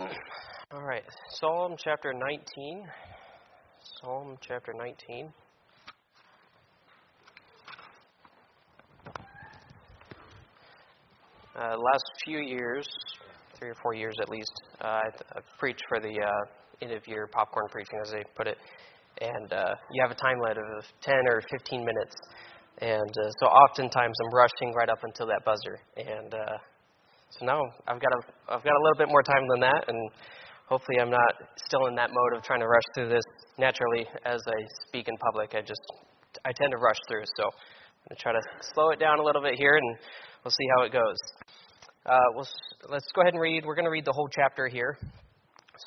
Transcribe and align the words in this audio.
All 0.00 0.82
right, 0.82 1.02
Psalm 1.28 1.74
chapter 1.76 2.14
19. 2.14 2.86
Psalm 4.00 4.38
chapter 4.40 4.72
19. 4.72 5.30
Uh, 11.54 11.76
last 11.76 12.04
few 12.24 12.38
years, 12.38 12.88
three 13.58 13.68
or 13.68 13.74
four 13.82 13.94
years 13.94 14.14
at 14.22 14.30
least, 14.30 14.50
uh, 14.80 15.00
I've, 15.36 15.44
preached 15.58 15.82
for 15.86 16.00
the 16.00 16.18
uh, 16.18 16.30
end 16.80 16.92
of 16.92 17.06
year 17.06 17.28
popcorn 17.30 17.66
preaching, 17.70 17.98
as 18.02 18.10
they 18.12 18.24
put 18.34 18.46
it. 18.46 18.56
And 19.20 19.52
uh, 19.52 19.74
you 19.92 20.02
have 20.02 20.10
a 20.10 20.14
time 20.14 20.40
limit 20.40 20.56
of 20.78 20.84
10 21.02 21.14
or 21.28 21.42
15 21.50 21.84
minutes. 21.84 22.16
And 22.78 23.10
uh, 23.10 23.30
so 23.40 23.46
oftentimes 23.48 24.16
I'm 24.24 24.34
rushing 24.34 24.72
right 24.74 24.88
up 24.88 25.00
until 25.02 25.26
that 25.26 25.44
buzzer. 25.44 25.78
And 25.98 26.32
uh, 26.32 26.56
so 27.30 27.46
now 27.46 27.60
I've 27.86 28.00
got, 28.00 28.12
a, 28.12 28.20
I've 28.54 28.64
got 28.64 28.74
a 28.74 28.82
little 28.82 28.98
bit 28.98 29.08
more 29.08 29.22
time 29.22 29.44
than 29.54 29.60
that. 29.60 29.84
And 29.88 30.10
hopefully 30.66 30.98
I'm 31.00 31.10
not 31.10 31.34
still 31.56 31.86
in 31.86 31.94
that 31.96 32.10
mode 32.10 32.36
of 32.36 32.42
trying 32.42 32.60
to 32.60 32.66
rush 32.66 32.88
through 32.94 33.08
this 33.08 33.24
naturally 33.58 34.06
as 34.24 34.40
I 34.46 34.58
speak 34.88 35.08
in 35.08 35.16
public. 35.30 35.54
I 35.54 35.60
just, 35.60 35.82
I 36.44 36.52
tend 36.52 36.72
to 36.72 36.78
rush 36.78 36.98
through. 37.08 37.24
So 37.36 37.44
I'm 37.44 38.10
going 38.10 38.16
to 38.16 38.22
try 38.22 38.32
to 38.32 38.42
slow 38.74 38.90
it 38.90 38.98
down 38.98 39.18
a 39.20 39.22
little 39.22 39.42
bit 39.42 39.54
here 39.56 39.76
and 39.76 39.96
we'll 40.44 40.52
see 40.52 40.68
how 40.76 40.84
it 40.84 40.92
goes. 40.92 41.18
Uh, 42.06 42.28
we'll, 42.34 42.48
let's 42.88 43.10
go 43.14 43.22
ahead 43.22 43.34
and 43.34 43.42
read. 43.42 43.64
We're 43.64 43.76
going 43.76 43.84
to 43.84 43.90
read 43.90 44.04
the 44.04 44.12
whole 44.12 44.28
chapter 44.34 44.68
here 44.68 44.98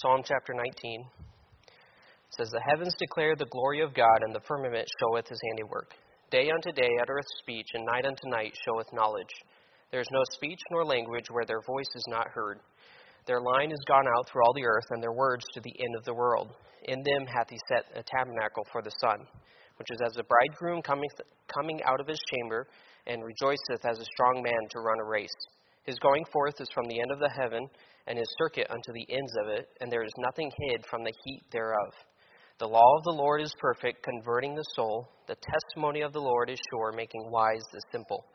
Psalm 0.02 0.24
chapter 0.26 0.54
19. 0.54 0.66
It 0.66 2.34
says, 2.38 2.50
The 2.50 2.64
heavens 2.68 2.96
declare 2.98 3.36
the 3.36 3.46
glory 3.46 3.82
of 3.82 3.94
God, 3.94 4.26
and 4.26 4.34
the 4.34 4.42
firmament 4.48 4.88
showeth 5.00 5.28
his 5.28 5.40
handiwork. 5.50 5.92
Day 6.32 6.50
unto 6.50 6.72
day 6.72 6.90
uttereth 7.02 7.30
speech, 7.40 7.68
and 7.74 7.86
night 7.86 8.06
unto 8.06 8.28
night 8.28 8.54
showeth 8.66 8.88
knowledge. 8.92 9.30
There 9.94 10.02
is 10.02 10.10
no 10.10 10.24
speech 10.32 10.58
nor 10.72 10.84
language 10.84 11.30
where 11.30 11.46
their 11.46 11.62
voice 11.62 11.94
is 11.94 12.06
not 12.08 12.28
heard. 12.30 12.58
Their 13.28 13.40
line 13.40 13.72
is 13.72 13.86
gone 13.88 14.08
out 14.18 14.28
through 14.28 14.42
all 14.44 14.54
the 14.56 14.66
earth, 14.66 14.90
and 14.90 15.04
their 15.04 15.14
words 15.14 15.46
to 15.54 15.62
the 15.62 15.76
end 15.86 15.96
of 15.96 16.04
the 16.04 16.16
world. 16.16 16.50
In 16.86 17.04
them 17.04 17.28
hath 17.28 17.52
he 17.52 17.60
set 17.70 17.86
a 17.94 18.02
tabernacle 18.02 18.66
for 18.72 18.82
the 18.82 18.90
sun, 19.00 19.20
which 19.78 19.92
is 19.92 20.00
as 20.04 20.18
a 20.18 20.24
bridegroom 20.24 20.82
coming, 20.82 21.12
coming 21.46 21.80
out 21.84 22.02
of 22.02 22.08
his 22.08 22.20
chamber, 22.34 22.66
and 23.06 23.24
rejoiceth 23.24 23.86
as 23.86 24.00
a 24.00 24.12
strong 24.18 24.42
man 24.42 24.68
to 24.72 24.80
run 24.80 24.98
a 25.00 25.08
race. 25.08 25.38
His 25.84 26.00
going 26.00 26.26
forth 26.34 26.60
is 26.60 26.72
from 26.74 26.88
the 26.88 27.00
end 27.00 27.12
of 27.12 27.20
the 27.20 27.30
heaven, 27.30 27.70
and 28.08 28.18
his 28.18 28.36
circuit 28.40 28.66
unto 28.72 28.94
the 28.94 29.06
ends 29.14 29.34
of 29.44 29.50
it, 29.50 29.70
and 29.80 29.92
there 29.92 30.04
is 30.04 30.14
nothing 30.18 30.52
hid 30.58 30.84
from 30.90 31.04
the 31.04 31.14
heat 31.24 31.44
thereof. 31.52 31.94
The 32.58 32.68
law 32.68 32.98
of 32.98 33.04
the 33.04 33.22
Lord 33.22 33.42
is 33.42 33.54
perfect, 33.60 34.02
converting 34.02 34.56
the 34.56 34.66
soul. 34.76 35.08
The 35.28 35.38
testimony 35.38 36.02
of 36.02 36.14
the 36.14 36.22
Lord 36.22 36.50
is 36.50 36.58
sure, 36.72 36.92
making 36.94 37.30
wise 37.30 37.62
the 37.72 37.82
simple. 37.92 38.26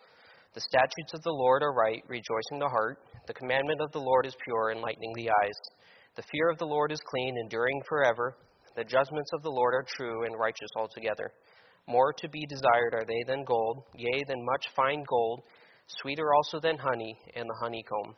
The 0.54 0.60
statutes 0.60 1.14
of 1.14 1.22
the 1.22 1.32
Lord 1.32 1.62
are 1.62 1.72
right, 1.72 2.02
rejoicing 2.08 2.58
the 2.58 2.68
heart. 2.68 2.98
The 3.26 3.34
commandment 3.34 3.80
of 3.80 3.92
the 3.92 4.00
Lord 4.00 4.26
is 4.26 4.34
pure, 4.44 4.72
enlightening 4.72 5.12
the 5.14 5.30
eyes. 5.30 5.58
The 6.16 6.24
fear 6.30 6.50
of 6.50 6.58
the 6.58 6.66
Lord 6.66 6.90
is 6.90 7.00
clean, 7.10 7.36
enduring 7.38 7.82
forever. 7.88 8.36
The 8.76 8.84
judgments 8.84 9.30
of 9.34 9.42
the 9.42 9.50
Lord 9.50 9.74
are 9.74 9.86
true 9.96 10.24
and 10.24 10.38
righteous 10.38 10.70
altogether. 10.76 11.30
More 11.86 12.12
to 12.18 12.28
be 12.28 12.46
desired 12.46 12.94
are 12.94 13.04
they 13.06 13.22
than 13.26 13.44
gold, 13.44 13.84
yea, 13.94 14.24
than 14.26 14.44
much 14.44 14.66
fine 14.74 15.04
gold 15.08 15.42
sweeter 16.02 16.34
also 16.34 16.60
than 16.60 16.76
honey 16.78 17.16
and 17.34 17.48
the 17.48 17.58
honeycomb. 17.60 18.14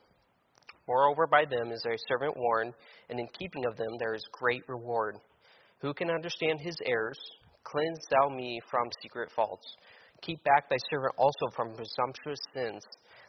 Moreover, 0.89 1.27
by 1.27 1.45
them 1.45 1.71
is 1.71 1.83
their 1.83 1.97
servant 2.09 2.37
warned, 2.37 2.75
and 3.09 3.21
in 3.21 3.29
keeping 3.39 3.65
of 3.65 3.77
them 3.77 3.97
there 3.99 4.15
is 4.15 4.25
great 4.33 4.63
reward. 4.69 5.17
Who 5.81 5.95
can 5.95 6.11
understand 6.11 6.61
his 6.61 6.77
errors? 6.85 7.19
Cleanse 7.65 8.01
thou 8.11 8.29
me 8.35 8.61
from 8.71 8.89
secret 9.03 9.31
faults. 9.37 9.67
Keep 10.23 10.45
back 10.45 10.69
thy 10.69 10.77
servant 10.91 11.15
also 11.17 11.47
from 11.55 11.75
presumptuous 11.75 12.41
sins. 12.55 12.83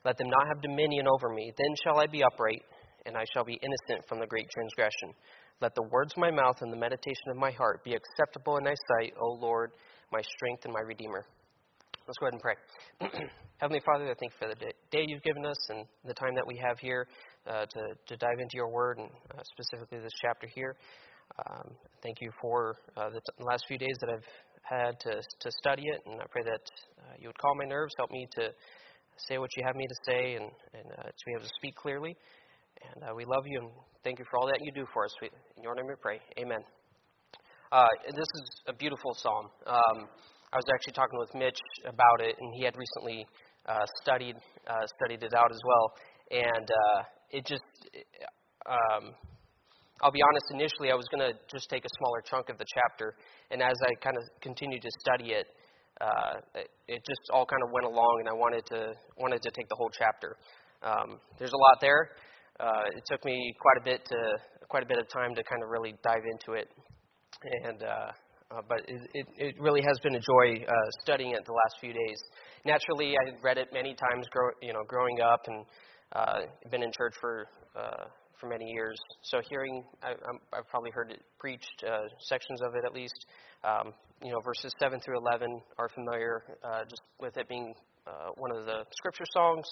Let 0.04 0.18
them 0.18 0.30
not 0.30 0.48
have 0.48 0.62
dominion 0.62 1.06
over 1.08 1.30
me. 1.30 1.52
Then 1.58 1.76
shall 1.84 2.00
I 2.00 2.08
be 2.08 2.24
upright, 2.24 2.64
and 3.06 3.16
I 3.16 3.26
shall 3.34 3.46
be 3.46 3.60
innocent 3.62 4.08
from 4.08 4.20
the 4.20 4.28
great 4.28 4.48
transgression. 4.50 5.14
Let 5.62 5.76
the 5.76 5.88
words 5.92 6.14
of 6.16 6.22
my 6.22 6.32
mouth 6.32 6.58
and 6.62 6.74
the 6.74 6.78
meditation 6.78 7.30
of 7.30 7.38
my 7.38 7.52
heart 7.52 7.84
be 7.84 7.94
acceptable 7.94 8.58
in 8.58 8.64
thy 8.64 8.76
sight, 8.90 9.14
O 9.22 9.38
Lord, 9.40 9.72
my 10.12 10.22
strength 10.22 10.66
and 10.66 10.74
my 10.74 10.82
redeemer. 10.82 11.26
Let's 12.08 12.18
go 12.18 12.26
ahead 12.26 12.34
and 12.34 12.42
pray. 12.42 13.30
Heavenly 13.62 13.82
Father, 13.86 14.06
I 14.06 14.16
thank 14.20 14.34
you 14.34 14.40
for 14.40 14.48
the 14.50 14.74
day 14.90 15.06
you've 15.08 15.22
given 15.22 15.46
us 15.46 15.70
and 15.70 15.86
the 16.04 16.16
time 16.16 16.34
that 16.34 16.46
we 16.48 16.58
have 16.58 16.80
here 16.80 17.08
uh, 17.46 17.66
to, 17.66 17.82
to 18.08 18.18
dive 18.18 18.40
into 18.40 18.56
your 18.56 18.70
word 18.70 18.98
and 18.98 19.08
uh, 19.38 19.42
specifically 19.44 20.00
this 20.00 20.12
chapter 20.20 20.48
here. 20.48 20.76
Um, 21.38 21.72
thank 22.02 22.18
you 22.22 22.32
for 22.42 22.76
uh, 22.98 23.10
the 23.10 23.22
t- 23.22 23.44
last 23.44 23.66
few 23.68 23.78
days 23.78 23.96
that 24.02 24.10
I've 24.10 24.26
had 24.62 25.00
to, 25.02 25.12
to 25.12 25.52
study 25.60 25.84
it, 25.86 26.02
and 26.06 26.22
I 26.22 26.26
pray 26.30 26.44
that 26.44 26.66
uh, 27.00 27.14
you 27.20 27.28
would 27.28 27.38
calm 27.38 27.58
my 27.58 27.66
nerves, 27.66 27.94
help 27.98 28.12
me 28.12 28.28
to 28.40 28.50
say 29.28 29.38
what 29.38 29.50
you 29.58 29.64
have 29.66 29.76
me 29.76 29.86
to 29.88 29.96
say, 30.06 30.36
and, 30.36 30.46
and 30.74 30.86
uh, 31.00 31.04
to 31.04 31.24
be 31.26 31.34
able 31.34 31.44
to 31.44 31.56
speak 31.58 31.76
clearly. 31.76 32.16
And 32.82 33.04
uh, 33.04 33.14
we 33.16 33.26
love 33.26 33.44
you 33.46 33.60
and 33.60 33.70
thank 34.04 34.20
you 34.20 34.26
for 34.32 34.40
all 34.40 34.48
that 34.48 34.60
you 34.62 34.72
do 34.72 34.86
for 34.94 35.06
us. 35.06 35.12
We, 35.22 35.30
In 35.58 35.64
your 35.64 35.76
name 35.76 35.86
we 35.88 35.96
pray. 36.02 36.20
Amen. 36.40 36.60
this 38.16 38.30
is 38.36 38.62
a 38.68 38.74
beautiful 38.74 39.14
psalm. 39.14 39.46
Um, 39.68 40.08
I 40.54 40.58
was 40.58 40.66
actually 40.74 40.94
talking 40.94 41.20
with 41.20 41.34
Mitch 41.36 41.60
about 41.86 42.20
it, 42.20 42.36
and 42.40 42.54
he 42.56 42.64
had 42.66 42.76
recently 42.76 43.26
uh, 43.68 43.86
studied 44.02 44.36
uh, 44.68 44.86
studied 45.00 45.24
it 45.24 45.34
out 45.34 45.52
as 45.52 45.60
well. 45.66 45.94
And 46.32 46.68
uh, 46.72 47.02
it 47.32 47.46
just, 47.46 47.64
um, 48.66 49.14
I'll 50.02 50.12
be 50.12 50.22
honest. 50.22 50.46
Initially, 50.52 50.92
I 50.92 50.96
was 50.96 51.06
going 51.14 51.22
to 51.22 51.38
just 51.48 51.70
take 51.70 51.86
a 51.86 51.92
smaller 52.02 52.22
chunk 52.26 52.50
of 52.50 52.58
the 52.58 52.66
chapter, 52.74 53.16
and 53.52 53.62
as 53.62 53.78
I 53.86 53.94
kind 54.04 54.18
of 54.18 54.24
continued 54.42 54.82
to 54.82 54.92
study 55.00 55.32
it, 55.38 55.48
uh, 56.02 56.42
it, 56.88 57.02
just 57.06 57.22
all 57.32 57.46
kind 57.46 57.62
of 57.62 57.70
went 57.72 57.86
along, 57.86 58.18
and 58.20 58.30
I 58.30 58.34
wanted 58.34 58.66
to 58.68 58.94
wanted 59.18 59.42
to 59.44 59.52
take 59.52 59.70
the 59.70 59.76
whole 59.76 59.92
chapter. 59.94 60.38
Um, 60.82 61.20
there's 61.38 61.54
a 61.54 61.58
lot 61.58 61.78
there. 61.80 62.10
Uh, 62.60 62.98
it 62.98 63.04
took 63.06 63.24
me 63.24 63.54
quite 63.62 63.78
a 63.82 63.84
bit 63.86 64.06
to 64.06 64.18
quite 64.70 64.84
a 64.84 64.88
bit 64.88 64.98
of 64.98 65.08
time 65.10 65.36
to 65.36 65.44
kind 65.44 65.62
of 65.62 65.70
really 65.70 65.94
dive 66.04 66.26
into 66.34 66.58
it, 66.58 66.70
and 67.70 67.84
uh, 67.84 68.12
uh, 68.50 68.62
but 68.68 68.80
it, 68.88 69.02
it, 69.14 69.28
it, 69.38 69.56
really 69.60 69.82
has 69.82 70.00
been 70.02 70.16
a 70.16 70.20
joy 70.20 70.66
uh, 70.66 70.72
studying 71.04 71.32
it 71.32 71.46
the 71.46 71.54
last 71.54 71.76
few 71.80 71.94
days. 71.94 72.20
Naturally, 72.66 73.14
I 73.14 73.38
read 73.42 73.58
it 73.58 73.70
many 73.72 73.94
times, 73.94 74.26
grow, 74.32 74.50
you 74.62 74.74
know, 74.74 74.84
growing 74.88 75.22
up, 75.22 75.42
and 75.48 75.66
uh, 76.14 76.40
been 76.70 76.84
in 76.84 76.92
church 76.92 77.14
for 77.22 77.48
for 78.42 78.48
many 78.48 78.66
years. 78.66 78.98
So 79.22 79.40
hearing, 79.48 79.84
I, 80.04 80.10
have 80.54 80.68
probably 80.68 80.92
heard 80.92 81.12
it 81.12 81.22
preached, 81.40 81.84
uh, 81.88 82.02
sections 82.20 82.62
of 82.62 82.74
it 82.76 82.84
at 82.86 82.94
least. 82.94 83.26
Um, 83.64 83.94
you 84.24 84.32
know, 84.32 84.40
verses 84.44 84.74
seven 84.80 85.00
through 85.00 85.20
eleven 85.20 85.62
are 85.78 85.88
familiar, 85.90 86.44
uh, 86.64 86.84
just 86.90 87.02
with 87.20 87.38
it 87.38 87.48
being 87.48 87.74
uh, 88.08 88.32
one 88.36 88.52
of 88.52 88.66
the 88.66 88.84
scripture 88.98 89.26
songs. 89.32 89.66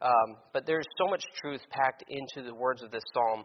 Um, 0.00 0.36
but 0.52 0.64
there's 0.66 0.86
so 0.98 1.06
much 1.08 1.24
truth 1.42 1.60
packed 1.70 2.04
into 2.08 2.46
the 2.48 2.54
words 2.54 2.82
of 2.82 2.90
this 2.90 3.02
psalm. 3.12 3.44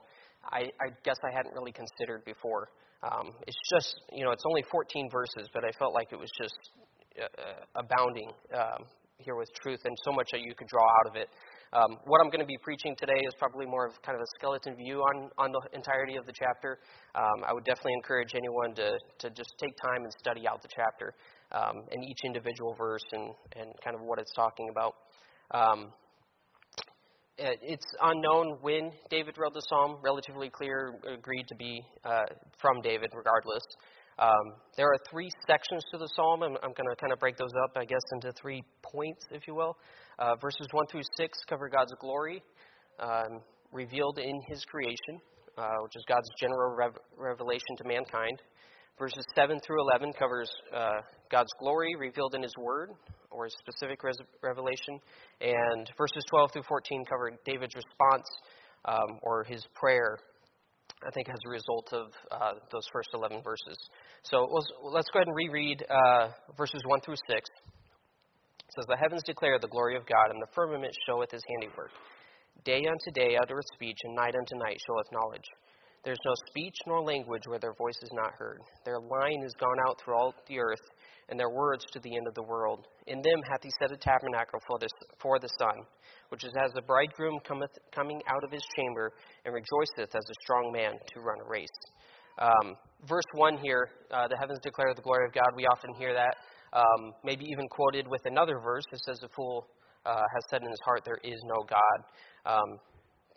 I, 0.52 0.70
I 0.80 0.90
guess 1.04 1.18
I 1.24 1.36
hadn't 1.36 1.54
really 1.54 1.72
considered 1.72 2.24
before. 2.26 2.70
Um, 3.04 3.32
it's 3.48 3.58
just, 3.74 3.96
you 4.12 4.26
know, 4.26 4.32
it's 4.32 4.44
only 4.46 4.64
14 4.72 5.10
verses, 5.12 5.50
but 5.54 5.64
I 5.64 5.72
felt 5.80 5.94
like 5.94 6.12
it 6.12 6.20
was 6.20 6.30
just 6.42 6.58
uh, 7.20 7.24
uh, 7.24 7.80
abounding 7.80 8.30
um, 8.54 8.84
here 9.18 9.36
with 9.36 9.50
truth 9.62 9.80
and 9.86 9.96
so 10.04 10.12
much 10.12 10.28
that 10.32 10.42
you 10.42 10.54
could 10.56 10.68
draw 10.68 10.84
out 10.84 11.08
of 11.08 11.16
it. 11.16 11.30
Um, 11.72 11.98
what 12.06 12.20
I'm 12.24 12.30
going 12.32 12.42
to 12.42 12.48
be 12.50 12.58
preaching 12.64 12.96
today 12.98 13.22
is 13.28 13.34
probably 13.38 13.66
more 13.66 13.86
of 13.86 13.94
kind 14.02 14.16
of 14.16 14.22
a 14.22 14.30
skeleton 14.38 14.76
view 14.76 15.02
on, 15.02 15.30
on 15.38 15.52
the 15.52 15.62
entirety 15.74 16.16
of 16.16 16.26
the 16.26 16.34
chapter. 16.34 16.80
Um, 17.14 17.44
I 17.48 17.54
would 17.54 17.64
definitely 17.64 17.94
encourage 17.94 18.34
anyone 18.34 18.74
to, 18.76 18.98
to 19.20 19.30
just 19.30 19.54
take 19.60 19.74
time 19.78 20.04
and 20.04 20.12
study 20.20 20.48
out 20.48 20.62
the 20.64 20.70
chapter 20.74 21.14
um, 21.52 21.84
and 21.92 22.04
each 22.04 22.20
individual 22.26 22.74
verse 22.74 23.06
and, 23.12 23.34
and 23.56 23.72
kind 23.84 23.96
of 23.96 24.02
what 24.02 24.18
it's 24.18 24.34
talking 24.34 24.70
about. 24.72 24.96
Um, 25.52 25.94
it's 27.38 27.86
unknown 28.02 28.58
when 28.62 28.92
David 29.10 29.38
wrote 29.38 29.54
the 29.54 29.62
psalm. 29.70 29.98
Relatively 30.04 30.50
clear, 30.50 31.00
agreed 31.08 31.48
to 31.48 31.56
be 31.56 31.82
uh, 32.04 32.24
from 32.60 32.82
David, 32.82 33.12
regardless. 33.16 33.64
Um, 34.20 34.54
there 34.76 34.88
are 34.88 34.98
three 35.10 35.30
sections 35.48 35.82
to 35.92 35.98
the 35.98 36.10
psalm. 36.14 36.44
I'm, 36.44 36.58
I'm 36.62 36.74
going 36.76 36.90
to 36.90 36.96
kind 37.00 37.14
of 37.14 37.20
break 37.20 37.38
those 37.38 37.54
up, 37.64 37.78
I 37.78 37.86
guess, 37.86 38.02
into 38.12 38.34
three 38.34 38.62
points, 38.84 39.26
if 39.32 39.48
you 39.48 39.56
will. 39.56 39.78
Uh, 40.20 40.36
verses 40.42 40.68
1 40.72 40.88
through 40.92 41.04
6 41.16 41.38
cover 41.48 41.70
God's 41.70 41.94
glory 42.02 42.44
um, 43.00 43.40
revealed 43.72 44.20
in 44.20 44.42
His 44.50 44.66
creation, 44.66 45.22
uh, 45.58 45.70
which 45.84 45.94
is 45.96 46.04
God's 46.10 46.28
general 46.38 46.76
rev- 46.76 47.00
revelation 47.18 47.78
to 47.78 47.88
mankind. 47.88 48.42
Verses 49.00 49.24
7 49.36 49.58
through 49.66 49.82
11 49.94 50.12
covers 50.20 50.52
uh, 50.76 51.00
God's 51.32 51.52
glory 51.58 51.96
revealed 51.98 52.36
in 52.36 52.44
His 52.44 52.54
Word, 52.60 52.90
or 53.32 53.46
His 53.46 53.56
specific 53.60 54.04
res- 54.04 54.20
revelation. 54.44 55.00
And 55.40 55.90
verses 55.98 56.26
12 56.30 56.52
through 56.52 56.64
14 56.68 57.06
cover 57.06 57.32
David's 57.46 57.76
response, 57.76 58.28
um, 58.86 59.20
or 59.24 59.44
his 59.44 59.66
prayer, 59.76 60.18
I 61.06 61.12
think, 61.12 61.30
as 61.30 61.40
a 61.46 61.50
result 61.50 61.88
of 61.94 62.12
uh, 62.30 62.60
those 62.72 62.84
first 62.92 63.10
11 63.14 63.42
verses. 63.42 63.78
So 64.24 64.48
let's 64.84 65.08
go 65.14 65.20
ahead 65.20 65.28
and 65.28 65.36
reread 65.36 65.86
uh, 65.90 66.30
verses 66.58 66.82
1 66.86 67.02
through 67.02 67.16
6. 67.16 67.30
It 67.30 67.46
says, 68.76 68.86
The 68.88 68.98
heavens 69.02 69.24
declare 69.24 69.58
the 69.60 69.72
glory 69.72 69.96
of 69.96 70.06
God, 70.06 70.30
and 70.30 70.42
the 70.42 70.52
firmament 70.54 70.94
showeth 71.08 71.32
His 71.32 71.44
handiwork. 71.48 71.92
Day 72.66 72.84
unto 72.84 73.12
day 73.16 73.38
uttereth 73.42 73.66
speech, 73.74 73.98
and 74.04 74.16
night 74.16 74.36
unto 74.36 74.56
night 74.60 74.78
showeth 74.86 75.08
knowledge. 75.14 75.48
There 76.04 76.14
is 76.14 76.20
no 76.26 76.34
speech 76.48 76.76
nor 76.88 77.02
language 77.02 77.44
where 77.48 77.60
their 77.60 77.74
voice 77.74 78.00
is 78.04 78.12
not 78.14 78.32
heard. 78.38 78.60
Their 78.86 79.00
line 79.00 79.44
is 79.44 79.54
gone 79.60 79.80
out 79.88 80.00
through 80.04 80.16
all 80.16 80.34
the 80.48 80.60
earth, 80.60 80.84
and 81.30 81.40
their 81.40 81.50
words 81.50 81.86
to 81.92 82.00
the 82.00 82.16
end 82.16 82.28
of 82.28 82.34
the 82.34 82.44
world. 82.44 82.88
In 83.08 83.22
them 83.22 83.42
hath 83.50 83.64
he 83.64 83.72
set 83.80 83.92
a 83.92 83.98
tabernacle 83.98 84.60
for, 84.68 84.80
this, 84.80 84.92
for 85.20 85.40
the 85.40 85.50
sun, 85.60 85.86
which 86.30 86.44
is 86.44 86.54
as 86.64 86.72
the 86.74 86.82
bridegroom 86.82 87.40
cometh, 87.46 87.72
coming 87.94 88.22
out 88.28 88.44
of 88.44 88.52
his 88.52 88.64
chamber, 88.76 89.14
and 89.46 89.54
rejoiceth 89.54 90.16
as 90.16 90.24
a 90.30 90.42
strong 90.44 90.72
man 90.72 90.94
to 91.14 91.20
run 91.22 91.40
a 91.46 91.50
race. 91.50 91.68
Um, 92.40 92.76
verse 93.08 93.28
1 93.34 93.58
here, 93.58 93.90
uh, 94.12 94.28
the 94.28 94.38
heavens 94.38 94.60
declare 94.64 94.94
the 94.96 95.02
glory 95.02 95.26
of 95.26 95.34
God. 95.34 95.50
We 95.56 95.66
often 95.66 95.94
hear 95.96 96.14
that, 96.14 96.36
um, 96.74 97.14
maybe 97.24 97.46
even 97.46 97.68
quoted 97.68 98.08
with 98.08 98.26
another 98.26 98.60
verse 98.60 98.84
that 98.92 99.00
says, 99.06 99.20
The 99.20 99.30
fool 99.36 99.68
uh, 100.06 100.16
has 100.16 100.44
said 100.50 100.62
in 100.62 100.70
his 100.70 100.80
heart, 100.86 101.04
There 101.06 101.20
is 101.24 101.40
no 101.46 101.64
God. 101.68 102.00
Um, 102.46 102.80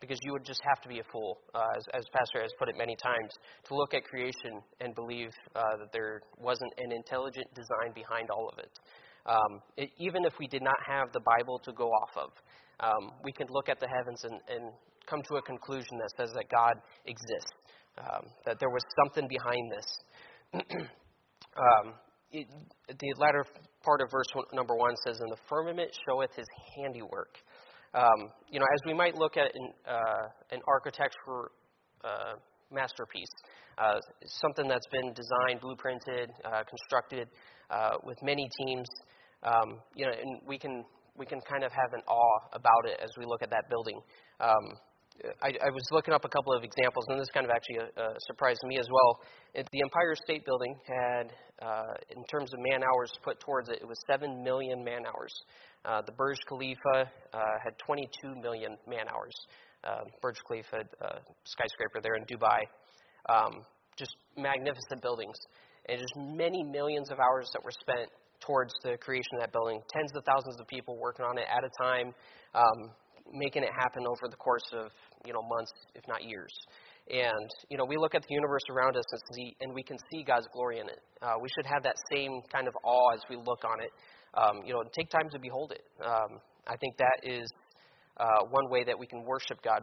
because 0.03 0.19
you 0.23 0.33
would 0.33 0.45
just 0.45 0.61
have 0.67 0.83
to 0.83 0.89
be 0.89 0.99
a 0.99 1.07
fool, 1.13 1.39
uh, 1.55 1.63
as, 1.79 1.85
as 1.95 2.05
Pastor 2.13 2.43
has 2.43 2.51
put 2.59 2.69
it 2.69 2.75
many 2.77 2.97
times, 2.97 3.31
to 3.69 3.77
look 3.77 3.95
at 3.95 4.03
creation 4.03 4.59
and 4.81 4.93
believe 4.97 5.31
uh, 5.55 5.79
that 5.79 5.93
there 5.93 6.21
wasn't 6.37 6.73
an 6.79 6.91
intelligent 6.91 7.47
design 7.55 7.95
behind 7.95 8.29
all 8.29 8.51
of 8.53 8.59
it. 8.59 8.71
Um, 9.25 9.63
it. 9.77 9.91
Even 9.99 10.25
if 10.25 10.35
we 10.41 10.49
did 10.49 10.61
not 10.63 10.75
have 10.85 11.13
the 11.13 11.21
Bible 11.21 11.61
to 11.65 11.73
go 11.73 11.87
off 11.87 12.11
of, 12.17 12.31
um, 12.81 13.13
we 13.23 13.31
can 13.31 13.47
look 13.49 13.69
at 13.69 13.79
the 13.79 13.87
heavens 13.87 14.25
and, 14.25 14.41
and, 14.51 14.73
come 15.05 15.21
to 15.21 15.35
a 15.35 15.43
conclusion 15.43 15.99
that 15.99 16.11
says 16.17 16.33
that 16.33 16.45
God 16.49 16.75
exists, 17.07 17.59
um, 17.99 18.23
that 18.47 18.61
there 18.61 18.71
was 18.71 18.83
something 19.03 19.27
behind 19.29 19.73
this. 19.73 20.87
Um, 21.55 21.93
it, 22.31 22.47
the 22.89 23.15
latter 23.19 23.45
part 23.85 24.01
of 24.01 24.11
verse 24.11 24.27
one, 24.33 24.47
number 24.55 24.75
one 24.75 24.95
says, 25.05 25.21
"And 25.21 25.31
the 25.31 25.37
firmament 25.49 25.91
showeth 26.09 26.31
his 26.35 26.47
handiwork." 26.77 27.37
Um, 27.95 28.31
you 28.51 28.59
know, 28.59 28.67
as 28.73 28.81
we 28.87 28.95
might 28.95 29.15
look 29.15 29.37
at 29.37 29.55
an, 29.55 29.73
uh, 29.87 30.27
an 30.51 30.61
architecture 30.67 31.51
uh, 32.05 32.35
masterpiece, 32.71 33.29
uh, 33.79 33.97
something 34.25 34.67
that's 34.69 34.87
been 34.91 35.13
designed, 35.13 35.61
blueprinted, 35.61 36.29
uh, 36.45 36.63
constructed 36.65 37.29
uh, 37.71 37.97
with 38.05 38.17
many 38.23 38.49
teams, 38.67 38.89
um, 39.43 39.79
you 39.95 40.07
know, 40.07 40.13
and 40.13 40.41
we 40.47 40.59
can 40.59 40.85
we 41.17 41.27
can 41.27 41.41
kind 41.43 41.63
of 41.65 41.71
have 41.73 41.93
an 41.93 42.01
awe 42.09 42.39
about 42.55 42.87
it 42.87 42.99
as 43.03 43.11
we 43.19 43.27
look 43.27 43.43
at 43.43 43.51
that 43.51 43.69
building. 43.69 44.01
Um, 44.41 44.79
I, 45.43 45.49
I, 45.49 45.71
was 45.71 45.83
looking 45.93 46.15
up 46.15 46.25
a 46.25 46.29
couple 46.29 46.53
of 46.53 46.65
examples, 46.65 47.07
and 47.09 47.21
this 47.21 47.29
kind 47.33 47.47
of 47.47 47.51
actually 47.51 47.79
uh, 47.79 48.19
surprised 48.27 48.61
me 48.67 48.79
as 48.79 48.87
well. 48.91 49.21
It, 49.55 49.69
the 49.73 49.81
Empire 49.83 50.15
State 50.25 50.45
Building 50.45 50.75
had, 50.87 51.33
uh, 51.63 51.95
in 52.11 52.25
terms 52.25 52.53
of 52.53 52.59
man 52.61 52.83
hours 52.83 53.13
put 53.23 53.39
towards 53.41 53.69
it, 53.69 53.79
it 53.81 53.87
was 53.87 53.99
7 54.11 54.43
million 54.43 54.83
man 54.83 55.07
hours. 55.07 55.33
Uh, 55.85 56.03
the 56.03 56.13
Burj 56.13 56.39
Khalifa 56.49 57.11
uh, 57.33 57.39
had 57.63 57.79
22 57.79 58.35
million 58.41 58.77
man 58.87 59.07
hours. 59.09 59.35
Uh, 59.85 60.05
Burj 60.21 60.39
Khalifa 60.47 60.85
uh, 61.01 61.19
skyscraper 61.45 62.01
there 62.03 62.15
in 62.15 62.25
Dubai. 62.25 62.63
Um, 63.29 63.65
just 63.97 64.17
magnificent 64.37 65.03
buildings. 65.03 65.37
And 65.89 65.99
just 65.99 66.15
many 66.17 66.63
millions 66.63 67.11
of 67.11 67.19
hours 67.19 67.51
that 67.53 67.63
were 67.65 67.75
spent 67.81 68.09
towards 68.41 68.73
the 68.83 68.97
creation 68.99 69.39
of 69.39 69.41
that 69.41 69.53
building. 69.53 69.81
Tens 69.93 70.11
of 70.17 70.25
thousands 70.25 70.61
of 70.61 70.67
people 70.67 70.99
working 70.99 71.25
on 71.25 71.39
it 71.39 71.47
at 71.51 71.63
a 71.63 71.71
time, 71.83 72.15
um, 72.55 72.91
making 73.33 73.63
it 73.63 73.71
happen 73.79 74.07
over 74.07 74.29
the 74.31 74.37
course 74.37 74.67
of 74.73 74.91
you 75.25 75.33
know 75.33 75.43
months, 75.43 75.73
if 75.95 76.07
not 76.09 76.25
years. 76.25 76.53
And 77.11 77.49
you 77.69 77.77
know, 77.77 77.85
we 77.85 77.97
look 77.97 78.15
at 78.15 78.23
the 78.23 78.35
universe 78.35 78.63
around 78.71 78.97
us 78.97 79.05
and 79.11 79.21
see, 79.35 79.57
and 79.61 79.75
we 79.75 79.83
can 79.83 79.99
see 80.11 80.23
God's 80.23 80.47
glory 80.53 80.79
in 80.79 80.89
it. 80.89 81.01
Uh, 81.21 81.35
we 81.41 81.49
should 81.49 81.67
have 81.67 81.83
that 81.83 81.97
same 82.13 82.41
kind 82.53 82.69
of 82.69 82.75
awe 82.85 83.13
as 83.15 83.21
we 83.29 83.37
look 83.37 83.65
on 83.65 83.83
it 83.83 83.91
um, 84.35 84.63
you 84.65 84.73
know, 84.73 84.83
take 84.97 85.11
time 85.11 85.29
to 85.31 85.39
behold 85.39 85.73
it. 85.73 85.85
Um, 86.05 86.41
I 86.67 86.77
think 86.77 86.97
that 86.97 87.21
is 87.23 87.51
uh, 88.17 88.49
one 88.51 88.71
way 88.71 88.85
that 88.85 88.99
we 88.99 89.07
can 89.07 89.25
worship 89.25 89.63
God. 89.63 89.83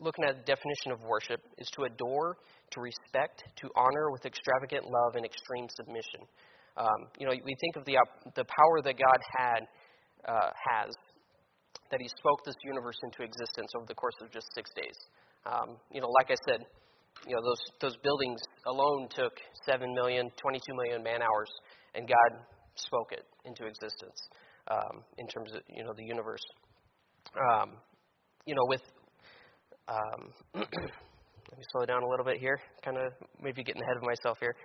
Looking 0.00 0.24
at 0.24 0.36
the 0.36 0.44
definition 0.44 0.92
of 0.92 1.00
worship 1.02 1.40
is 1.58 1.68
to 1.76 1.84
adore, 1.84 2.36
to 2.72 2.80
respect, 2.80 3.42
to 3.56 3.70
honor 3.76 4.10
with 4.10 4.24
extravagant 4.24 4.84
love 4.84 5.14
and 5.14 5.24
extreme 5.24 5.66
submission. 5.74 6.20
Um, 6.76 7.10
you 7.18 7.26
know, 7.26 7.32
we 7.44 7.56
think 7.60 7.76
of 7.76 7.84
the 7.84 7.96
uh, 7.96 8.30
the 8.36 8.44
power 8.44 8.82
that 8.84 8.94
God 8.94 9.18
had 9.36 9.60
uh, 10.28 10.50
has 10.70 10.94
that 11.90 12.00
He 12.00 12.08
spoke 12.08 12.44
this 12.44 12.56
universe 12.64 12.96
into 13.02 13.22
existence 13.22 13.72
over 13.76 13.86
the 13.86 13.94
course 13.94 14.16
of 14.22 14.30
just 14.30 14.46
six 14.54 14.70
days. 14.74 14.96
Um, 15.46 15.76
you 15.92 16.00
know, 16.00 16.08
like 16.08 16.30
I 16.30 16.36
said, 16.48 16.66
you 17.26 17.34
know 17.34 17.42
those 17.42 17.62
those 17.80 17.96
buildings 18.02 18.40
alone 18.66 19.08
took 19.10 19.32
seven 19.66 19.94
million, 19.94 20.30
22 20.40 20.62
million 20.74 21.02
man 21.02 21.22
hours, 21.22 21.50
and 21.94 22.06
God 22.06 22.40
spoke 22.74 23.12
it 23.12 23.24
into 23.44 23.66
existence 23.66 24.20
um, 24.70 25.02
in 25.18 25.26
terms 25.28 25.52
of 25.54 25.62
you 25.68 25.84
know 25.84 25.92
the 25.96 26.04
universe. 26.04 26.44
Um, 27.36 27.72
you 28.46 28.54
know, 28.54 28.64
with 28.66 28.82
um, 29.88 30.32
let 30.54 31.58
me 31.58 31.64
slow 31.72 31.86
down 31.86 32.02
a 32.02 32.08
little 32.08 32.24
bit 32.24 32.38
here. 32.38 32.60
Kind 32.84 32.96
of 32.98 33.12
maybe 33.42 33.62
getting 33.64 33.82
ahead 33.82 33.96
of 33.96 34.02
myself 34.02 34.38
here. 34.40 34.56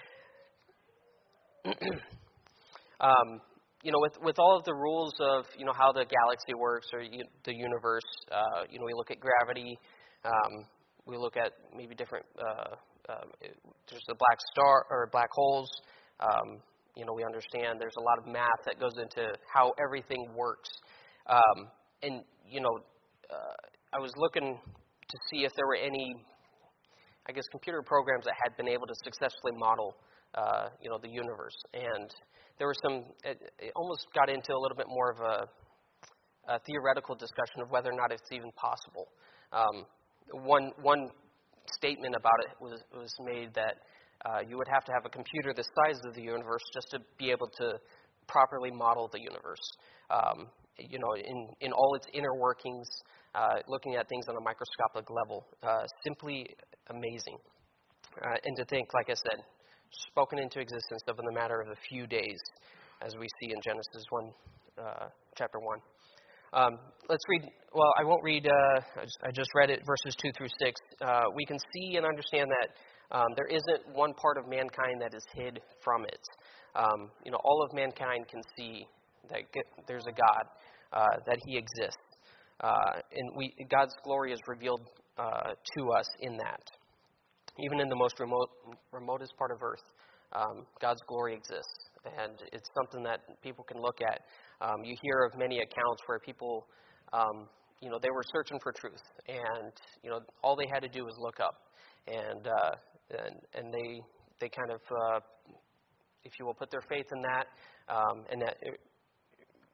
um, 3.84 3.88
you 3.88 3.92
know, 3.92 4.00
with 4.02 4.18
with 4.24 4.40
all 4.40 4.58
of 4.58 4.66
the 4.66 4.74
rules 4.74 5.14
of 5.20 5.46
you 5.58 5.66
know 5.66 5.74
how 5.74 5.92
the 5.92 6.06
galaxy 6.06 6.54
works 6.58 6.88
or 6.94 7.02
you, 7.02 7.24
the 7.46 7.54
universe, 7.54 8.02
uh, 8.32 8.64
you 8.70 8.80
know, 8.80 8.86
we 8.86 8.94
look 8.94 9.12
at 9.12 9.20
gravity. 9.20 9.78
Um, 10.26 10.66
we 11.06 11.18
look 11.18 11.36
at 11.38 11.52
maybe 11.76 11.96
different. 11.96 12.26
Uh, 12.40 12.76
uh, 13.10 13.26
there's 13.90 14.04
the 14.08 14.16
black 14.16 14.40
star 14.54 14.86
or 14.90 15.10
black 15.12 15.30
holes. 15.32 15.70
Um, 16.20 16.62
you 16.96 17.06
know, 17.06 17.14
we 17.14 17.24
understand 17.24 17.80
there's 17.80 17.98
a 17.98 18.02
lot 18.02 18.18
of 18.20 18.28
math 18.28 18.62
that 18.66 18.80
goes 18.80 18.94
into 19.02 19.34
how 19.52 19.74
everything 19.84 20.30
works. 20.36 20.70
Um, 21.28 21.68
and, 22.04 22.22
you 22.48 22.62
know, 22.62 22.80
uh, 23.30 23.56
I 23.94 24.00
was 24.00 24.12
looking 24.16 24.60
to 24.60 25.18
see 25.32 25.44
if 25.44 25.52
there 25.56 25.66
were 25.68 25.76
any, 25.76 26.16
I 27.28 27.32
guess, 27.32 27.44
computer 27.52 27.82
programs 27.82 28.26
that 28.26 28.36
had 28.44 28.56
been 28.58 28.68
able 28.68 28.86
to 28.86 28.96
successfully 29.04 29.54
model, 29.58 29.96
uh, 30.36 30.70
you 30.82 30.90
know, 30.90 30.98
the 31.02 31.10
universe. 31.10 31.56
And 31.74 32.10
there 32.58 32.68
were 32.68 32.76
some, 32.84 33.04
it, 33.24 33.42
it 33.60 33.72
almost 33.76 34.08
got 34.14 34.30
into 34.30 34.54
a 34.54 34.60
little 34.60 34.78
bit 34.78 34.88
more 34.88 35.12
of 35.12 35.20
a, 35.20 36.54
a 36.54 36.60
theoretical 36.66 37.16
discussion 37.16 37.62
of 37.62 37.70
whether 37.70 37.90
or 37.90 37.96
not 37.96 38.12
it's 38.12 38.32
even 38.32 38.52
possible. 38.56 39.08
Um, 39.52 39.86
one, 40.46 40.72
one 40.82 41.10
statement 41.78 42.16
about 42.16 42.40
it 42.46 42.52
was, 42.62 42.82
was 42.94 43.14
made 43.26 43.54
that 43.56 43.76
uh, 44.26 44.40
you 44.48 44.58
would 44.58 44.68
have 44.72 44.84
to 44.86 44.92
have 44.94 45.06
a 45.06 45.10
computer 45.10 45.54
the 45.54 45.64
size 45.64 46.00
of 46.06 46.16
the 46.16 46.22
universe 46.22 46.64
just 46.74 46.88
to 46.92 47.00
be 47.18 47.30
able 47.30 47.50
to 47.60 47.74
properly 48.28 48.72
model 48.72 49.10
the 49.12 49.20
universe. 49.20 49.62
Um, 50.10 50.48
you 50.80 50.98
know, 50.98 51.14
in, 51.16 51.50
in 51.62 51.72
all 51.72 51.96
its 51.96 52.08
inner 52.14 52.34
workings, 52.36 52.88
uh, 53.36 53.56
looking 53.68 53.96
at 53.96 54.08
things 54.10 54.26
on 54.30 54.36
a 54.36 54.42
microscopic 54.42 55.10
level. 55.10 55.46
Uh, 55.62 55.86
simply 56.04 56.48
amazing. 56.90 57.38
Uh, 58.22 58.38
and 58.44 58.56
to 58.58 58.66
think, 58.66 58.88
like 58.94 59.10
I 59.10 59.16
said, 59.16 59.44
spoken 60.10 60.40
into 60.40 60.60
existence 60.60 61.02
of 61.08 61.20
in 61.20 61.26
the 61.26 61.32
matter 61.32 61.62
of 61.62 61.70
a 61.70 61.80
few 61.90 62.08
days, 62.08 62.40
as 63.06 63.16
we 63.20 63.28
see 63.40 63.52
in 63.52 63.60
Genesis 63.64 64.06
1, 64.10 64.32
uh, 64.80 65.08
chapter 65.38 65.60
1. 65.60 65.80
Um, 66.54 66.78
let's 67.10 67.24
read, 67.30 67.50
well, 67.74 67.92
I 68.00 68.04
won't 68.04 68.24
read, 68.24 68.46
uh, 68.46 69.02
I 69.02 69.04
just, 69.04 69.18
I, 69.24 69.32
just, 69.32 69.50
read 69.56 69.70
it, 69.70 69.82
verses 69.86 70.16
2 70.22 70.32
through 70.38 70.50
6. 70.64 70.82
we 71.36 71.46
can 71.46 71.58
see 71.74 71.98
and 71.98 72.06
understand 72.06 72.50
that 72.50 73.18
um, 73.18 73.28
there 73.36 73.48
isn't 73.48 73.96
one 73.96 74.14
part 74.14 74.38
of 74.38 74.48
mankind 74.48 75.02
that 75.02 75.14
is 75.14 75.24
hid 75.36 75.60
from 75.84 76.06
it. 76.06 76.22
Um, 76.76 77.12
you 77.24 77.32
know, 77.32 77.40
all 77.44 77.64
of 77.64 77.74
mankind 77.74 78.26
can 78.30 78.42
see 78.58 78.86
that 79.30 79.42
there's 79.88 80.06
a 80.08 80.12
God, 80.12 80.46
uh, 80.92 81.18
that 81.26 81.38
He 81.46 81.58
exists, 81.58 81.98
uh, 82.62 83.02
and 83.16 83.32
we, 83.38 83.54
God's 83.70 83.94
glory 84.04 84.32
is 84.34 84.40
revealed 84.48 84.82
uh, 85.18 85.54
to 85.78 85.92
us 85.92 86.08
in 86.22 86.38
that. 86.38 86.62
Even 87.60 87.80
in 87.80 87.90
the 87.90 87.96
most 87.96 88.20
remote, 88.20 88.50
remotest 88.92 89.36
part 89.38 89.52
of 89.52 89.62
Earth, 89.62 89.84
um, 90.34 90.66
God's 90.82 91.02
glory 91.08 91.36
exists, 91.36 91.90
and 92.06 92.34
it's 92.52 92.70
something 92.76 93.04
that 93.04 93.20
people 93.44 93.64
can 93.64 93.80
look 93.80 94.00
at. 94.02 94.22
Um, 94.62 94.84
you 94.84 94.96
hear 95.02 95.30
of 95.32 95.38
many 95.38 95.60
accounts 95.60 96.02
where 96.08 96.20
people, 96.20 96.66
um, 97.14 97.48
you 97.80 97.90
know, 97.90 98.00
they 98.02 98.10
were 98.10 98.24
searching 98.34 98.60
for 98.64 98.72
truth, 98.72 99.04
and 99.28 99.72
you 100.02 100.10
know, 100.10 100.20
all 100.42 100.56
they 100.56 100.68
had 100.74 100.82
to 100.82 100.90
do 100.90 101.06
was 101.06 101.14
look 101.20 101.40
up, 101.40 101.62
and 102.08 102.48
uh, 102.48 102.76
and, 103.12 103.36
and 103.54 103.74
they 103.74 104.02
they 104.40 104.50
kind 104.50 104.72
of, 104.72 104.82
uh, 104.92 105.20
if 106.24 106.34
you 106.40 106.46
will, 106.46 106.54
put 106.54 106.72
their 106.72 106.84
faith 106.90 107.06
in 107.16 107.22
that, 107.22 107.46
um, 107.88 108.26
and 108.32 108.42
that 108.42 108.58
it, 108.62 108.80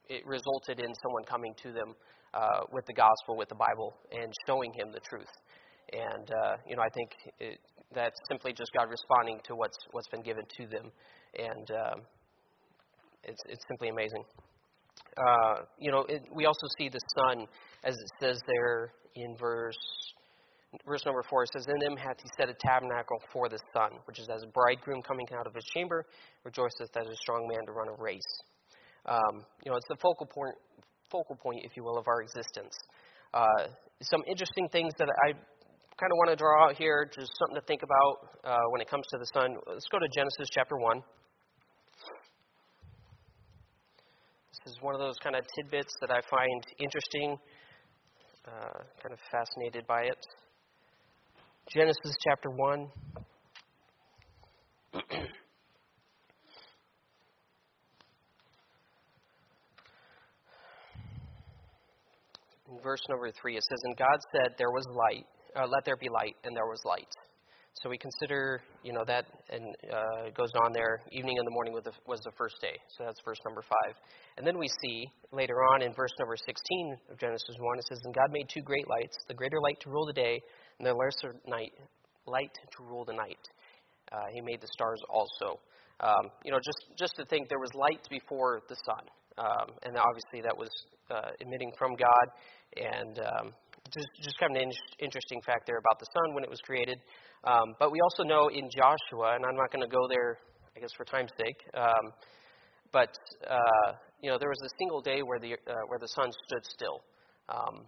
it, 0.09 0.23
resulted 0.25 0.79
in 0.79 0.93
someone 1.01 1.23
coming 1.23 1.53
to 1.63 1.71
them 1.71 1.95
uh, 2.33 2.61
with 2.71 2.85
the 2.85 2.93
gospel, 2.93 3.37
with 3.37 3.49
the 3.49 3.55
Bible, 3.55 3.95
and 4.11 4.33
showing 4.45 4.71
him 4.73 4.91
the 4.91 4.99
truth. 4.99 5.31
And 5.91 6.29
uh, 6.29 6.55
you 6.67 6.75
know, 6.75 6.81
I 6.81 6.89
think 6.89 7.09
it, 7.39 7.59
that's 7.93 8.19
simply 8.27 8.53
just 8.53 8.71
God 8.73 8.89
responding 8.89 9.39
to 9.45 9.55
what's 9.55 9.77
what's 9.91 10.07
been 10.09 10.21
given 10.21 10.43
to 10.57 10.67
them, 10.67 10.91
and 11.37 11.71
um, 11.71 12.01
it's 13.23 13.41
it's 13.47 13.63
simply 13.67 13.89
amazing. 13.89 14.23
Uh, 15.17 15.61
you 15.79 15.91
know, 15.91 16.05
it, 16.07 16.23
we 16.33 16.45
also 16.45 16.67
see 16.77 16.89
the 16.89 16.99
sun, 17.17 17.47
as 17.83 17.95
it 17.95 18.09
says 18.21 18.39
there 18.47 18.91
in 19.15 19.35
verse 19.37 19.75
verse 20.85 21.03
number 21.05 21.23
four, 21.29 21.43
it 21.43 21.49
says, 21.53 21.65
In 21.67 21.79
them 21.79 21.97
hath 21.97 22.17
he 22.21 22.29
set 22.37 22.49
a 22.49 22.53
tabernacle 22.53 23.17
for 23.33 23.49
the 23.49 23.59
sun, 23.73 23.91
which 24.05 24.19
is 24.19 24.27
as 24.29 24.43
a 24.43 24.47
bridegroom 24.47 25.01
coming 25.01 25.25
out 25.37 25.47
of 25.47 25.53
his 25.55 25.63
chamber, 25.73 26.05
rejoiceth 26.43 26.95
as 26.95 27.07
a 27.07 27.15
strong 27.15 27.47
man 27.47 27.65
to 27.65 27.71
run 27.71 27.87
a 27.87 28.01
race. 28.01 28.31
Um, 29.05 29.45
you 29.65 29.71
know, 29.71 29.77
it's 29.77 29.87
the 29.89 29.97
focal 30.01 30.27
point, 30.27 30.55
focal 31.11 31.35
point, 31.35 31.61
if 31.63 31.75
you 31.75 31.83
will, 31.83 31.97
of 31.97 32.07
our 32.07 32.21
existence. 32.21 32.77
Uh, 33.33 33.73
some 34.01 34.21
interesting 34.27 34.67
things 34.69 34.93
that 34.97 35.07
I 35.25 35.33
kind 35.99 36.13
of 36.13 36.17
want 36.17 36.29
to 36.29 36.35
draw 36.37 36.63
out 36.65 36.77
here, 36.77 37.11
just 37.13 37.29
something 37.37 37.59
to 37.59 37.65
think 37.67 37.83
about 37.83 38.29
uh, 38.45 38.63
when 38.71 38.79
it 38.79 38.89
comes 38.89 39.05
to 39.11 39.17
the 39.17 39.25
sun. 39.33 39.57
Let's 39.67 39.87
go 39.91 39.99
to 39.99 40.07
Genesis 40.15 40.47
chapter 40.49 40.77
1. 40.77 41.03
This 44.47 44.73
is 44.73 44.81
one 44.81 44.95
of 44.95 45.01
those 45.01 45.17
kind 45.21 45.35
of 45.35 45.43
tidbits 45.55 45.93
that 45.99 46.09
I 46.09 46.21
find 46.31 46.63
interesting, 46.79 47.37
uh, 48.47 48.79
kind 49.03 49.11
of 49.11 49.19
fascinated 49.29 49.85
by 49.87 50.03
it. 50.03 50.25
Genesis 51.73 52.15
chapter 52.23 52.49
1. 52.49 52.87
In 62.71 62.79
verse 62.81 63.01
number 63.09 63.29
3, 63.31 63.57
it 63.57 63.63
says, 63.63 63.79
And 63.83 63.97
God 63.97 64.17
said, 64.31 64.55
There 64.57 64.71
was 64.71 64.85
light, 64.93 65.25
uh, 65.55 65.67
let 65.67 65.85
there 65.85 65.97
be 65.97 66.09
light, 66.09 66.35
and 66.43 66.55
there 66.55 66.65
was 66.65 66.81
light. 66.85 67.13
So 67.81 67.89
we 67.89 67.97
consider, 67.97 68.61
you 68.83 68.91
know, 68.91 69.05
that, 69.07 69.25
and 69.49 69.63
uh, 69.87 70.27
it 70.27 70.35
goes 70.35 70.51
on 70.65 70.73
there, 70.73 70.99
evening 71.11 71.37
and 71.37 71.47
the 71.47 71.51
morning 71.51 71.71
was 71.71 71.83
the, 71.85 71.93
was 72.07 72.19
the 72.25 72.31
first 72.37 72.55
day. 72.59 72.75
So 72.97 73.05
that's 73.05 73.21
verse 73.23 73.37
number 73.45 73.61
5. 73.61 73.95
And 74.37 74.45
then 74.45 74.57
we 74.57 74.67
see 74.83 75.07
later 75.31 75.55
on 75.71 75.81
in 75.81 75.93
verse 75.93 76.11
number 76.19 76.35
16 76.35 76.97
of 77.11 77.17
Genesis 77.17 77.55
1, 77.57 77.79
it 77.79 77.85
says, 77.87 77.99
And 78.03 78.13
God 78.13 78.31
made 78.31 78.49
two 78.51 78.61
great 78.61 78.83
lights, 78.89 79.15
the 79.27 79.33
greater 79.33 79.61
light 79.61 79.79
to 79.81 79.89
rule 79.89 80.05
the 80.05 80.13
day, 80.13 80.41
and 80.79 80.87
the 80.87 80.93
lesser 80.93 81.39
night, 81.47 81.71
light 82.27 82.51
to 82.51 82.83
rule 82.83 83.05
the 83.05 83.13
night. 83.13 83.39
Uh, 84.11 84.27
he 84.33 84.41
made 84.41 84.59
the 84.59 84.67
stars 84.73 84.99
also. 85.09 85.59
Um, 86.01 86.31
you 86.43 86.51
know, 86.51 86.59
just, 86.59 86.83
just 86.97 87.13
to 87.15 87.25
think 87.25 87.47
there 87.47 87.59
was 87.59 87.71
light 87.75 88.03
before 88.09 88.59
the 88.67 88.75
sun. 88.83 89.07
Um, 89.37 89.71
and 89.83 89.95
obviously 89.95 90.41
that 90.43 90.57
was 90.57 90.69
uh, 91.11 91.31
emitting 91.39 91.71
from 91.77 91.95
God. 91.95 92.27
And 92.75 93.19
um, 93.19 93.53
just, 93.93 94.09
just 94.21 94.39
kind 94.39 94.55
of 94.55 94.61
an 94.61 94.69
in- 94.69 95.05
interesting 95.05 95.41
fact 95.45 95.65
there 95.67 95.77
about 95.77 95.99
the 95.99 96.07
sun 96.13 96.35
when 96.35 96.43
it 96.43 96.49
was 96.49 96.59
created. 96.61 96.99
Um, 97.43 97.75
but 97.79 97.91
we 97.91 97.99
also 98.01 98.23
know 98.23 98.49
in 98.49 98.69
Joshua, 98.69 99.35
and 99.35 99.45
I'm 99.45 99.55
not 99.55 99.71
going 99.71 99.83
to 99.83 99.91
go 99.91 100.07
there, 100.09 100.39
I 100.75 100.79
guess, 100.79 100.91
for 100.95 101.05
time's 101.05 101.31
sake. 101.37 101.59
Um, 101.73 102.13
but 102.91 103.15
uh, 103.49 103.93
you 104.21 104.29
know, 104.29 104.37
there 104.37 104.49
was 104.49 104.61
a 104.65 104.69
single 104.79 105.01
day 105.01 105.21
where 105.21 105.39
the 105.39 105.53
uh, 105.53 105.73
where 105.87 105.99
the 105.99 106.07
sun 106.07 106.29
stood 106.47 106.65
still, 106.65 107.01
um, 107.47 107.85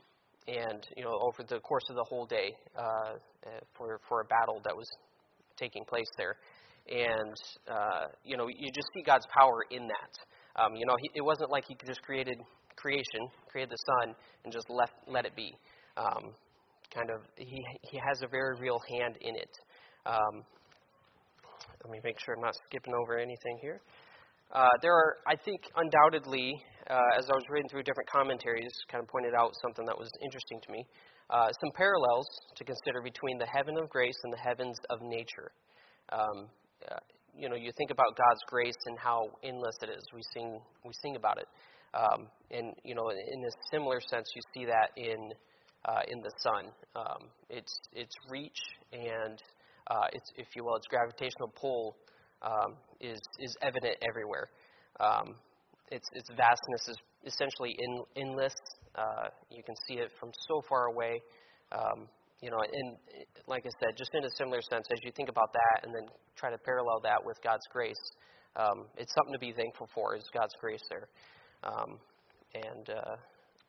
and 0.48 0.88
you 0.96 1.04
know, 1.04 1.18
over 1.22 1.44
the 1.48 1.60
course 1.60 1.84
of 1.90 1.96
the 1.96 2.06
whole 2.08 2.26
day, 2.26 2.56
uh, 2.78 3.14
for 3.78 4.00
for 4.08 4.22
a 4.22 4.26
battle 4.26 4.62
that 4.64 4.76
was 4.76 4.88
taking 5.58 5.84
place 5.86 6.10
there, 6.18 6.36
and 6.88 7.36
uh, 7.70 8.08
you 8.24 8.38
know, 8.38 8.48
you 8.48 8.72
just 8.74 8.88
see 8.94 9.04
God's 9.04 9.26
power 9.38 9.66
in 9.72 9.88
that. 9.88 10.62
Um, 10.62 10.76
you 10.76 10.86
know, 10.86 10.96
he, 11.02 11.10
it 11.16 11.22
wasn't 11.22 11.50
like 11.50 11.66
He 11.68 11.76
just 11.86 12.02
created 12.04 12.38
creation, 12.76 13.28
created 13.50 13.72
the 13.72 13.84
sun, 13.86 14.16
and 14.44 14.54
just 14.54 14.70
left 14.70 14.94
let 15.08 15.26
it 15.26 15.36
be. 15.36 15.54
Um, 15.98 16.34
kind 16.94 17.10
of 17.10 17.22
he 17.38 17.64
he 17.82 17.98
has 17.98 18.22
a 18.22 18.28
very 18.28 18.60
real 18.60 18.80
hand 18.90 19.18
in 19.22 19.36
it. 19.36 19.54
Um, 20.06 20.44
let 21.84 21.92
me 21.92 22.00
make 22.04 22.20
sure 22.20 22.36
I'm 22.36 22.42
not 22.42 22.56
skipping 22.68 22.94
over 22.94 23.18
anything 23.18 23.58
here. 23.62 23.82
Uh, 24.54 24.68
there 24.82 24.94
are, 24.94 25.16
I 25.28 25.36
think, 25.36 25.62
undoubtedly, 25.76 26.52
uh, 26.90 27.18
as 27.18 27.24
I 27.24 27.36
was 27.36 27.46
reading 27.50 27.70
through 27.70 27.84
different 27.84 28.10
commentaries, 28.10 28.72
kind 28.92 29.02
of 29.02 29.08
pointed 29.08 29.34
out 29.34 29.54
something 29.62 29.86
that 29.86 29.98
was 29.98 30.12
interesting 30.22 30.60
to 30.62 30.72
me. 30.72 30.86
Uh, 31.30 31.48
some 31.64 31.72
parallels 31.76 32.28
to 32.58 32.66
consider 32.66 33.02
between 33.02 33.38
the 33.38 33.48
heaven 33.48 33.78
of 33.78 33.90
grace 33.90 34.18
and 34.24 34.34
the 34.34 34.38
heavens 34.44 34.76
of 34.90 35.00
nature. 35.02 35.52
Um, 36.12 36.52
uh, 36.92 37.00
you 37.34 37.48
know, 37.48 37.56
you 37.56 37.72
think 37.78 37.92
about 37.92 38.12
God's 38.18 38.44
grace 38.48 38.78
and 38.88 39.00
how 39.00 39.32
endless 39.42 39.76
it 39.82 39.90
is. 39.90 40.04
We 40.14 40.22
sing, 40.34 40.60
we 40.84 40.92
sing 41.02 41.16
about 41.16 41.38
it. 41.38 41.48
Um, 41.94 42.28
and 42.52 42.76
you 42.84 42.96
know, 42.96 43.10
in 43.10 43.40
a 43.44 43.52
similar 43.72 44.02
sense, 44.02 44.28
you 44.36 44.42
see 44.54 44.66
that 44.66 44.92
in 44.98 45.32
uh, 45.86 46.02
in 46.08 46.22
the 46.22 46.32
sun. 46.38 46.72
Um, 46.96 47.30
its 47.50 47.80
its 47.94 48.14
reach 48.30 48.60
and 48.94 49.42
uh, 49.90 50.08
its, 50.14 50.32
if 50.38 50.48
you 50.56 50.64
will, 50.64 50.76
its 50.76 50.88
gravitational 50.88 51.52
pull 51.60 51.98
um, 52.42 52.76
is 53.00 53.20
is 53.40 53.56
evident 53.62 53.96
everywhere. 54.08 54.50
Um, 55.00 55.36
its 55.92 56.08
its 56.14 56.30
vastness 56.38 56.88
is 56.88 56.98
essentially 57.26 57.76
in, 57.78 58.04
endless. 58.16 58.56
Uh, 58.96 59.30
you 59.50 59.64
can 59.64 59.76
see 59.88 59.96
it 59.96 60.12
from 60.20 60.32
so 60.48 60.62
far 60.68 60.86
away. 60.86 61.22
Um, 61.72 62.08
you 62.42 62.50
know, 62.50 62.58
and 62.60 62.98
like 63.48 63.64
I 63.66 63.70
said, 63.80 63.96
just 63.98 64.10
in 64.16 64.24
a 64.26 64.32
similar 64.36 64.62
sense, 64.62 64.88
as 64.92 65.00
you 65.04 65.12
think 65.16 65.30
about 65.30 65.54
that, 65.54 65.86
and 65.86 65.94
then 65.94 66.10
try 66.36 66.50
to 66.50 66.58
parallel 66.58 67.00
that 67.04 67.24
with 67.24 67.38
God's 67.44 67.66
grace, 67.72 68.02
um, 68.56 68.88
it's 68.98 69.14
something 69.14 69.34
to 69.34 69.40
be 69.40 69.54
thankful 69.54 69.88
for. 69.94 70.16
Is 70.16 70.24
God's 70.34 70.54
grace 70.60 70.82
there? 70.90 71.08
Um, 71.64 72.00
and 72.56 72.90
uh, 72.90 73.16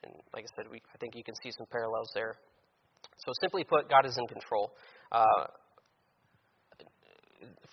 and 0.05 0.15
like 0.35 0.45
I 0.45 0.51
said, 0.57 0.71
we, 0.71 0.83
I 0.95 0.99
think 0.99 1.15
you 1.15 1.25
can 1.25 1.35
see 1.43 1.51
some 1.57 1.67
parallels 1.71 2.11
there. 2.15 2.37
So, 3.19 3.33
simply 3.41 3.65
put, 3.65 3.89
God 3.89 4.07
is 4.07 4.17
in 4.19 4.27
control. 4.27 4.73
Uh, 5.11 5.47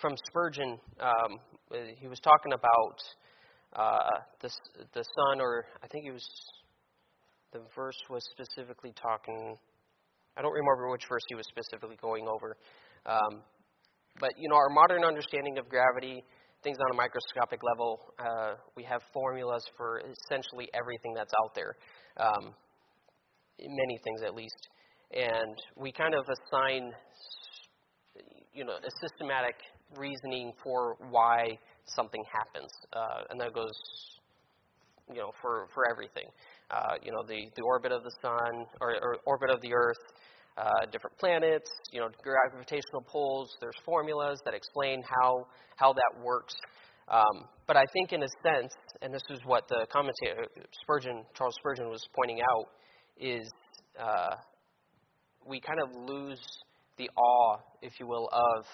from 0.00 0.14
Spurgeon, 0.28 0.78
um, 1.00 1.38
he 1.98 2.08
was 2.08 2.18
talking 2.20 2.52
about 2.52 2.98
uh, 3.74 4.18
the, 4.40 4.50
the 4.94 5.04
sun, 5.04 5.40
or 5.40 5.66
I 5.82 5.86
think 5.86 6.04
he 6.04 6.10
was, 6.10 6.26
the 7.52 7.60
verse 7.74 7.98
was 8.08 8.22
specifically 8.32 8.92
talking, 9.00 9.56
I 10.36 10.42
don't 10.42 10.52
remember 10.52 10.90
which 10.90 11.04
verse 11.08 11.22
he 11.28 11.34
was 11.34 11.46
specifically 11.48 11.96
going 12.00 12.26
over. 12.26 12.56
Um, 13.06 13.42
but, 14.18 14.30
you 14.36 14.48
know, 14.48 14.56
our 14.56 14.70
modern 14.70 15.04
understanding 15.04 15.58
of 15.58 15.68
gravity, 15.68 16.24
things 16.62 16.78
on 16.78 16.90
a 16.92 16.96
microscopic 16.96 17.60
level, 17.62 18.00
uh, 18.18 18.54
we 18.76 18.84
have 18.84 19.00
formulas 19.12 19.62
for 19.76 20.00
essentially 20.00 20.68
everything 20.74 21.14
that's 21.14 21.32
out 21.44 21.54
there 21.54 21.76
um, 22.16 22.54
many 23.58 23.98
things 24.04 24.22
at 24.22 24.34
least. 24.34 24.68
And 25.12 25.56
we 25.76 25.92
kind 25.92 26.14
of 26.14 26.24
assign, 26.28 26.92
you 28.54 28.64
know, 28.64 28.72
a 28.72 28.90
systematic 29.00 29.56
reasoning 29.96 30.52
for 30.62 30.96
why 31.10 31.58
something 31.96 32.22
happens, 32.32 32.70
uh, 32.92 33.24
and 33.30 33.40
that 33.40 33.52
goes, 33.52 33.72
you 35.08 35.16
know, 35.16 35.32
for 35.42 35.66
for 35.74 35.90
everything. 35.90 36.26
Uh, 36.70 36.94
you 37.02 37.10
know, 37.10 37.24
the 37.26 37.50
the 37.56 37.62
orbit 37.62 37.90
of 37.90 38.04
the 38.04 38.12
sun 38.22 38.66
or, 38.80 38.94
or 39.02 39.16
orbit 39.26 39.50
of 39.50 39.60
the 39.62 39.74
Earth, 39.74 39.98
uh, 40.56 40.86
different 40.92 41.16
planets, 41.18 41.70
you 41.90 42.00
know, 42.00 42.08
gravitational 42.22 43.02
pulls. 43.10 43.50
There's 43.60 43.74
formulas 43.84 44.38
that 44.44 44.54
explain 44.54 45.02
how 45.02 45.46
how 45.76 45.92
that 45.92 46.12
works. 46.22 46.54
Um, 47.10 47.44
but 47.66 47.76
I 47.76 47.84
think, 47.92 48.12
in 48.12 48.22
a 48.22 48.28
sense, 48.42 48.72
and 49.02 49.12
this 49.12 49.22
is 49.30 49.40
what 49.44 49.68
the 49.68 49.86
commentator 49.92 50.46
Spurgeon, 50.82 51.24
Charles 51.34 51.54
Spurgeon, 51.58 51.88
was 51.88 52.02
pointing 52.14 52.40
out, 52.40 52.66
is 53.18 53.50
uh, 54.00 54.36
we 55.46 55.60
kind 55.60 55.80
of 55.80 55.88
lose 56.08 56.40
the 56.98 57.08
awe, 57.16 57.58
if 57.82 57.98
you 57.98 58.06
will, 58.06 58.28
of 58.32 58.64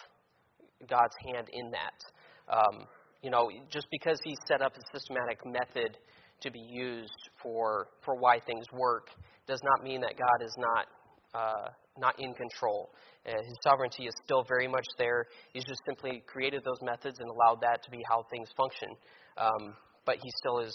God's 0.89 1.15
hand 1.27 1.49
in 1.53 1.71
that. 1.71 2.55
Um, 2.55 2.87
you 3.23 3.31
know, 3.31 3.51
just 3.71 3.87
because 3.91 4.19
He 4.25 4.37
set 4.47 4.61
up 4.61 4.73
a 4.77 4.99
systematic 4.99 5.39
method 5.47 5.97
to 6.43 6.51
be 6.51 6.61
used 6.61 7.31
for 7.43 7.89
for 8.05 8.15
why 8.15 8.39
things 8.41 8.67
work, 8.73 9.09
does 9.47 9.61
not 9.63 9.83
mean 9.83 10.01
that 10.03 10.15
God 10.19 10.45
is 10.45 10.55
not 10.59 10.87
uh, 11.35 11.69
not 11.99 12.19
in 12.19 12.35
control. 12.35 12.91
Uh, 13.27 13.33
his 13.33 13.57
sovereignty 13.63 14.05
is 14.07 14.15
still 14.25 14.45
very 14.49 14.69
much 14.69 14.87
there. 14.99 15.27
He's 15.53 15.65
just 15.65 15.81
simply 15.87 16.23
created 16.27 16.63
those 16.65 16.81
methods 16.83 17.19
and 17.21 17.29
allowed 17.29 17.61
that 17.63 17.83
to 17.85 17.91
be 17.91 18.03
how 18.09 18.25
things 18.31 18.49
function. 18.57 18.89
Um, 19.37 19.75
but 20.05 20.17
he 20.23 20.31
still 20.39 20.61
is 20.61 20.75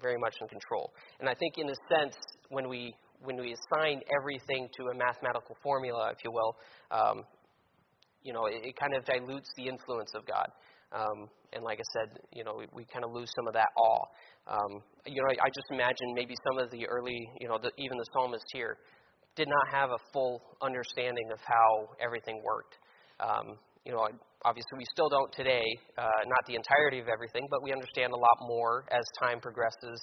very 0.00 0.18
much 0.18 0.34
in 0.40 0.48
control. 0.48 0.92
And 1.20 1.28
I 1.28 1.34
think, 1.34 1.54
in 1.58 1.68
a 1.68 1.78
sense, 1.88 2.16
when 2.48 2.68
we 2.68 2.94
when 3.24 3.36
we 3.36 3.54
assign 3.54 4.00
everything 4.18 4.68
to 4.76 4.82
a 4.88 4.94
mathematical 4.94 5.56
formula, 5.62 6.10
if 6.10 6.18
you 6.24 6.32
will, 6.32 6.56
um, 6.90 7.22
you 8.24 8.32
know, 8.32 8.46
it, 8.46 8.62
it, 8.64 8.74
kind 8.76 8.94
of 8.94 9.04
dilutes 9.04 9.48
the 9.56 9.68
influence 9.68 10.10
of 10.16 10.26
God. 10.26 10.46
Um, 10.92 11.28
and 11.52 11.62
like 11.64 11.78
I 11.78 11.86
said, 11.94 12.18
you 12.32 12.44
know, 12.44 12.54
we, 12.58 12.66
we 12.72 12.84
kind 12.84 13.04
of 13.04 13.12
lose 13.12 13.30
some 13.36 13.46
of 13.46 13.54
that 13.54 13.68
awe. 13.76 14.04
Um, 14.48 14.82
you 15.06 15.22
know, 15.22 15.28
I, 15.28 15.46
I 15.46 15.48
just 15.48 15.70
imagine 15.70 16.14
maybe 16.14 16.34
some 16.50 16.58
of 16.58 16.70
the 16.70 16.86
early, 16.88 17.16
you 17.40 17.48
know, 17.48 17.58
the, 17.62 17.70
even 17.78 17.96
the 17.96 18.06
psalmist 18.12 18.44
here, 18.52 18.76
did 19.36 19.48
not 19.48 19.68
have 19.70 19.90
a 19.90 19.98
full 20.12 20.42
understanding 20.60 21.30
of 21.32 21.38
how 21.44 21.88
everything 22.00 22.42
worked. 22.44 22.76
Um, 23.20 23.58
you 23.84 23.92
know, 23.92 24.06
obviously 24.44 24.78
we 24.78 24.84
still 24.92 25.08
don't 25.08 25.32
today, 25.32 25.64
uh, 25.98 26.22
not 26.26 26.44
the 26.46 26.54
entirety 26.54 27.00
of 27.00 27.08
everything, 27.08 27.46
but 27.50 27.62
we 27.62 27.72
understand 27.72 28.12
a 28.12 28.16
lot 28.16 28.38
more 28.42 28.84
as 28.90 29.04
time 29.18 29.40
progresses, 29.40 30.00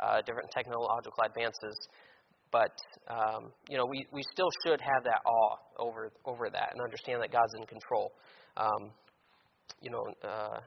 uh, 0.00 0.20
different 0.26 0.50
technological 0.50 1.22
advances. 1.24 1.76
But 2.50 2.76
um, 3.08 3.52
you 3.68 3.78
know, 3.78 3.86
we, 3.86 4.06
we 4.12 4.22
still 4.32 4.50
should 4.64 4.80
have 4.80 5.04
that 5.04 5.20
awe 5.24 5.56
over 5.78 6.12
over 6.26 6.50
that 6.50 6.68
and 6.72 6.82
understand 6.82 7.22
that 7.22 7.32
God's 7.32 7.54
in 7.56 7.66
control. 7.66 8.12
Um, 8.56 8.90
you 9.80 9.90
know, 9.90 10.04
uh, 10.22 10.60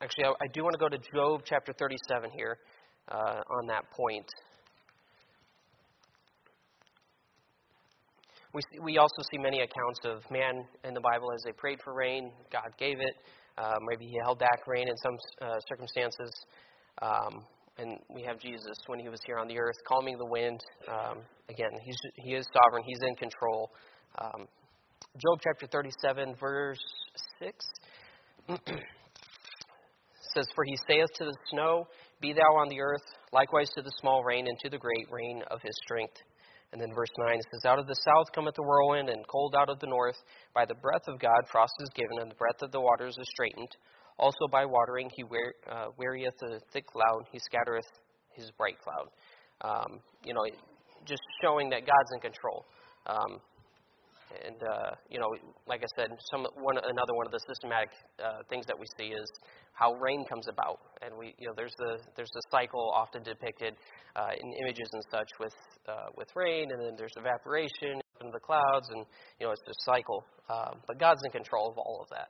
actually, 0.00 0.24
I, 0.24 0.30
I 0.30 0.48
do 0.52 0.64
want 0.64 0.74
to 0.74 0.78
go 0.78 0.88
to 0.88 0.98
Job 1.14 1.42
chapter 1.44 1.72
37 1.72 2.30
here 2.36 2.58
uh, 3.08 3.40
on 3.60 3.66
that 3.68 3.84
point. 3.90 4.26
We, 8.54 8.60
see, 8.70 8.80
we 8.80 8.98
also 8.98 9.22
see 9.30 9.38
many 9.38 9.60
accounts 9.60 10.00
of 10.04 10.30
man 10.30 10.64
in 10.84 10.92
the 10.92 11.00
Bible 11.00 11.32
as 11.34 11.42
they 11.44 11.52
prayed 11.52 11.78
for 11.82 11.94
rain, 11.94 12.30
God 12.52 12.68
gave 12.78 13.00
it. 13.00 13.14
Uh, 13.56 13.76
maybe 13.88 14.06
he 14.06 14.18
held 14.24 14.38
back 14.38 14.66
rain 14.66 14.88
in 14.88 14.96
some 14.98 15.16
uh, 15.40 15.58
circumstances. 15.68 16.30
Um, 17.00 17.44
and 17.78 17.98
we 18.14 18.22
have 18.22 18.38
Jesus 18.38 18.76
when 18.86 18.98
he 18.98 19.08
was 19.08 19.20
here 19.24 19.38
on 19.38 19.48
the 19.48 19.58
earth, 19.58 19.76
calming 19.88 20.18
the 20.18 20.26
wind. 20.26 20.60
Um, 20.86 21.22
again, 21.48 21.70
he's, 21.82 21.96
he 22.16 22.34
is 22.34 22.46
sovereign, 22.52 22.84
he's 22.86 23.00
in 23.08 23.16
control. 23.16 23.70
Um, 24.20 24.46
Job 25.14 25.40
chapter 25.42 25.66
37, 25.66 26.34
verse 26.38 26.78
6 27.38 27.66
says, 30.34 30.46
For 30.54 30.64
he 30.64 30.76
saith 30.86 31.08
to 31.16 31.24
the 31.24 31.36
snow, 31.50 31.86
Be 32.20 32.32
thou 32.32 32.56
on 32.60 32.68
the 32.68 32.80
earth, 32.80 33.02
likewise 33.32 33.70
to 33.76 33.82
the 33.82 33.92
small 34.00 34.22
rain, 34.24 34.46
and 34.46 34.58
to 34.60 34.70
the 34.70 34.78
great 34.78 35.06
rain 35.10 35.42
of 35.50 35.60
his 35.62 35.74
strength. 35.84 36.16
And 36.72 36.80
then 36.80 36.94
verse 36.94 37.12
9 37.18 37.36
says, 37.52 37.64
Out 37.66 37.78
of 37.78 37.86
the 37.86 37.94
south 37.94 38.32
cometh 38.34 38.54
the 38.54 38.62
whirlwind, 38.62 39.10
and 39.10 39.26
cold 39.28 39.54
out 39.56 39.68
of 39.68 39.78
the 39.80 39.86
north. 39.86 40.16
By 40.54 40.64
the 40.64 40.74
breath 40.74 41.06
of 41.06 41.20
God 41.20 41.40
frost 41.50 41.74
is 41.80 41.90
given, 41.94 42.18
and 42.20 42.30
the 42.30 42.34
breath 42.34 42.62
of 42.62 42.72
the 42.72 42.80
waters 42.80 43.16
is 43.18 43.28
straitened. 43.28 43.76
Also 44.18 44.46
by 44.50 44.64
watering 44.64 45.10
he 45.14 45.24
wear, 45.24 45.54
uh, 45.70 45.86
wearieth 45.98 46.34
the 46.40 46.60
thick 46.72 46.86
cloud, 46.86 47.24
he 47.30 47.38
scattereth 47.38 47.88
his 48.30 48.50
bright 48.56 48.76
cloud. 48.80 49.08
Um, 49.60 50.00
you 50.24 50.32
know, 50.32 50.44
just 51.04 51.22
showing 51.42 51.68
that 51.70 51.80
God's 51.80 52.10
in 52.14 52.20
control. 52.20 52.64
Um, 53.06 53.40
and 54.46 54.56
uh, 54.62 54.90
you 55.10 55.18
know, 55.18 55.28
like 55.66 55.82
I 55.82 55.90
said, 55.96 56.10
some 56.30 56.46
one 56.60 56.76
another 56.78 57.14
one 57.14 57.26
of 57.26 57.32
the 57.32 57.40
systematic 57.46 57.90
uh, 58.22 58.42
things 58.48 58.66
that 58.66 58.78
we 58.78 58.86
see 58.98 59.12
is 59.12 59.28
how 59.72 59.94
rain 59.94 60.24
comes 60.28 60.46
about, 60.48 60.80
and 61.02 61.16
we 61.16 61.34
you 61.38 61.46
know 61.46 61.54
there's 61.56 61.74
the 61.78 61.98
there's 62.16 62.30
the 62.34 62.42
cycle 62.50 62.92
often 62.94 63.22
depicted 63.22 63.74
uh, 64.16 64.32
in 64.38 64.52
images 64.64 64.88
and 64.92 65.02
such 65.10 65.30
with 65.40 65.54
uh, 65.88 66.08
with 66.16 66.28
rain, 66.34 66.70
and 66.70 66.80
then 66.80 66.94
there's 66.96 67.14
evaporation 67.16 68.00
into 68.20 68.32
the 68.32 68.40
clouds, 68.40 68.88
and 68.90 69.04
you 69.40 69.46
know 69.46 69.52
it's 69.52 69.62
a 69.66 69.78
cycle. 69.84 70.24
Um, 70.50 70.80
but 70.86 70.98
God's 70.98 71.20
in 71.24 71.30
control 71.30 71.70
of 71.70 71.78
all 71.78 72.00
of 72.02 72.08
that. 72.10 72.28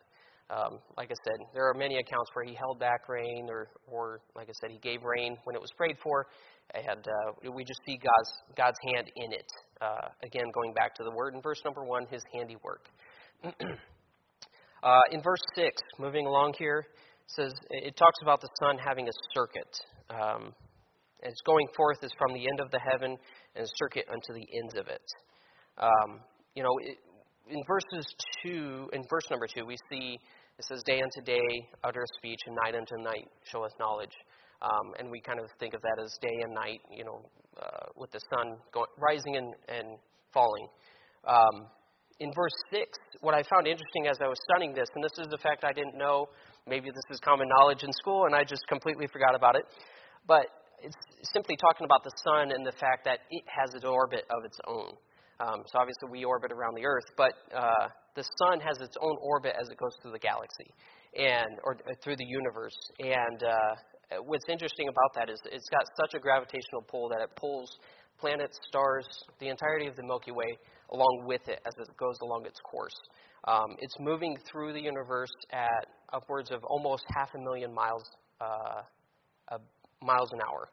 Um, 0.52 0.80
like 0.98 1.08
I 1.10 1.16
said, 1.24 1.46
there 1.54 1.64
are 1.68 1.74
many 1.74 1.96
accounts 1.96 2.28
where 2.34 2.44
He 2.44 2.54
held 2.54 2.78
back 2.78 3.08
rain, 3.08 3.46
or 3.48 3.68
or 3.86 4.20
like 4.36 4.48
I 4.48 4.52
said, 4.60 4.70
He 4.70 4.78
gave 4.78 5.02
rain 5.02 5.36
when 5.44 5.56
it 5.56 5.62
was 5.62 5.70
prayed 5.76 5.96
for, 6.02 6.26
and 6.74 7.06
uh, 7.06 7.50
we 7.54 7.64
just 7.64 7.80
see 7.86 7.96
God's 7.96 8.32
God's 8.56 8.78
hand 8.94 9.10
in 9.16 9.32
it. 9.32 9.46
Uh, 9.80 10.08
again, 10.22 10.44
going 10.54 10.72
back 10.72 10.94
to 10.96 11.04
the 11.04 11.10
word 11.10 11.34
in 11.34 11.42
verse 11.42 11.60
number 11.64 11.84
one, 11.84 12.06
His 12.10 12.22
handiwork. 12.32 12.86
uh, 13.44 15.00
in 15.10 15.22
verse 15.22 15.42
six, 15.54 15.82
moving 15.98 16.26
along 16.26 16.54
here, 16.58 16.86
says 17.26 17.52
it 17.70 17.96
talks 17.96 18.18
about 18.22 18.40
the 18.40 18.48
sun 18.60 18.76
having 18.78 19.08
a 19.08 19.12
circuit. 19.34 19.68
Um, 20.10 20.54
its 21.22 21.40
going 21.46 21.66
forth 21.76 21.98
is 22.02 22.10
from 22.18 22.34
the 22.34 22.40
end 22.48 22.60
of 22.60 22.70
the 22.70 22.80
heaven 22.90 23.16
and 23.54 23.66
circuit 23.76 24.06
unto 24.10 24.32
the 24.34 24.46
ends 24.58 24.74
of 24.74 24.88
it. 24.88 25.02
Um, 25.78 26.20
you 26.54 26.62
know, 26.62 26.72
it, 26.82 26.98
in 27.48 27.62
verses 27.66 28.06
two, 28.42 28.88
in 28.92 29.02
verse 29.08 29.24
number 29.30 29.46
two, 29.46 29.64
we 29.66 29.76
see 29.90 30.18
it 30.58 30.64
says, 30.66 30.82
"Day 30.84 31.00
unto 31.00 31.20
day 31.24 31.68
uttereth 31.84 32.10
speech, 32.18 32.40
and 32.46 32.56
night 32.64 32.74
unto 32.74 32.96
night 33.02 33.28
showeth 33.44 33.72
knowledge." 33.78 34.12
Um, 34.62 34.94
and 34.98 35.10
we 35.10 35.20
kind 35.20 35.40
of 35.40 35.46
think 35.58 35.74
of 35.74 35.82
that 35.82 35.98
as 36.02 36.16
day 36.22 36.38
and 36.42 36.54
night, 36.54 36.80
you 36.90 37.04
know, 37.04 37.20
uh, 37.60 37.90
with 37.96 38.12
the 38.12 38.20
sun 38.30 38.56
going, 38.72 38.86
rising 38.96 39.36
and, 39.36 39.54
and 39.68 39.98
falling. 40.32 40.68
Um, 41.26 41.66
in 42.20 42.30
verse 42.32 42.54
6, 42.70 42.86
what 43.20 43.34
I 43.34 43.42
found 43.42 43.66
interesting 43.66 44.06
as 44.06 44.16
I 44.22 44.28
was 44.28 44.38
studying 44.46 44.72
this, 44.72 44.86
and 44.94 45.02
this 45.02 45.18
is 45.18 45.26
the 45.30 45.38
fact 45.38 45.64
I 45.64 45.72
didn't 45.72 45.98
know, 45.98 46.28
maybe 46.68 46.90
this 46.90 47.06
is 47.10 47.18
common 47.24 47.48
knowledge 47.58 47.82
in 47.82 47.92
school, 47.92 48.26
and 48.26 48.34
I 48.34 48.44
just 48.44 48.62
completely 48.68 49.08
forgot 49.12 49.34
about 49.34 49.56
it, 49.56 49.64
but 50.26 50.46
it's 50.78 50.94
simply 51.34 51.56
talking 51.56 51.84
about 51.84 52.04
the 52.04 52.12
sun 52.22 52.52
and 52.52 52.64
the 52.64 52.72
fact 52.78 53.04
that 53.04 53.20
it 53.30 53.44
has 53.46 53.74
its 53.74 53.84
orbit 53.84 54.24
of 54.30 54.44
its 54.44 54.58
own. 54.66 54.94
Um, 55.40 55.62
so 55.66 55.78
obviously 55.78 56.10
we 56.10 56.24
orbit 56.24 56.52
around 56.52 56.74
the 56.76 56.86
Earth, 56.86 57.10
but 57.16 57.34
uh, 57.54 57.88
the 58.14 58.22
sun 58.38 58.60
has 58.60 58.78
its 58.78 58.96
own 59.00 59.16
orbit 59.20 59.54
as 59.60 59.68
it 59.70 59.76
goes 59.78 59.90
through 60.02 60.12
the 60.12 60.22
galaxy 60.22 60.70
and 61.16 61.58
or, 61.64 61.76
or 61.86 61.94
through 62.02 62.16
the 62.16 62.26
universe. 62.26 62.76
And 63.00 63.42
uh, 63.42 63.74
what's 64.24 64.44
interesting 64.48 64.88
about 64.88 65.14
that 65.14 65.30
is 65.30 65.40
it's 65.50 65.68
got 65.70 65.84
such 66.00 66.14
a 66.14 66.20
gravitational 66.20 66.82
pull 66.88 67.08
that 67.08 67.20
it 67.20 67.30
pulls 67.36 67.78
planets, 68.18 68.58
stars, 68.68 69.06
the 69.40 69.48
entirety 69.48 69.86
of 69.86 69.96
the 69.96 70.02
Milky 70.02 70.30
Way 70.30 70.58
along 70.92 71.24
with 71.26 71.48
it 71.48 71.60
as 71.66 71.72
it 71.78 71.96
goes 71.96 72.16
along 72.22 72.44
its 72.46 72.60
course. 72.60 72.94
Um, 73.48 73.76
it's 73.78 73.94
moving 73.98 74.36
through 74.50 74.72
the 74.72 74.80
universe 74.80 75.32
at 75.52 75.86
upwards 76.12 76.50
of 76.50 76.62
almost 76.64 77.04
half 77.16 77.30
a 77.34 77.38
million 77.38 77.74
miles 77.74 78.04
uh, 78.40 78.82
uh, 79.50 79.58
miles 80.00 80.30
an 80.32 80.40
hour, 80.48 80.68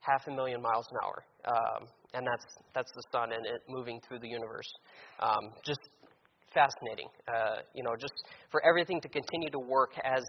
half 0.00 0.26
a 0.28 0.30
million 0.30 0.60
miles 0.62 0.86
an 0.90 0.98
hour, 1.02 1.24
um, 1.48 1.88
and 2.14 2.26
that's 2.26 2.46
that's 2.74 2.92
the 2.94 3.02
sun 3.12 3.32
and 3.32 3.44
it 3.46 3.62
moving 3.68 4.00
through 4.06 4.20
the 4.20 4.28
universe. 4.28 4.70
Um, 5.20 5.52
just 5.64 5.80
fascinating, 6.54 7.08
uh, 7.26 7.62
you 7.74 7.82
know, 7.82 7.96
just 7.98 8.14
for 8.50 8.62
everything 8.64 9.00
to 9.00 9.08
continue 9.08 9.50
to 9.50 9.58
work 9.58 9.90
as 10.04 10.24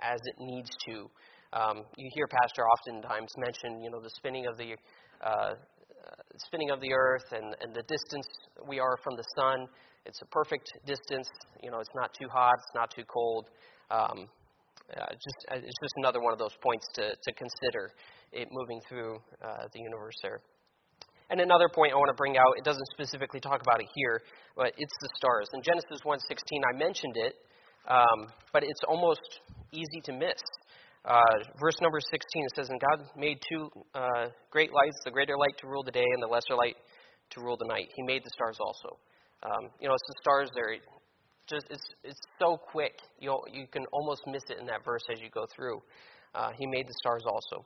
as 0.00 0.20
it 0.24 0.36
needs 0.38 0.70
to. 0.86 1.10
Um, 1.56 1.84
you 1.96 2.10
hear 2.12 2.26
Pastor 2.28 2.68
oftentimes 2.68 3.32
mention, 3.38 3.80
you 3.80 3.90
know, 3.90 4.00
the 4.00 4.10
spinning 4.10 4.46
of 4.46 4.58
the 4.58 4.76
uh, 5.24 5.54
spinning 6.48 6.70
of 6.70 6.80
the 6.80 6.92
earth 6.92 7.24
and, 7.32 7.56
and 7.62 7.72
the 7.72 7.82
distance 7.88 8.26
we 8.68 8.78
are 8.78 8.98
from 9.02 9.16
the 9.16 9.24
sun. 9.36 9.66
It's 10.04 10.20
a 10.20 10.26
perfect 10.26 10.68
distance. 10.84 11.28
You 11.62 11.70
know, 11.70 11.80
it's 11.80 11.94
not 11.94 12.12
too 12.12 12.28
hot, 12.28 12.54
it's 12.58 12.74
not 12.74 12.90
too 12.94 13.04
cold. 13.08 13.48
Um, 13.90 14.28
uh, 14.92 15.08
just 15.16 15.40
uh, 15.50 15.56
it's 15.56 15.80
just 15.80 15.94
another 15.96 16.20
one 16.20 16.32
of 16.32 16.38
those 16.38 16.54
points 16.62 16.86
to, 16.94 17.16
to 17.16 17.32
consider 17.32 17.90
it 18.32 18.48
moving 18.52 18.80
through 18.88 19.16
uh, 19.42 19.64
the 19.72 19.80
universe 19.80 20.14
there. 20.22 20.40
And 21.30 21.40
another 21.40 21.68
point 21.72 21.92
I 21.92 21.96
want 21.96 22.10
to 22.12 22.20
bring 22.20 22.36
out, 22.36 22.52
it 22.56 22.64
doesn't 22.64 22.86
specifically 22.92 23.40
talk 23.40 23.62
about 23.62 23.80
it 23.80 23.88
here, 23.96 24.22
but 24.56 24.76
it's 24.76 24.96
the 25.00 25.08
stars. 25.16 25.48
In 25.54 25.62
Genesis 25.62 26.04
1:16, 26.04 26.20
I 26.68 26.76
mentioned 26.76 27.16
it, 27.16 27.34
um, 27.88 28.28
but 28.52 28.62
it's 28.62 28.84
almost 28.86 29.40
easy 29.72 30.00
to 30.04 30.12
miss. 30.12 30.38
Uh, 31.06 31.22
verse 31.60 31.76
number 31.80 32.00
16 32.00 32.18
it 32.18 32.52
says, 32.56 32.68
And 32.68 32.80
God 32.80 33.06
made 33.16 33.38
two 33.48 33.70
uh, 33.94 34.26
great 34.50 34.72
lights, 34.72 34.98
the 35.04 35.12
greater 35.12 35.38
light 35.38 35.56
to 35.60 35.68
rule 35.68 35.84
the 35.84 35.92
day 35.92 36.04
and 36.14 36.22
the 36.22 36.26
lesser 36.26 36.56
light 36.56 36.76
to 37.30 37.40
rule 37.40 37.56
the 37.56 37.66
night. 37.66 37.88
He 37.94 38.02
made 38.02 38.22
the 38.24 38.30
stars 38.34 38.58
also. 38.58 38.98
Um, 39.44 39.70
you 39.80 39.86
know, 39.86 39.94
it's 39.94 40.08
the 40.08 40.20
stars 40.20 40.50
there. 40.54 40.74
Just 41.48 41.66
it's 41.70 41.86
it's 42.02 42.18
so 42.40 42.56
quick. 42.56 42.98
You 43.20 43.38
you 43.52 43.66
can 43.70 43.84
almost 43.92 44.22
miss 44.26 44.42
it 44.50 44.58
in 44.58 44.66
that 44.66 44.84
verse 44.84 45.02
as 45.12 45.20
you 45.20 45.30
go 45.30 45.46
through. 45.54 45.80
Uh, 46.34 46.50
he 46.58 46.66
made 46.66 46.88
the 46.88 46.94
stars 46.98 47.22
also. 47.24 47.64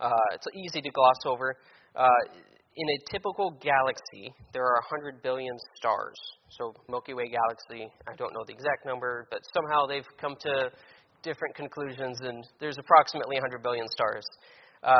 Uh, 0.00 0.34
it's 0.34 0.46
easy 0.54 0.82
to 0.82 0.90
gloss 0.90 1.18
over. 1.26 1.56
Uh, 1.94 2.08
in 2.78 2.86
a 2.90 2.98
typical 3.10 3.50
galaxy, 3.60 4.32
there 4.52 4.62
are 4.62 4.80
100 4.90 5.22
billion 5.22 5.54
stars. 5.74 6.14
So 6.50 6.72
Milky 6.88 7.12
Way 7.12 7.28
galaxy, 7.28 7.90
I 8.06 8.14
don't 8.16 8.32
know 8.32 8.44
the 8.46 8.52
exact 8.52 8.86
number, 8.86 9.26
but 9.30 9.40
somehow 9.52 9.86
they've 9.86 10.06
come 10.20 10.36
to 10.42 10.70
different 11.28 11.54
conclusions, 11.54 12.16
and 12.22 12.40
there's 12.58 12.78
approximately 12.78 13.36
100 13.36 13.62
billion 13.62 13.86
stars. 13.92 14.24
Uh, 14.82 14.96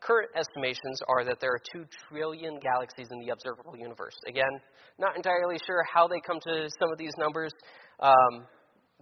current 0.00 0.30
estimations 0.38 1.02
are 1.08 1.24
that 1.24 1.38
there 1.40 1.50
are 1.50 1.62
2 1.74 1.84
trillion 2.06 2.58
galaxies 2.62 3.08
in 3.10 3.18
the 3.18 3.32
observable 3.32 3.76
universe. 3.76 4.14
Again, 4.28 4.54
not 4.98 5.16
entirely 5.16 5.58
sure 5.66 5.82
how 5.92 6.06
they 6.06 6.20
come 6.24 6.38
to 6.46 6.70
some 6.78 6.92
of 6.92 6.98
these 6.98 7.14
numbers, 7.18 7.50
um, 7.98 8.46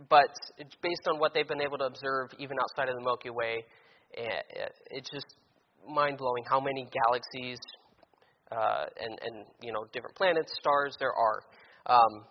but 0.09 0.33
based 0.81 1.05
on 1.07 1.21
what 1.21 1.35
they've 1.35 1.49
been 1.49 1.61
able 1.61 1.77
to 1.77 1.85
observe, 1.85 2.31
even 2.39 2.57
outside 2.57 2.89
of 2.89 2.97
the 2.97 3.05
Milky 3.05 3.29
Way, 3.29 3.65
eh, 4.17 4.41
it's 4.91 5.11
just 5.11 5.37
mind 5.87 6.17
blowing 6.17 6.45
how 6.49 6.61
many 6.61 6.89
galaxies 6.89 7.61
uh, 8.51 8.87
and, 8.99 9.19
and 9.21 9.45
you 9.63 9.73
know 9.73 9.85
different 9.93 10.17
planets, 10.17 10.51
stars 10.59 10.97
there 10.99 11.13
are. 11.13 11.41
Um, 11.87 12.25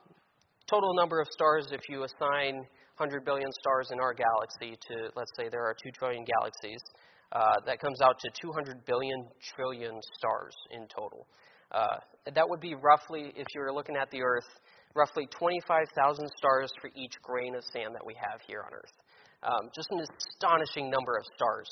total 0.69 0.93
number 0.95 1.21
of 1.21 1.27
stars, 1.31 1.67
if 1.71 1.81
you 1.89 2.03
assign 2.03 2.65
100 2.99 3.23
billion 3.23 3.49
stars 3.63 3.87
in 3.91 3.99
our 3.99 4.13
galaxy 4.13 4.75
to, 4.75 5.09
let's 5.15 5.31
say, 5.37 5.47
there 5.49 5.63
are 5.63 5.73
2 5.81 5.89
trillion 5.91 6.25
galaxies, 6.25 6.83
uh, 7.31 7.55
that 7.65 7.79
comes 7.79 8.01
out 8.01 8.19
to 8.19 8.29
200 8.41 8.85
billion 8.85 9.25
trillion 9.55 10.01
stars 10.17 10.53
in 10.71 10.85
total. 10.87 11.27
Uh, 11.71 11.97
that 12.33 12.47
would 12.47 12.59
be 12.59 12.75
roughly, 12.75 13.31
if 13.35 13.45
you 13.55 13.61
were 13.61 13.71
looking 13.71 13.95
at 13.95 14.09
the 14.11 14.21
Earth, 14.21 14.49
roughly 14.95 15.27
25,000 15.37 16.27
stars 16.35 16.69
for 16.81 16.89
each 16.95 17.13
grain 17.21 17.55
of 17.55 17.63
sand 17.71 17.93
that 17.93 18.05
we 18.05 18.15
have 18.15 18.41
here 18.47 18.65
on 18.65 18.73
Earth. 18.73 18.95
Um, 19.43 19.69
just 19.73 19.87
an 19.91 20.01
astonishing 20.01 20.89
number 20.89 21.15
of 21.15 21.23
stars. 21.35 21.69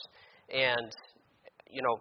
And, 0.54 0.96
you 1.70 1.82
know, 1.82 2.00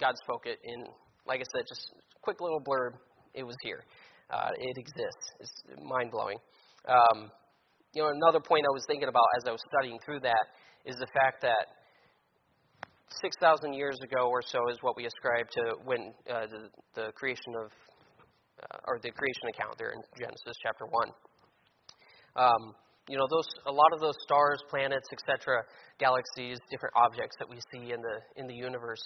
God 0.00 0.14
spoke 0.24 0.46
it 0.46 0.58
in, 0.64 0.84
like 1.26 1.40
I 1.40 1.44
said, 1.54 1.64
just 1.68 1.92
quick 2.22 2.40
little 2.40 2.60
blurb. 2.60 2.98
It 3.34 3.44
was 3.44 3.56
here. 3.62 3.84
Uh, 4.30 4.50
it 4.58 4.76
exists. 4.78 5.26
It's 5.38 5.62
mind 5.84 6.10
blowing. 6.10 6.38
Um, 6.88 7.30
you 7.94 8.02
know, 8.02 8.10
another 8.10 8.40
point 8.40 8.66
I 8.66 8.74
was 8.74 8.84
thinking 8.86 9.08
about 9.08 9.24
as 9.38 9.44
I 9.46 9.52
was 9.52 9.62
studying 9.70 9.98
through 10.04 10.20
that 10.20 10.44
is 10.84 10.96
the 10.96 11.06
fact 11.14 11.42
that 11.42 11.70
6,000 13.22 13.72
years 13.72 13.98
ago 14.02 14.28
or 14.28 14.42
so 14.42 14.58
is 14.70 14.78
what 14.82 14.96
we 14.96 15.06
ascribe 15.06 15.46
to 15.50 15.62
when 15.84 16.12
uh, 16.28 16.46
the, 16.50 16.68
the 16.94 17.12
creation 17.12 17.54
of, 17.62 17.70
uh, 18.58 18.90
or 18.90 18.98
the 18.98 19.10
creation 19.10 19.46
account 19.54 19.78
there 19.78 19.92
in 19.92 20.02
Genesis 20.18 20.56
chapter 20.62 20.86
1. 20.90 21.08
Um, 22.36 22.74
you 23.08 23.16
know, 23.16 23.26
those 23.30 23.46
a 23.66 23.72
lot 23.72 23.92
of 23.92 24.00
those 24.00 24.16
stars, 24.24 24.58
planets, 24.70 25.06
etc., 25.12 25.62
galaxies, 26.00 26.58
different 26.70 26.94
objects 26.96 27.36
that 27.38 27.48
we 27.48 27.60
see 27.70 27.92
in 27.92 28.00
the 28.00 28.16
in 28.40 28.46
the 28.46 28.54
universe, 28.54 29.04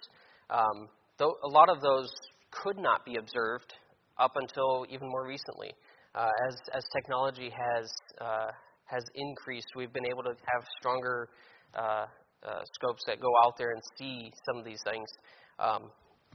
um, 0.51 0.89
though 1.19 1.35
a 1.45 1.49
lot 1.49 1.69
of 1.69 1.83
those 1.83 2.09
could 2.53 2.79
not 2.79 3.05
be 3.05 3.17
observed 3.17 3.75
up 4.17 4.33
until 4.37 4.87
even 4.89 5.09
more 5.09 5.27
recently, 5.27 5.73
uh, 6.15 6.31
as 6.49 6.57
as 6.75 6.85
technology 6.95 7.51
has 7.51 7.91
uh, 8.21 8.51
has 8.89 9.05
increased. 9.15 9.69
We've 9.77 9.93
been 9.93 10.07
able 10.07 10.23
to 10.25 10.31
have 10.31 10.63
stronger 10.81 11.29
uh, 11.75 12.07
uh, 12.47 12.63
scopes 12.75 13.03
that 13.07 13.21
go 13.21 13.29
out 13.45 13.55
there 13.59 13.71
and 13.73 13.83
see 13.99 14.33
some 14.47 14.59
of 14.59 14.65
these 14.65 14.81
things. 14.85 15.09
Um, 15.59 15.91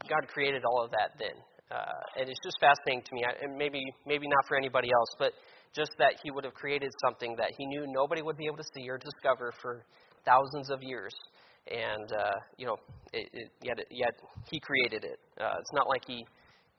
God 0.10 0.28
created 0.28 0.64
all 0.66 0.84
of 0.84 0.92
that 0.92 1.18
then, 1.18 1.38
uh, 1.72 2.20
and 2.20 2.30
it's 2.30 2.40
just 2.44 2.58
fascinating 2.60 3.04
to 3.08 3.16
me. 3.16 3.24
And 3.42 3.58
maybe 3.58 3.82
maybe 4.06 4.28
not 4.28 4.46
for 4.48 4.58
anybody 4.58 4.90
else, 4.92 5.10
but 5.18 5.34
just 5.76 5.92
that 5.98 6.14
He 6.24 6.32
would 6.32 6.44
have 6.44 6.54
created 6.54 6.92
something 7.06 7.36
that 7.38 7.52
He 7.58 7.66
knew 7.66 7.86
nobody 7.88 8.22
would 8.22 8.38
be 8.38 8.46
able 8.46 8.58
to 8.58 8.70
see 8.76 8.90
or 8.90 8.98
discover 8.98 9.54
for 9.62 9.86
thousands 10.26 10.70
of 10.70 10.80
years, 10.82 11.14
and 11.72 12.12
uh, 12.12 12.38
you 12.58 12.66
know, 12.66 12.78
it, 13.14 13.30
it, 13.34 13.52
yet 13.64 13.78
yet 13.90 14.14
He 14.52 14.60
created 14.60 15.04
it. 15.06 15.20
Uh, 15.40 15.56
it's 15.60 15.74
not 15.74 15.88
like 15.88 16.04
He 16.06 16.26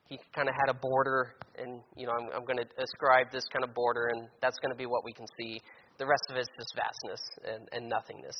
He 0.07 0.19
kind 0.35 0.47
of 0.47 0.55
had 0.55 0.69
a 0.69 0.77
border, 0.77 1.33
and 1.57 1.81
you 1.97 2.05
know, 2.05 2.13
I'm, 2.13 2.29
I'm 2.35 2.45
going 2.45 2.59
to 2.59 2.67
ascribe 2.77 3.31
this 3.31 3.43
kind 3.51 3.63
of 3.63 3.73
border, 3.73 4.09
and 4.13 4.27
that's 4.41 4.59
going 4.59 4.71
to 4.71 4.77
be 4.77 4.85
what 4.85 5.03
we 5.03 5.13
can 5.13 5.25
see. 5.37 5.59
The 5.97 6.05
rest 6.05 6.23
of 6.29 6.37
it's 6.37 6.49
just 6.59 6.73
vastness 6.75 7.21
and, 7.41 7.69
and 7.71 7.89
nothingness. 7.89 8.35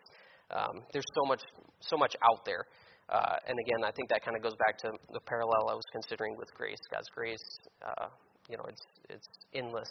Um, 0.52 0.84
there's 0.94 1.10
so 1.16 1.26
much 1.28 1.42
so 1.82 1.98
much 1.98 2.16
out 2.22 2.46
there. 2.46 2.66
Uh, 3.10 3.38
and 3.48 3.58
again, 3.60 3.86
I 3.86 3.92
think 3.92 4.10
that 4.10 4.26
kind 4.26 4.36
of 4.36 4.42
goes 4.42 4.56
back 4.58 4.78
to 4.80 4.92
the 5.14 5.20
parallel 5.22 5.70
I 5.70 5.74
was 5.74 5.86
considering 5.92 6.36
with 6.38 6.54
grace. 6.54 6.82
God's 6.92 7.10
grace, 7.14 7.46
uh, 7.86 8.08
you 8.50 8.58
know, 8.58 8.66
it's 8.68 8.82
it's 9.10 9.28
endless. 9.54 9.90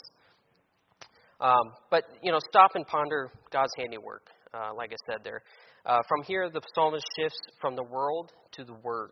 Um, 1.41 1.75
but 1.91 2.05
you 2.23 2.33
know, 2.33 2.39
stop 2.51 2.73
and 2.75 2.87
ponder 2.87 3.31
God's 3.53 3.73
handiwork. 3.79 4.27
Uh, 4.53 4.71
like 4.77 4.93
I 4.93 4.97
said 5.11 5.21
there, 5.25 5.43
uh, 5.87 5.99
from 6.09 6.23
here 6.23 6.49
the 6.49 6.61
psalmist 6.75 7.05
shifts 7.19 7.39
from 7.61 7.77
the 7.77 7.83
world 7.83 8.33
to 8.53 8.65
the 8.65 8.75
Word, 8.83 9.11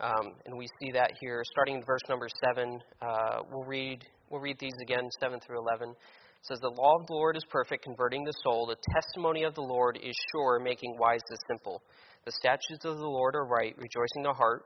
um, 0.00 0.32
and 0.46 0.56
we 0.56 0.66
see 0.80 0.90
that 0.92 1.12
here, 1.20 1.42
starting 1.52 1.76
in 1.76 1.84
verse 1.84 2.02
number 2.08 2.28
seven. 2.44 2.80
Uh, 3.02 3.42
we'll 3.50 3.64
read 3.64 4.04
we'll 4.30 4.40
read 4.40 4.56
these 4.58 4.76
again, 4.82 5.08
seven 5.20 5.38
through 5.40 5.58
eleven. 5.58 5.90
It 5.90 6.46
says, 6.46 6.60
The 6.60 6.68
law 6.70 6.96
of 6.98 7.06
the 7.06 7.12
Lord 7.12 7.36
is 7.36 7.44
perfect, 7.50 7.84
converting 7.84 8.24
the 8.24 8.32
soul. 8.42 8.66
The 8.66 8.80
testimony 8.94 9.44
of 9.44 9.54
the 9.54 9.60
Lord 9.60 9.98
is 10.02 10.16
sure, 10.32 10.58
making 10.58 10.96
wise 10.98 11.20
the 11.28 11.36
simple. 11.48 11.82
The 12.24 12.32
statutes 12.32 12.84
of 12.84 12.96
the 12.96 13.06
Lord 13.06 13.34
are 13.34 13.44
right, 13.44 13.76
rejoicing 13.76 14.22
the 14.22 14.32
heart. 14.32 14.64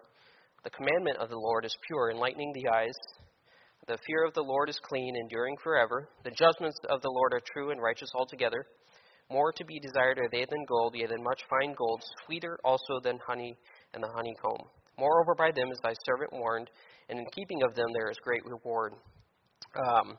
The 0.63 0.71
commandment 0.71 1.19
of 1.19 1.31
the 1.31 1.39
Lord 1.39 1.65
is 1.65 1.77
pure, 1.87 2.13
enlightening 2.13 2.53
the 2.55 2.71
eyes. 2.71 2.95
The 3.87 3.99
fear 4.07 4.25
of 4.25 4.35
the 4.35 4.43
Lord 4.43 4.69
is 4.69 4.79
clean, 4.83 5.17
enduring 5.17 5.57
forever. 5.63 6.09
The 6.23 6.31
judgments 6.31 6.79
of 6.89 7.03
the 7.03 7.11
Lord 7.11 7.35
are 7.35 7.43
true 7.53 7.71
and 7.71 7.83
righteous 7.83 8.11
altogether. 8.15 8.65
More 9.31 9.53
to 9.53 9.65
be 9.65 9.81
desired 9.81 10.19
are 10.19 10.29
they 10.31 10.47
than 10.49 10.65
gold, 10.69 10.95
yea, 10.95 11.07
than 11.07 11.23
much 11.23 11.43
fine 11.51 11.75
gold, 11.77 12.03
sweeter 12.25 12.59
also 12.65 13.01
than 13.03 13.19
honey 13.27 13.57
and 13.93 14.03
the 14.03 14.13
honeycomb. 14.15 14.69
Moreover, 14.99 15.35
by 15.37 15.51
them 15.55 15.71
is 15.71 15.79
thy 15.83 15.95
servant 16.07 16.33
warned, 16.33 16.71
and 17.09 17.19
in 17.19 17.27
keeping 17.35 17.63
of 17.63 17.75
them 17.75 17.87
there 17.95 18.11
is 18.11 18.17
great 18.23 18.45
reward. 18.45 18.95
Um, 19.77 20.17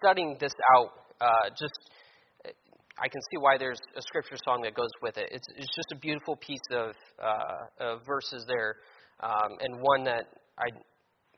studying 0.00 0.36
this 0.40 0.52
out, 0.74 0.90
uh, 1.20 1.50
just 1.50 1.78
I 3.00 3.06
can 3.08 3.20
see 3.30 3.38
why 3.38 3.56
there's 3.56 3.78
a 3.96 4.02
scripture 4.02 4.36
song 4.44 4.62
that 4.62 4.74
goes 4.74 4.90
with 5.02 5.18
it. 5.18 5.28
It's, 5.30 5.46
it's 5.56 5.74
just 5.74 5.92
a 5.92 5.96
beautiful 5.96 6.34
piece 6.36 6.66
of, 6.72 6.90
uh, 7.22 7.94
of 7.94 8.06
verses 8.06 8.44
there, 8.48 8.76
um, 9.20 9.54
and 9.60 9.80
one 9.80 10.02
that 10.04 10.26
I 10.58 10.66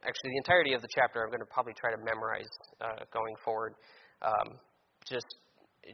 actually 0.00 0.30
the 0.32 0.38
entirety 0.38 0.72
of 0.72 0.80
the 0.80 0.88
chapter 0.94 1.22
I'm 1.22 1.28
going 1.28 1.44
to 1.44 1.52
probably 1.52 1.74
try 1.76 1.90
to 1.92 2.00
memorize 2.00 2.48
uh, 2.80 3.04
going 3.12 3.34
forward. 3.44 3.74
Um, 4.22 4.56
just 5.04 5.26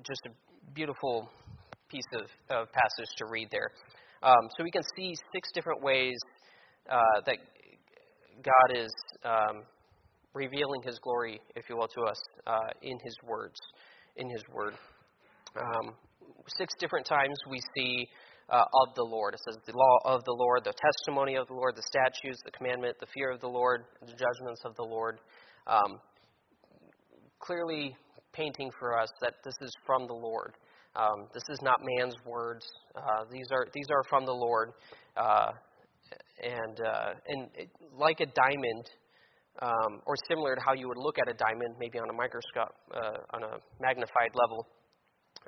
just 0.07 0.23
a 0.27 0.31
beautiful 0.75 1.31
piece 1.89 2.07
of, 2.15 2.27
of 2.51 2.69
passage 2.73 3.11
to 3.19 3.27
read 3.27 3.49
there. 3.51 3.71
Um, 4.23 4.49
so 4.57 4.65
we 4.65 4.71
can 4.71 4.83
see 4.97 5.15
six 5.33 5.49
different 5.55 5.83
ways 5.83 6.19
uh, 6.91 7.21
that 7.27 7.37
God 8.43 8.77
is 8.77 8.93
um, 9.25 9.63
revealing 10.35 10.83
His 10.85 10.99
glory, 10.99 11.41
if 11.55 11.69
you 11.69 11.77
will, 11.77 11.89
to 11.89 12.03
us 12.03 12.19
uh, 12.47 12.71
in 12.83 12.99
His 13.05 13.17
words, 13.27 13.57
in 14.17 14.29
His 14.29 14.43
Word. 14.53 14.75
Um, 15.59 15.95
six 16.59 16.75
different 16.79 17.07
times 17.07 17.37
we 17.51 17.61
see 17.77 18.07
uh, 18.51 18.63
of 18.87 18.95
the 18.95 19.03
Lord. 19.03 19.35
It 19.35 19.41
says 19.49 19.59
the 19.67 19.73
law 19.77 20.15
of 20.15 20.25
the 20.25 20.37
Lord, 20.39 20.65
the 20.65 20.73
testimony 20.73 21.37
of 21.37 21.47
the 21.49 21.55
Lord, 21.55 21.77
the 21.77 21.83
statutes, 21.83 22.39
the 22.45 22.53
commandment, 22.53 22.97
the 23.01 23.07
fear 23.15 23.31
of 23.31 23.41
the 23.41 23.49
Lord, 23.49 23.85
the 24.01 24.13
judgments 24.13 24.63
of 24.65 24.77
the 24.77 24.85
Lord. 24.85 25.19
Um, 25.67 25.99
clearly 27.41 27.97
painting 28.33 28.71
for 28.79 28.99
us 28.99 29.09
that 29.21 29.35
this 29.45 29.55
is 29.61 29.73
from 29.85 30.07
the 30.07 30.15
Lord. 30.15 30.53
Um, 30.95 31.29
this 31.35 31.43
is 31.51 31.59
not 31.63 31.81
man's 31.83 32.15
words. 32.25 32.65
Uh, 32.95 33.25
these 33.31 33.47
are 33.51 33.67
these 33.75 33.87
are 33.91 34.03
from 34.09 34.25
the 34.25 34.33
Lord, 34.33 34.73
uh, 35.17 35.53
and 36.43 36.81
uh, 36.81 37.11
and 37.29 37.49
it, 37.55 37.71
like 37.97 38.21
a 38.21 38.27
diamond, 38.27 38.85
um, 39.63 40.01
or 40.07 40.15
similar 40.29 40.55
to 40.55 40.61
how 40.61 40.75
you 40.75 40.89
would 40.89 40.99
look 40.99 41.19
at 41.19 41.29
a 41.29 41.35
diamond, 41.35 41.77
maybe 41.79 41.99
on 41.99 42.09
a 42.11 42.13
microscope, 42.13 42.75
uh, 42.95 43.37
on 43.37 43.43
a 43.43 43.57
magnified 43.81 44.33
level. 44.35 44.67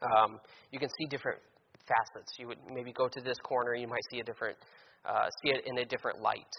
Um, 0.02 0.38
you 0.70 0.78
can 0.78 0.88
see 0.98 1.06
different 1.06 1.40
facets. 1.86 2.32
You 2.38 2.48
would 2.48 2.58
maybe 2.72 2.92
go 2.92 3.08
to 3.08 3.20
this 3.20 3.38
corner, 3.42 3.74
you 3.74 3.88
might 3.88 4.04
see 4.10 4.20
a 4.20 4.24
different, 4.24 4.56
uh, 5.04 5.28
see 5.42 5.50
it 5.50 5.64
in 5.66 5.78
a 5.78 5.84
different 5.84 6.20
light. 6.20 6.54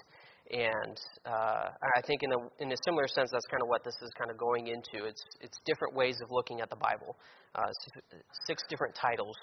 And 0.52 0.98
uh, 1.26 1.70
I 1.98 2.02
think 2.08 2.24
in 2.24 2.32
a, 2.34 2.63
in 2.63 2.72
a 2.72 2.76
similar 2.84 3.08
sense, 3.08 3.30
that's 3.32 3.46
kind 3.52 3.62
of 3.62 3.70
what 3.70 3.84
this 3.84 3.94
is 4.02 4.10
kind 4.18 4.32
of 4.32 4.38
going 4.38 4.68
into. 4.68 5.06
It's, 5.06 5.22
it's 5.42 5.60
different 5.65 5.94
ways 5.96 6.18
of 6.24 6.32
looking 6.32 6.60
at 6.60 6.70
the 6.72 6.76
Bible, 6.76 7.15
uh, 7.54 7.70
six 8.48 8.63
different 8.68 8.96
titles. 8.96 9.38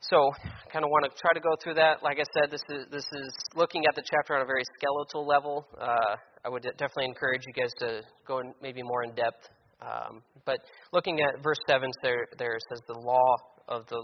So, 0.00 0.30
kind 0.72 0.84
of 0.84 0.90
want 0.90 1.04
to 1.04 1.10
try 1.18 1.32
to 1.32 1.40
go 1.40 1.56
through 1.62 1.74
that. 1.74 2.02
Like 2.02 2.18
I 2.18 2.24
said, 2.38 2.50
this 2.50 2.62
is 2.68 2.86
this 2.90 3.06
is 3.12 3.32
looking 3.54 3.82
at 3.88 3.94
the 3.94 4.02
chapter 4.04 4.36
on 4.36 4.42
a 4.42 4.44
very 4.44 4.62
skeletal 4.76 5.26
level. 5.26 5.66
Uh, 5.80 6.16
I 6.44 6.48
would 6.48 6.62
definitely 6.62 7.06
encourage 7.06 7.42
you 7.46 7.52
guys 7.52 7.72
to 7.80 8.02
go 8.26 8.40
in 8.40 8.54
maybe 8.62 8.82
more 8.82 9.04
in 9.04 9.14
depth. 9.14 9.48
Um, 9.80 10.22
but 10.44 10.58
looking 10.92 11.20
at 11.20 11.42
verse 11.42 11.58
seven, 11.66 11.90
there 12.02 12.26
there 12.38 12.56
says 12.68 12.80
the 12.86 12.98
law 12.98 13.36
of 13.68 13.86
the 13.88 14.02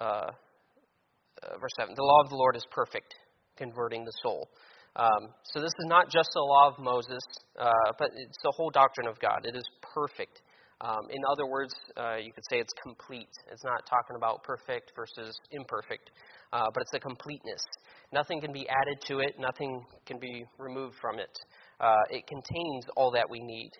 uh, 0.00 0.04
uh, 0.04 1.58
verse 1.60 1.72
seven. 1.78 1.94
The 1.96 2.02
law 2.02 2.20
of 2.24 2.30
the 2.30 2.36
Lord 2.36 2.56
is 2.56 2.66
perfect, 2.70 3.14
converting 3.56 4.04
the 4.04 4.12
soul. 4.22 4.48
Um, 4.96 5.34
so 5.52 5.60
this 5.60 5.72
is 5.78 5.86
not 5.86 6.10
just 6.10 6.28
the 6.34 6.40
law 6.40 6.68
of 6.68 6.78
Moses, 6.78 7.22
uh, 7.58 7.70
but 7.98 8.10
it's 8.14 8.38
the 8.44 8.52
whole 8.56 8.70
doctrine 8.70 9.08
of 9.08 9.18
God. 9.18 9.40
It 9.44 9.56
is 9.56 9.64
perfect. 9.82 10.42
Um, 10.80 11.06
in 11.10 11.20
other 11.30 11.46
words, 11.46 11.74
uh, 11.96 12.16
you 12.16 12.32
could 12.32 12.44
say 12.50 12.58
it's 12.58 12.72
complete. 12.82 13.30
It's 13.50 13.64
not 13.64 13.86
talking 13.88 14.16
about 14.16 14.42
perfect 14.42 14.92
versus 14.96 15.38
imperfect, 15.52 16.10
uh, 16.52 16.66
but 16.72 16.82
it's 16.82 16.94
a 16.94 17.00
completeness. 17.00 17.62
Nothing 18.12 18.40
can 18.40 18.52
be 18.52 18.66
added 18.68 18.98
to 19.06 19.20
it. 19.20 19.34
Nothing 19.38 19.84
can 20.06 20.18
be 20.18 20.44
removed 20.58 20.96
from 21.00 21.18
it. 21.18 21.30
Uh, 21.80 21.94
it 22.10 22.26
contains 22.26 22.84
all 22.96 23.10
that 23.12 23.26
we 23.30 23.40
need. 23.40 23.70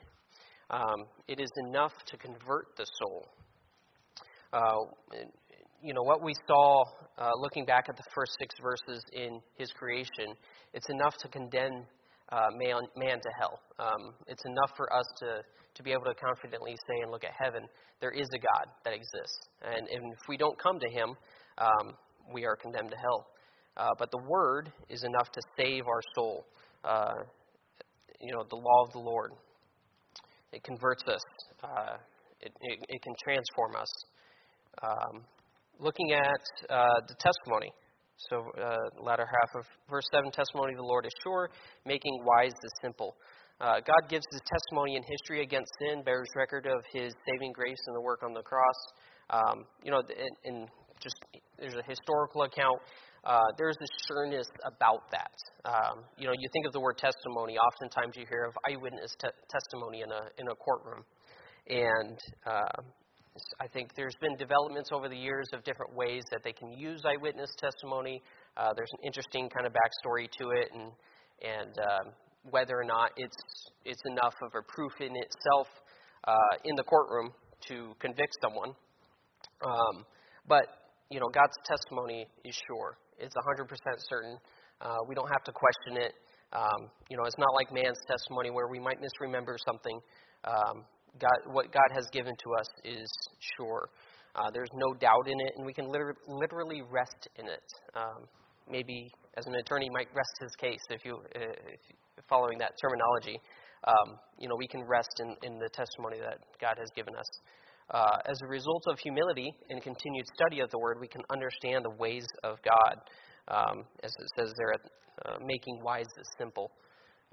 Um, 0.70 1.06
it 1.28 1.40
is 1.40 1.50
enough 1.66 1.92
to 2.06 2.16
convert 2.16 2.76
the 2.76 2.86
soul. 2.98 3.28
Uh, 4.52 5.26
you 5.82 5.92
know, 5.92 6.02
what 6.02 6.22
we 6.22 6.32
saw 6.46 6.82
uh, 7.18 7.30
looking 7.40 7.64
back 7.64 7.86
at 7.88 7.96
the 7.96 8.02
first 8.14 8.32
six 8.38 8.54
verses 8.62 9.04
in 9.12 9.40
his 9.56 9.70
creation, 9.72 10.34
it's 10.72 10.88
enough 10.88 11.14
to 11.18 11.28
condemn 11.28 11.84
uh, 12.32 12.48
man, 12.56 12.80
man 12.96 13.20
to 13.20 13.28
hell. 13.38 13.60
Um, 13.78 14.14
it's 14.26 14.44
enough 14.46 14.70
for 14.76 14.90
us 14.92 15.04
to, 15.20 15.42
to 15.74 15.82
be 15.82 15.92
able 15.92 16.04
to 16.04 16.14
confidently 16.14 16.76
say 16.86 17.02
and 17.02 17.10
look 17.10 17.24
at 17.24 17.32
heaven, 17.38 17.66
there 18.00 18.10
is 18.10 18.26
a 18.34 18.38
God 18.38 18.66
that 18.84 18.92
exists. 18.92 19.48
And, 19.62 19.88
and 19.88 20.12
if 20.12 20.28
we 20.28 20.36
don't 20.36 20.58
come 20.58 20.78
to 20.78 20.90
him, 20.90 21.14
um, 21.58 21.94
we 22.32 22.44
are 22.44 22.56
condemned 22.56 22.90
to 22.90 22.96
hell. 22.96 23.26
Uh, 23.76 23.90
but 23.98 24.10
the 24.10 24.22
Word 24.28 24.72
is 24.88 25.02
enough 25.02 25.30
to 25.32 25.40
save 25.56 25.82
our 25.86 26.00
soul. 26.14 26.46
Uh, 26.84 27.14
you 28.20 28.32
know, 28.32 28.44
the 28.48 28.56
law 28.56 28.84
of 28.86 28.92
the 28.92 28.98
Lord. 28.98 29.32
It 30.52 30.62
converts 30.62 31.02
us. 31.08 31.20
Uh, 31.62 31.96
it, 32.40 32.52
it, 32.60 32.78
it, 32.88 33.02
can 33.02 33.14
transform 33.24 33.74
us. 33.74 33.88
Um, 34.82 35.24
looking 35.80 36.12
at 36.12 36.70
uh, 36.70 37.00
the 37.08 37.14
testimony. 37.18 37.72
So, 38.30 38.44
uh, 38.62 39.02
latter 39.02 39.26
half 39.26 39.60
of 39.60 39.66
verse 39.90 40.04
7 40.12 40.30
testimony 40.30 40.72
of 40.72 40.78
the 40.78 40.84
Lord 40.84 41.04
is 41.04 41.12
sure, 41.24 41.50
making 41.84 42.22
wise 42.24 42.52
the 42.62 42.70
simple. 42.80 43.16
Uh, 43.64 43.80
God 43.80 44.10
gives 44.10 44.26
his 44.30 44.42
testimony 44.44 44.96
in 44.96 45.02
history 45.08 45.40
against 45.42 45.72
sin, 45.80 46.02
bears 46.04 46.28
record 46.36 46.66
of 46.66 46.84
his 46.92 47.14
saving 47.24 47.50
grace 47.52 47.80
and 47.86 47.96
the 47.96 48.00
work 48.00 48.20
on 48.22 48.34
the 48.34 48.42
cross. 48.42 48.76
Um, 49.30 49.64
you 49.82 49.90
know, 49.90 50.02
in, 50.04 50.52
in, 50.52 50.68
just 51.00 51.16
there's 51.58 51.72
a 51.72 51.82
historical 51.88 52.42
account. 52.42 52.78
Uh, 53.24 53.40
there's 53.56 53.76
a 53.80 53.88
sureness 54.06 54.46
about 54.66 55.10
that. 55.10 55.32
Um, 55.64 56.04
you 56.18 56.26
know, 56.26 56.34
you 56.38 56.46
think 56.52 56.66
of 56.66 56.74
the 56.74 56.80
word 56.80 56.98
testimony. 56.98 57.56
Oftentimes, 57.56 58.12
you 58.16 58.26
hear 58.28 58.44
of 58.44 58.52
eyewitness 58.68 59.16
te- 59.18 59.32
testimony 59.48 60.02
in 60.02 60.12
a 60.12 60.28
in 60.36 60.48
a 60.48 60.54
courtroom, 60.54 61.02
and 61.66 62.18
uh, 62.44 62.82
I 63.62 63.66
think 63.72 63.94
there's 63.96 64.16
been 64.20 64.36
developments 64.36 64.90
over 64.92 65.08
the 65.08 65.16
years 65.16 65.48
of 65.54 65.64
different 65.64 65.96
ways 65.96 66.22
that 66.32 66.44
they 66.44 66.52
can 66.52 66.70
use 66.70 67.00
eyewitness 67.06 67.48
testimony. 67.56 68.20
Uh, 68.58 68.74
there's 68.76 68.92
an 68.92 69.06
interesting 69.06 69.48
kind 69.48 69.66
of 69.66 69.72
backstory 69.72 70.28
to 70.36 70.50
it, 70.50 70.68
and 70.74 70.92
and 71.40 71.74
um, 71.80 72.12
whether 72.50 72.78
or 72.78 72.84
not 72.84 73.10
it's 73.16 73.36
it's 73.84 74.00
enough 74.06 74.34
of 74.42 74.52
a 74.54 74.62
proof 74.62 74.92
in 75.00 75.14
itself 75.16 75.68
uh, 76.24 76.54
in 76.64 76.76
the 76.76 76.82
courtroom 76.82 77.32
to 77.68 77.94
convict 78.00 78.36
someone. 78.42 78.70
Um, 79.64 80.04
but 80.48 80.64
you 81.10 81.20
know, 81.20 81.28
God's 81.28 81.56
testimony 81.64 82.26
is 82.44 82.54
sure; 82.66 82.96
it's 83.18 83.34
100% 83.34 83.68
certain. 84.08 84.38
Uh, 84.80 84.96
we 85.08 85.14
don't 85.14 85.28
have 85.28 85.44
to 85.44 85.52
question 85.52 86.02
it. 86.02 86.12
Um, 86.52 86.90
you 87.10 87.16
know, 87.16 87.24
it's 87.24 87.38
not 87.38 87.54
like 87.54 87.72
man's 87.72 87.98
testimony 88.06 88.50
where 88.50 88.68
we 88.68 88.78
might 88.78 89.00
misremember 89.00 89.56
something. 89.66 90.00
Um, 90.44 90.84
God, 91.18 91.52
what 91.52 91.72
God 91.72 91.90
has 91.94 92.06
given 92.12 92.34
to 92.34 92.48
us 92.60 92.66
is 92.84 93.08
sure. 93.56 93.88
Uh, 94.34 94.50
there's 94.52 94.70
no 94.74 94.94
doubt 94.94 95.28
in 95.28 95.38
it, 95.40 95.52
and 95.56 95.66
we 95.66 95.72
can 95.72 95.86
liter- 95.90 96.16
literally 96.26 96.82
rest 96.90 97.28
in 97.38 97.46
it. 97.46 97.62
Um, 97.94 98.26
maybe 98.68 99.10
as 99.36 99.46
an 99.46 99.54
attorney 99.54 99.88
might 99.92 100.08
rest 100.14 100.34
his 100.40 100.50
case 100.56 100.82
if 100.90 101.04
you, 101.04 101.18
if 101.34 101.78
following 102.28 102.58
that 102.58 102.72
terminology. 102.80 103.40
Um, 103.86 104.18
you 104.38 104.48
know, 104.48 104.56
we 104.56 104.66
can 104.66 104.82
rest 104.84 105.20
in, 105.20 105.36
in 105.42 105.58
the 105.58 105.68
testimony 105.68 106.18
that 106.20 106.38
God 106.60 106.76
has 106.78 106.88
given 106.96 107.14
us. 107.14 107.26
Uh, 107.90 108.16
as 108.24 108.38
a 108.42 108.48
result 108.48 108.82
of 108.88 108.98
humility 108.98 109.52
and 109.68 109.82
continued 109.82 110.24
study 110.34 110.60
of 110.60 110.70
the 110.70 110.78
Word, 110.78 110.98
we 111.00 111.08
can 111.08 111.22
understand 111.30 111.84
the 111.84 111.94
ways 111.98 112.26
of 112.42 112.58
God. 112.64 112.96
Um, 113.48 113.84
as 114.02 114.10
it 114.18 114.28
says 114.36 114.52
there, 114.56 114.72
uh, 115.26 115.36
making 115.44 115.80
wise 115.84 116.06
the 116.16 116.24
simple. 116.38 116.70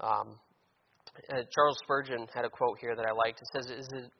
Um, 0.00 0.38
uh, 1.30 1.42
Charles 1.54 1.78
Spurgeon 1.82 2.26
had 2.34 2.44
a 2.44 2.50
quote 2.50 2.78
here 2.80 2.94
that 2.94 3.06
I 3.06 3.12
liked. 3.12 3.40
It 3.40 3.48
says, 3.52 3.70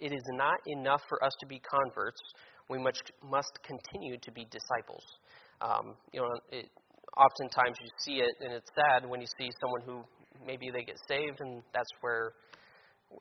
It 0.00 0.12
is 0.12 0.24
not 0.32 0.56
enough 0.66 1.02
for 1.08 1.22
us 1.22 1.32
to 1.40 1.46
be 1.46 1.60
converts, 1.60 2.20
we 2.68 2.78
must, 2.78 3.02
must 3.22 3.52
continue 3.64 4.16
to 4.18 4.30
be 4.30 4.46
disciples. 4.50 5.04
Um, 5.60 5.94
you 6.12 6.20
know, 6.20 6.28
it, 6.50 6.70
oftentimes 7.16 7.76
you 7.80 7.90
see 7.98 8.20
it, 8.20 8.34
and 8.40 8.52
it's 8.52 8.70
sad 8.74 9.08
when 9.08 9.20
you 9.20 9.26
see 9.38 9.50
someone 9.60 9.82
who 9.84 10.04
maybe 10.46 10.70
they 10.70 10.84
get 10.84 10.98
saved, 11.08 11.40
and 11.40 11.62
that's 11.72 11.90
where 12.00 12.32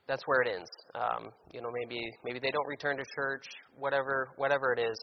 that's 0.07 0.23
where 0.25 0.41
it 0.41 0.47
ends. 0.55 0.69
Um, 0.95 1.31
you 1.53 1.61
know, 1.61 1.69
maybe 1.71 2.01
maybe 2.23 2.39
they 2.39 2.51
don't 2.51 2.67
return 2.67 2.97
to 2.97 3.03
church, 3.15 3.45
whatever 3.77 4.29
whatever 4.37 4.73
it 4.73 4.79
is, 4.79 4.97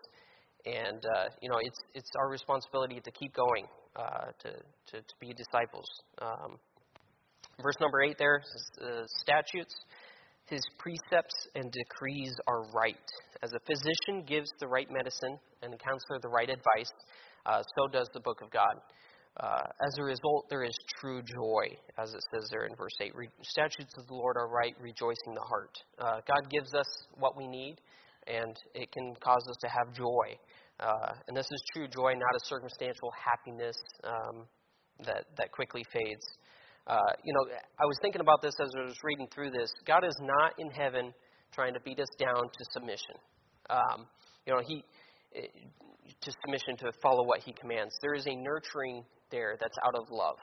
and 0.67 1.03
uh, 1.17 1.27
you 1.41 1.49
know, 1.49 1.59
it's 1.61 1.79
it's 1.95 2.11
our 2.19 2.31
responsibility 2.31 3.01
to 3.01 3.11
keep 3.13 3.35
going, 3.35 3.67
uh, 3.97 4.33
to, 4.43 4.51
to 4.51 5.03
to 5.03 5.15
be 5.21 5.33
disciples. 5.35 5.87
Um, 6.21 6.59
verse 7.63 7.77
number 7.81 8.03
eight 8.03 8.17
there 8.19 8.41
uh, 8.83 9.03
statutes. 9.21 9.75
His 10.47 10.63
precepts 10.79 11.35
and 11.55 11.71
decrees 11.71 12.33
are 12.47 12.63
right. 12.73 12.97
As 13.43 13.53
a 13.53 13.61
physician 13.67 14.25
gives 14.27 14.51
the 14.61 14.67
right 14.67 14.89
medicine 14.91 15.39
and 15.63 15.75
a 15.75 15.77
counselor 15.77 16.21
the 16.23 16.29
right 16.29 16.49
advice, 16.49 16.91
uh, 17.45 17.63
so 17.77 17.93
does 17.93 18.09
the 18.15 18.21
book 18.21 18.41
of 18.43 18.51
God. 18.51 18.73
Uh, 19.39 19.63
as 19.87 19.99
a 19.99 20.03
result, 20.03 20.47
there 20.51 20.65
is 20.65 20.75
true 21.01 21.23
joy, 21.23 21.67
as 21.97 22.13
it 22.13 22.21
says 22.33 22.49
there 22.51 22.67
in 22.67 22.75
verse 22.75 22.95
8. 23.01 23.15
Re- 23.15 23.29
statutes 23.43 23.95
of 23.97 24.07
the 24.09 24.15
Lord 24.15 24.37
are 24.37 24.49
right, 24.49 24.75
rejoicing 24.81 25.35
the 25.35 25.47
heart. 25.49 25.71
Uh, 25.99 26.21
God 26.27 26.51
gives 26.51 26.75
us 26.75 26.87
what 27.19 27.37
we 27.37 27.47
need, 27.47 27.77
and 28.27 28.57
it 28.75 28.91
can 28.91 29.15
cause 29.23 29.45
us 29.49 29.57
to 29.61 29.69
have 29.69 29.95
joy. 29.95 30.37
Uh, 30.81 31.13
and 31.29 31.37
this 31.37 31.47
is 31.47 31.63
true 31.73 31.87
joy, 31.87 32.15
not 32.15 32.35
a 32.35 32.45
circumstantial 32.47 33.13
happiness 33.15 33.77
um, 34.03 34.47
that, 35.05 35.27
that 35.37 35.53
quickly 35.53 35.85
fades. 35.93 36.27
Uh, 36.89 36.99
you 37.23 37.33
know, 37.33 37.55
I 37.81 37.85
was 37.85 37.97
thinking 38.03 38.21
about 38.21 38.43
this 38.43 38.55
as 38.61 38.71
I 38.77 38.85
was 38.87 38.97
reading 39.05 39.29
through 39.33 39.51
this. 39.51 39.71
God 39.87 40.05
is 40.05 40.17
not 40.21 40.55
in 40.59 40.71
heaven 40.71 41.13
trying 41.53 41.75
to 41.75 41.81
beat 41.81 42.01
us 42.01 42.09
down 42.19 42.43
to 42.43 42.65
submission. 42.73 43.15
Um, 43.71 44.07
you 44.47 44.55
know, 44.55 44.63
He 44.67 44.83
eh, 45.37 45.47
to 46.23 46.33
submission 46.45 46.77
to 46.79 46.93
follow 47.03 47.25
what 47.25 47.41
He 47.41 47.53
commands. 47.53 47.95
There 48.01 48.15
is 48.15 48.27
a 48.27 48.35
nurturing 48.35 49.05
there 49.31 49.57
that's 49.61 49.77
out 49.85 49.95
of 49.95 50.11
love. 50.11 50.39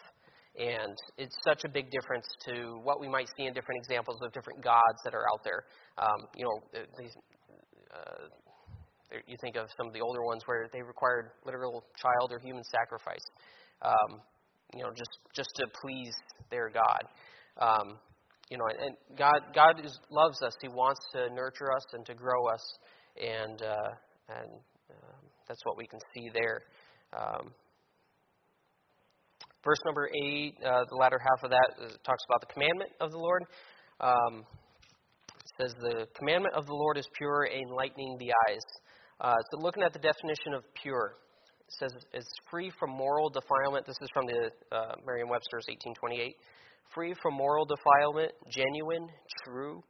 And 0.58 0.96
it's 1.18 1.36
such 1.46 1.66
a 1.66 1.70
big 1.70 1.92
difference 1.92 2.26
to 2.48 2.80
what 2.84 3.02
we 3.02 3.10
might 3.10 3.28
see 3.36 3.46
in 3.46 3.54
different 3.54 3.80
examples 3.84 4.18
of 4.24 4.32
different 4.32 4.64
gods 4.64 5.00
that 5.04 5.14
are 5.14 5.28
out 5.34 5.44
there. 5.44 5.66
Um, 5.98 6.28
you 6.36 6.46
know, 6.46 6.82
these, 6.98 7.12
uh, 7.92 8.30
you 9.28 9.36
think 9.42 9.58
of 9.58 9.68
some 9.78 9.88
of 9.88 9.94
the 9.94 10.00
older 10.00 10.24
ones 10.24 10.44
where 10.46 10.70
they 10.72 10.82
required 10.82 11.32
literal 11.46 11.84
child 12.02 12.32
or 12.32 12.40
human 12.40 12.64
sacrifice, 12.64 13.26
um, 13.82 14.22
you 14.74 14.84
know, 14.84 14.92
just 14.96 15.12
just 15.36 15.50
to 15.58 15.68
please 15.82 16.16
their 16.50 16.70
God. 16.70 17.04
Um, 17.60 17.98
you 18.50 18.58
know, 18.58 18.66
and 18.68 18.96
God 19.18 19.42
God 19.54 19.84
is, 19.84 19.98
loves 20.10 20.42
us. 20.42 20.54
He 20.62 20.68
wants 20.68 21.00
to 21.14 21.34
nurture 21.34 21.72
us 21.72 21.84
and 21.94 22.06
to 22.06 22.14
grow 22.14 22.48
us, 22.48 22.64
and 23.22 23.62
uh, 23.62 23.92
and 24.30 24.52
um, 24.92 25.24
that's 25.48 25.62
what 25.66 25.78
we 25.78 25.88
can 25.88 26.00
see 26.14 26.30
there. 26.34 26.62
Um, 27.12 27.52
Verse 29.66 29.80
number 29.84 30.08
8, 30.14 30.58
uh, 30.64 30.84
the 30.92 30.96
latter 30.96 31.18
half 31.18 31.44
of 31.44 31.50
that 31.50 31.70
uh, 31.82 31.90
talks 32.06 32.24
about 32.30 32.40
the 32.40 32.54
commandment 32.54 32.92
of 33.02 33.10
the 33.10 33.18
Lord. 33.18 33.42
Um, 34.00 34.46
it 35.42 35.52
says, 35.58 35.74
The 35.82 36.06
commandment 36.16 36.54
of 36.54 36.68
the 36.68 36.74
Lord 36.74 37.00
is 37.00 37.08
pure, 37.18 37.50
enlightening 37.50 38.16
the 38.20 38.30
eyes. 38.48 38.62
Uh, 39.20 39.34
so, 39.50 39.62
looking 39.62 39.82
at 39.82 39.92
the 39.92 40.00
definition 40.00 40.54
of 40.54 40.62
pure, 40.84 41.18
it 41.66 41.74
says 41.80 41.90
it's 42.14 42.30
free 42.52 42.72
from 42.78 42.92
moral 42.92 43.30
defilement. 43.30 43.88
This 43.88 43.98
is 44.04 44.10
from 44.14 44.28
the 44.28 44.52
uh, 44.70 44.94
Merriam 45.04 45.30
Webster's 45.30 45.66
1828. 45.66 46.36
Free 46.94 47.16
from 47.24 47.34
moral 47.34 47.66
defilement, 47.66 48.34
genuine, 48.54 49.10
true. 49.44 49.82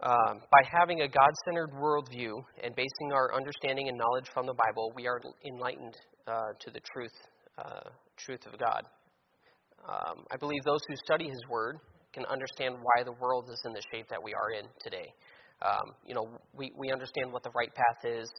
Um, 0.00 0.46
by 0.52 0.62
having 0.70 1.00
a 1.02 1.08
God 1.08 1.32
centered 1.44 1.72
worldview 1.74 2.38
and 2.62 2.74
basing 2.76 3.10
our 3.12 3.34
understanding 3.34 3.88
and 3.88 3.98
knowledge 3.98 4.30
from 4.32 4.46
the 4.46 4.54
Bible, 4.54 4.92
we 4.94 5.08
are 5.08 5.20
enlightened 5.44 5.96
uh, 6.28 6.54
to 6.60 6.70
the 6.70 6.80
truth 6.94 7.12
uh, 7.58 7.90
truth 8.24 8.46
of 8.46 8.58
God. 8.58 8.82
Um, 9.88 10.24
I 10.30 10.36
believe 10.36 10.62
those 10.64 10.80
who 10.88 10.94
study 11.04 11.28
His 11.28 11.40
Word 11.48 11.78
can 12.12 12.24
understand 12.26 12.76
why 12.82 13.02
the 13.04 13.12
world 13.12 13.48
is 13.50 13.60
in 13.64 13.72
the 13.72 13.82
shape 13.92 14.08
that 14.10 14.22
we 14.22 14.34
are 14.34 14.50
in 14.58 14.66
today. 14.82 15.12
Um, 15.62 15.94
you 16.06 16.14
know, 16.14 16.26
we, 16.56 16.72
we 16.76 16.90
understand 16.90 17.32
what 17.32 17.42
the 17.42 17.50
right 17.54 17.72
path 17.74 18.04
is 18.04 18.30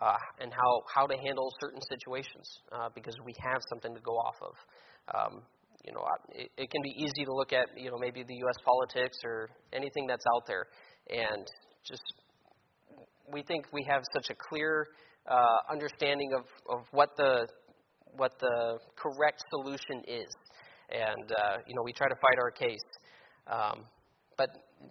uh, 0.00 0.16
and 0.40 0.52
how, 0.52 0.82
how 0.94 1.06
to 1.06 1.16
handle 1.16 1.52
certain 1.60 1.80
situations 1.88 2.46
uh, 2.72 2.88
because 2.94 3.14
we 3.24 3.34
have 3.38 3.60
something 3.68 3.94
to 3.94 4.00
go 4.00 4.12
off 4.12 4.36
of. 4.40 4.54
Um, 5.14 5.42
you 5.84 5.92
know, 5.92 6.04
it, 6.30 6.50
it 6.56 6.70
can 6.70 6.82
be 6.82 6.94
easy 6.96 7.24
to 7.24 7.32
look 7.32 7.52
at, 7.52 7.66
you 7.76 7.90
know, 7.90 7.98
maybe 7.98 8.22
the 8.22 8.34
U.S. 8.34 8.56
politics 8.64 9.18
or 9.24 9.50
anything 9.72 10.06
that's 10.06 10.24
out 10.34 10.46
there 10.46 10.66
and 11.08 11.46
just 11.86 12.02
we 13.32 13.42
think 13.42 13.66
we 13.72 13.86
have 13.88 14.02
such 14.12 14.30
a 14.30 14.34
clear 14.34 14.88
uh, 15.28 15.56
understanding 15.70 16.32
of, 16.36 16.44
of 16.68 16.84
what 16.92 17.10
the 17.16 17.46
what 18.16 18.32
the 18.40 18.78
correct 18.96 19.42
solution 19.50 20.02
is. 20.06 20.30
And, 20.90 21.30
uh, 21.30 21.56
you 21.66 21.74
know, 21.74 21.82
we 21.84 21.92
try 21.92 22.08
to 22.08 22.14
fight 22.16 22.38
our 22.38 22.50
case. 22.50 22.88
Um, 23.46 23.84
but 24.36 24.48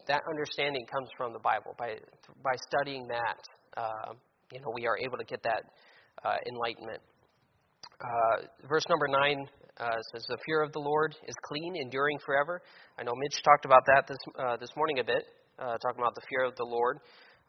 that 0.08 0.21
understanding 0.29 0.86
comes 0.86 1.10
from 1.17 1.34
the 1.34 1.39
Bible. 1.39 1.75
By, 1.77 1.97
by 2.43 2.55
studying 2.69 3.08
that, 3.08 3.39
uh, 3.77 4.13
you 4.51 4.60
know, 4.62 4.71
we 4.73 4.88
are 4.88 4.97
able 4.97 5.17
to 5.17 5.25
get 5.25 5.41
that 5.43 5.63
uh, 6.23 6.38
enlightenment. 6.47 7.01
Uh, 7.99 8.67
verse 8.67 8.84
number 8.89 9.08
9 9.08 9.47
uh, 9.79 9.89
says, 10.13 10.23
The 10.29 10.38
fear 10.45 10.62
of 10.62 10.71
the 10.71 10.79
Lord 10.79 11.15
is 11.27 11.36
clean, 11.45 11.75
enduring 11.75 12.17
forever. 12.25 12.62
I 12.97 13.03
know 13.03 13.13
Mitch 13.15 13.43
talked 13.43 13.65
about 13.65 13.84
that 13.88 14.08
this, 14.08 14.17
uh, 14.39 14.58
this 14.58 14.69
morning 14.75 14.99
a 14.99 15.03
bit, 15.03 15.25
talking 15.58 15.99
about 15.99 16.15
the 16.15 16.21
fear 16.29 16.45
of 16.45 16.55
the 16.55 16.65
Lord. 16.65 16.99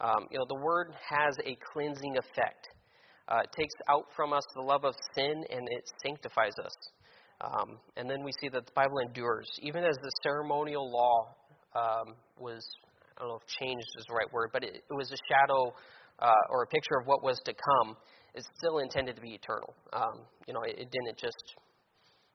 Um, 0.01 0.25
you 0.31 0.39
know, 0.39 0.45
the 0.49 0.59
word 0.63 0.93
has 1.09 1.35
a 1.45 1.55
cleansing 1.71 2.17
effect. 2.17 2.67
Uh, 3.31 3.39
it 3.43 3.49
takes 3.57 3.73
out 3.89 4.07
from 4.15 4.33
us 4.33 4.43
the 4.55 4.61
love 4.61 4.83
of 4.83 4.93
sin 5.15 5.43
and 5.49 5.67
it 5.71 5.89
sanctifies 6.05 6.53
us. 6.63 6.73
Um, 7.39 7.79
and 7.95 8.09
then 8.09 8.23
we 8.23 8.31
see 8.41 8.49
that 8.49 8.65
the 8.65 8.71
Bible 8.75 8.99
endures. 8.99 9.47
Even 9.61 9.83
as 9.83 9.95
the 10.03 10.11
ceremonial 10.21 10.91
law 10.91 11.27
um, 11.73 12.15
was, 12.37 12.61
I 13.17 13.21
don't 13.21 13.29
know 13.29 13.39
if 13.39 13.47
changed 13.47 13.87
is 13.97 14.05
the 14.09 14.13
right 14.13 14.31
word, 14.33 14.49
but 14.51 14.63
it, 14.63 14.75
it 14.75 14.93
was 14.93 15.11
a 15.11 15.17
shadow 15.31 15.73
uh, 16.19 16.51
or 16.51 16.63
a 16.63 16.67
picture 16.67 16.99
of 16.99 17.07
what 17.07 17.23
was 17.23 17.39
to 17.45 17.53
come, 17.53 17.95
it's 18.35 18.47
still 18.57 18.79
intended 18.79 19.15
to 19.15 19.21
be 19.21 19.33
eternal. 19.33 19.73
Um, 19.93 20.27
you 20.47 20.53
know, 20.53 20.61
it, 20.63 20.75
it, 20.77 20.91
didn't 20.91 21.17
just, 21.17 21.55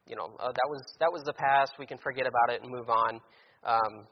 you 0.08 0.16
know, 0.16 0.34
uh, 0.40 0.48
that 0.48 0.68
was 0.68 0.82
that 1.00 1.12
was 1.12 1.22
the 1.24 1.32
past. 1.32 1.72
We 1.78 1.86
can 1.86 1.98
forget 1.98 2.26
about 2.26 2.54
it 2.54 2.62
and 2.62 2.70
move 2.70 2.90
on. 2.90 3.20
Um, 3.64 4.06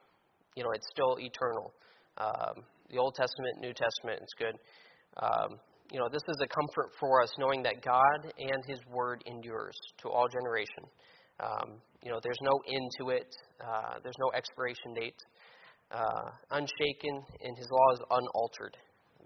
you 0.55 0.63
know, 0.63 0.71
it's 0.73 0.87
still 0.93 1.17
eternal. 1.19 1.73
Um, 2.19 2.65
the 2.91 2.99
Old 2.99 3.15
Testament, 3.15 3.61
New 3.61 3.73
Testament, 3.73 4.21
it's 4.23 4.35
good. 4.39 4.55
You 5.95 6.01
know, 6.01 6.09
this 6.11 6.27
is 6.27 6.35
a 6.43 6.49
comfort 6.49 6.91
for 6.99 7.23
us 7.23 7.31
knowing 7.39 7.63
that 7.63 7.81
God 7.81 8.33
and 8.37 8.65
His 8.67 8.81
Word 8.91 9.23
endures 9.27 9.79
to 10.03 10.09
all 10.09 10.27
generation. 10.27 10.91
Um, 11.39 11.79
you 12.03 12.11
know, 12.11 12.19
there's 12.21 12.43
no 12.43 12.51
end 12.67 12.91
to 12.99 13.11
it. 13.11 13.31
Uh, 13.63 14.03
there's 14.03 14.19
no 14.19 14.33
expiration 14.35 14.93
date. 14.93 15.15
Uh, 15.95 16.31
unshaken, 16.51 17.23
and 17.45 17.57
His 17.57 17.69
law 17.71 17.93
is 17.93 18.01
unaltered. 18.11 18.77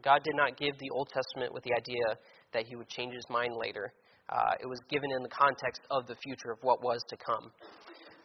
God 0.04 0.20
did 0.22 0.36
not 0.36 0.58
give 0.58 0.76
the 0.78 0.90
Old 0.90 1.08
Testament 1.08 1.54
with 1.54 1.64
the 1.64 1.72
idea 1.72 2.20
that 2.52 2.66
He 2.66 2.76
would 2.76 2.88
change 2.90 3.14
His 3.14 3.24
mind 3.30 3.54
later. 3.56 3.90
Uh, 4.28 4.60
it 4.60 4.66
was 4.68 4.78
given 4.90 5.08
in 5.16 5.22
the 5.22 5.32
context 5.32 5.80
of 5.90 6.06
the 6.06 6.16
future 6.22 6.52
of 6.52 6.58
what 6.60 6.84
was 6.84 7.00
to 7.08 7.16
come. 7.16 7.50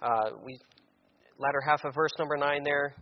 Uh, 0.01 0.36
we 0.43 0.60
latter 1.39 1.62
half 1.65 1.86
of 1.86 1.95
verse 1.95 2.12
number 2.19 2.36
nine 2.36 2.65
there. 2.65 2.93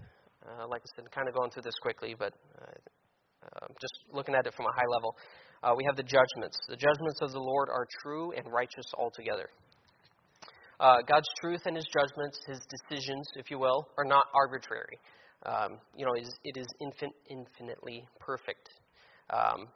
Uh, 0.46 0.68
like 0.68 0.82
I 0.82 0.90
said, 0.96 1.10
kind 1.10 1.28
of 1.28 1.34
going 1.34 1.50
through 1.50 1.64
this 1.64 1.78
quickly, 1.82 2.16
but 2.18 2.34
uh, 2.62 2.71
just 3.82 3.94
looking 4.14 4.36
at 4.36 4.46
it 4.46 4.54
from 4.54 4.66
a 4.66 4.74
high 4.76 4.88
level, 4.88 5.16
uh, 5.64 5.74
we 5.76 5.84
have 5.86 5.96
the 5.96 6.04
judgments. 6.04 6.58
The 6.70 6.78
judgments 6.78 7.20
of 7.22 7.32
the 7.32 7.40
Lord 7.40 7.70
are 7.70 7.86
true 8.02 8.32
and 8.32 8.46
righteous 8.52 8.86
altogether. 8.98 9.50
Uh, 10.80 10.98
God's 11.08 11.28
truth 11.40 11.62
and 11.66 11.76
His 11.76 11.86
judgments, 11.94 12.40
His 12.48 12.60
decisions, 12.70 13.28
if 13.36 13.52
you 13.52 13.60
will, 13.60 13.88
are 13.98 14.06
not 14.06 14.26
arbitrary. 14.34 14.98
Um, 15.46 15.78
you 15.96 16.06
know, 16.06 16.14
it 16.14 16.24
is, 16.24 16.34
it 16.44 16.58
is 16.58 16.68
infin- 16.82 17.18
infinitely 17.30 18.04
perfect. 18.20 18.70
Um, 19.30 19.68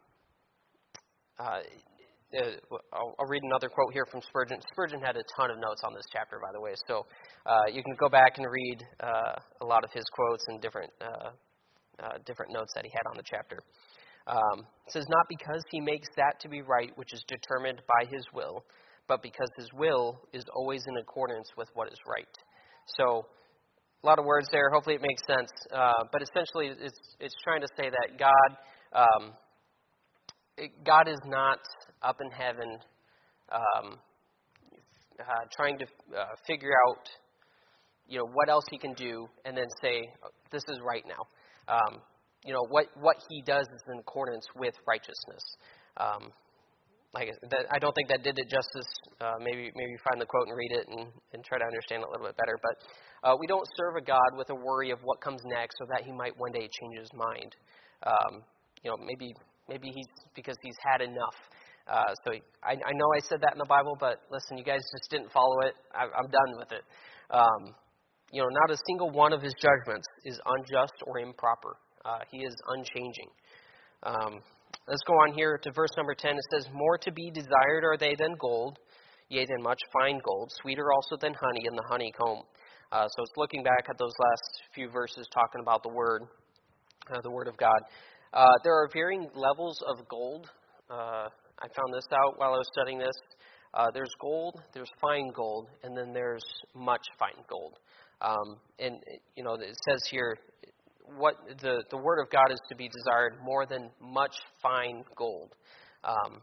uh, 1.39 1.61
uh, 2.35 2.77
I'll, 2.93 3.15
I'll, 3.19 3.27
read 3.27 3.43
another 3.43 3.69
quote 3.69 3.93
here 3.93 4.05
from 4.11 4.21
Spurgeon. 4.21 4.57
Spurgeon 4.71 4.99
had 4.99 5.15
a 5.15 5.23
ton 5.37 5.51
of 5.51 5.57
notes 5.57 5.81
on 5.85 5.93
this 5.93 6.05
chapter, 6.11 6.39
by 6.41 6.51
the 6.51 6.59
way, 6.59 6.73
so 6.87 7.05
uh, 7.45 7.69
you 7.71 7.83
can 7.83 7.95
go 7.99 8.09
back 8.09 8.37
and 8.37 8.45
read 8.49 8.83
uh, 8.99 9.33
a 9.61 9.65
lot 9.65 9.83
of 9.83 9.91
his 9.93 10.03
quotes 10.11 10.43
and 10.47 10.61
different 10.61 10.91
different 12.25 12.51
notes 12.51 12.73
that 12.75 12.83
he 12.83 12.91
had 12.91 13.07
on 13.09 13.15
the 13.15 13.23
chapter. 13.23 13.59
Um, 14.27 14.65
says, 14.89 15.05
Not 15.09 15.25
because 15.29 15.61
he 15.71 15.79
makes 15.81 16.07
that 16.17 16.39
to 16.41 16.49
be 16.49 16.61
right 16.61 16.91
which 16.95 17.13
is 17.13 17.23
determined 17.27 17.81
by 17.87 18.05
his 18.09 18.25
will, 18.33 18.63
but 19.07 19.21
because 19.21 19.49
his 19.57 19.69
will 19.73 20.19
is 20.33 20.43
always 20.55 20.83
in 20.87 20.97
accordance 20.97 21.47
with 21.57 21.69
what 21.73 21.87
is 21.91 21.99
right. 22.07 22.25
So, 22.97 23.25
a 24.03 24.05
lot 24.05 24.19
of 24.19 24.25
words 24.25 24.47
there. 24.51 24.69
Hopefully, 24.69 24.95
it 24.95 25.01
makes 25.01 25.21
sense. 25.25 25.49
Uh, 25.73 26.03
but 26.11 26.21
essentially, 26.21 26.67
it's 26.67 26.99
it's 27.19 27.33
trying 27.43 27.61
to 27.61 27.67
say 27.75 27.89
that 27.89 28.19
God, 28.19 28.57
um, 28.93 29.33
it, 30.57 30.71
God 30.85 31.07
is 31.07 31.19
not 31.25 31.59
up 32.03 32.17
in 32.21 32.29
heaven, 32.29 32.77
um, 33.51 33.97
uh, 35.19 35.23
trying 35.55 35.79
to 35.79 35.85
uh, 36.15 36.25
figure 36.45 36.73
out, 36.87 37.09
you 38.07 38.19
know, 38.19 38.27
what 38.31 38.47
else 38.47 38.65
He 38.69 38.77
can 38.77 38.93
do, 38.93 39.27
and 39.43 39.57
then 39.57 39.65
say, 39.81 40.03
"This 40.51 40.63
is 40.69 40.77
right 40.85 41.03
now." 41.07 41.73
Um, 41.73 42.01
you 42.45 42.53
know, 42.53 42.65
what 42.69 42.85
what 43.01 43.17
He 43.29 43.41
does 43.41 43.65
is 43.65 43.81
in 43.91 43.99
accordance 43.99 44.45
with 44.55 44.75
righteousness. 44.87 45.43
Um, 45.97 46.31
like 47.13 47.31
that, 47.49 47.65
I 47.71 47.79
don't 47.79 47.95
think 47.95 48.09
that 48.09 48.23
did 48.23 48.37
it 48.37 48.49
justice. 48.51 48.91
Uh, 49.19 49.39
maybe 49.39 49.71
maybe 49.73 49.95
find 50.07 50.19
the 50.19 50.27
quote 50.27 50.47
and 50.47 50.55
read 50.57 50.73
it 50.75 50.85
and, 50.91 51.07
and 51.33 51.43
try 51.43 51.57
to 51.57 51.65
understand 51.65 52.03
it 52.03 52.07
a 52.07 52.11
little 52.11 52.27
bit 52.27 52.35
better. 52.37 52.59
But 52.61 52.75
uh, 53.23 53.35
we 53.39 53.47
don't 53.47 53.65
serve 53.79 53.95
a 53.95 54.03
God 54.03 54.35
with 54.37 54.49
a 54.51 54.55
worry 54.55 54.91
of 54.91 54.99
what 55.01 55.21
comes 55.21 55.41
next, 55.45 55.75
or 55.79 55.87
that 55.95 56.03
He 56.05 56.11
might 56.11 56.37
one 56.37 56.51
day 56.51 56.67
change 56.67 56.99
His 56.99 57.09
mind. 57.15 57.55
Um, 58.05 58.43
you 58.83 58.91
know, 58.91 58.97
maybe 58.99 59.33
maybe 59.67 59.89
He's 59.95 60.11
because 60.35 60.57
He's 60.61 60.77
had 60.83 61.01
enough. 61.01 61.39
Uh, 61.87 62.13
so 62.25 62.33
he, 62.33 62.41
I, 62.63 62.73
I 62.73 62.93
know 62.97 63.07
I 63.15 63.21
said 63.29 63.39
that 63.41 63.53
in 63.53 63.59
the 63.59 63.69
Bible, 63.69 63.95
but 63.99 64.25
listen, 64.29 64.57
you 64.57 64.65
guys 64.65 64.81
just 64.81 65.09
didn't 65.09 65.31
follow 65.31 65.61
it. 65.69 65.73
I, 65.93 66.03
I'm 66.05 66.29
done 66.29 66.51
with 66.57 66.71
it. 66.73 66.83
Um, 67.29 67.75
you 68.33 68.41
know, 68.41 68.49
not 68.49 68.73
a 68.73 68.77
single 68.87 69.09
one 69.11 69.31
of 69.31 69.41
His 69.41 69.53
judgments 69.61 70.05
is 70.25 70.39
unjust 70.45 70.99
or 71.07 71.19
improper. 71.19 71.77
Uh, 72.05 72.19
he 72.31 72.37
is 72.37 72.55
unchanging. 72.67 73.29
Um, 74.03 74.41
Let's 74.87 75.01
go 75.07 75.13
on 75.13 75.33
here 75.33 75.57
to 75.63 75.71
verse 75.71 75.89
number 75.97 76.13
10. 76.13 76.35
It 76.35 76.45
says, 76.53 76.67
More 76.71 76.99
to 76.99 77.11
be 77.11 77.31
desired 77.31 77.83
are 77.83 77.97
they 77.97 78.13
than 78.13 78.35
gold, 78.39 78.77
yea, 79.29 79.43
than 79.43 79.63
much 79.63 79.79
fine 79.91 80.21
gold, 80.23 80.51
sweeter 80.61 80.93
also 80.93 81.17
than 81.19 81.33
honey 81.33 81.65
in 81.67 81.75
the 81.75 81.83
honeycomb. 81.89 82.43
Uh, 82.91 83.07
so 83.07 83.23
it's 83.23 83.33
looking 83.35 83.63
back 83.63 83.87
at 83.89 83.97
those 83.97 84.13
last 84.19 84.61
few 84.75 84.87
verses 84.91 85.27
talking 85.33 85.59
about 85.59 85.81
the 85.81 85.89
Word, 85.89 86.21
uh, 87.11 87.19
the 87.21 87.31
Word 87.31 87.47
of 87.47 87.57
God. 87.57 87.79
Uh, 88.31 88.45
there 88.63 88.73
are 88.73 88.87
varying 88.93 89.27
levels 89.33 89.81
of 89.87 90.07
gold. 90.07 90.47
Uh, 90.87 91.29
I 91.57 91.67
found 91.75 91.91
this 91.91 92.07
out 92.13 92.37
while 92.37 92.53
I 92.53 92.57
was 92.57 92.69
studying 92.71 92.99
this. 92.99 93.17
Uh, 93.73 93.87
there's 93.91 94.13
gold, 94.21 94.61
there's 94.75 94.91
fine 95.01 95.31
gold, 95.35 95.67
and 95.81 95.97
then 95.97 96.13
there's 96.13 96.45
much 96.75 97.01
fine 97.17 97.43
gold. 97.49 97.79
Um, 98.21 98.57
and 98.77 98.97
you 99.35 99.43
know, 99.43 99.55
it 99.55 99.75
says 99.89 100.01
here 100.11 100.37
what 101.17 101.35
the, 101.61 101.83
the 101.89 101.97
word 101.97 102.19
of 102.19 102.29
God 102.29 102.51
is 102.51 102.59
to 102.69 102.75
be 102.75 102.89
desired 102.89 103.37
more 103.43 103.65
than 103.65 103.89
much 104.01 104.35
fine 104.61 105.03
gold. 105.15 105.53
Um, 106.03 106.41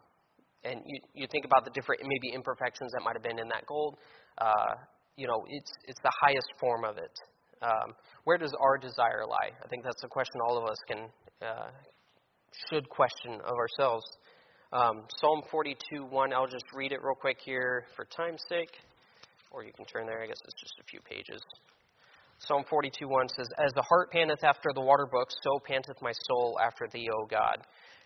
and 0.64 0.80
you, 0.86 1.00
you 1.14 1.26
think 1.30 1.44
about 1.44 1.64
the 1.64 1.70
different 1.70 2.02
maybe 2.04 2.34
imperfections 2.34 2.92
that 2.92 3.02
might 3.04 3.14
have 3.14 3.22
been 3.22 3.38
in 3.38 3.48
that 3.48 3.66
gold. 3.66 3.96
Uh, 4.38 4.74
you 5.16 5.26
know, 5.26 5.44
it's 5.48 5.72
it's 5.86 6.00
the 6.02 6.12
highest 6.20 6.48
form 6.60 6.84
of 6.84 6.96
it. 6.98 7.12
Um, 7.62 7.94
where 8.24 8.38
does 8.38 8.52
our 8.60 8.78
desire 8.78 9.24
lie? 9.28 9.50
I 9.62 9.68
think 9.68 9.84
that's 9.84 10.02
a 10.04 10.08
question 10.08 10.40
all 10.46 10.58
of 10.58 10.64
us 10.64 10.78
can 10.88 10.98
uh, 11.42 11.70
should 12.70 12.88
question 12.88 13.34
of 13.34 13.54
ourselves. 13.54 14.04
Um, 14.72 15.04
Psalm 15.20 15.42
42, 15.50 16.06
1. 16.06 16.32
I'll 16.32 16.46
just 16.46 16.64
read 16.74 16.92
it 16.92 17.02
real 17.02 17.14
quick 17.14 17.36
here 17.44 17.84
for 17.94 18.06
time's 18.06 18.42
sake, 18.48 18.72
or 19.50 19.64
you 19.64 19.72
can 19.76 19.84
turn 19.84 20.06
there. 20.06 20.22
I 20.22 20.26
guess 20.26 20.40
it's 20.44 20.60
just 20.60 20.74
a 20.80 20.84
few 20.84 21.00
pages. 21.00 21.42
Psalm 22.46 22.64
42 22.68 23.06
1 23.06 23.28
says, 23.28 23.48
As 23.58 23.72
the 23.74 23.82
hart 23.82 24.10
panteth 24.10 24.42
after 24.42 24.70
the 24.74 24.80
water 24.80 25.06
brook, 25.06 25.28
so 25.42 25.60
panteth 25.64 25.96
my 26.02 26.12
soul 26.28 26.58
after 26.62 26.88
thee, 26.92 27.08
O 27.14 27.26
God. 27.26 27.58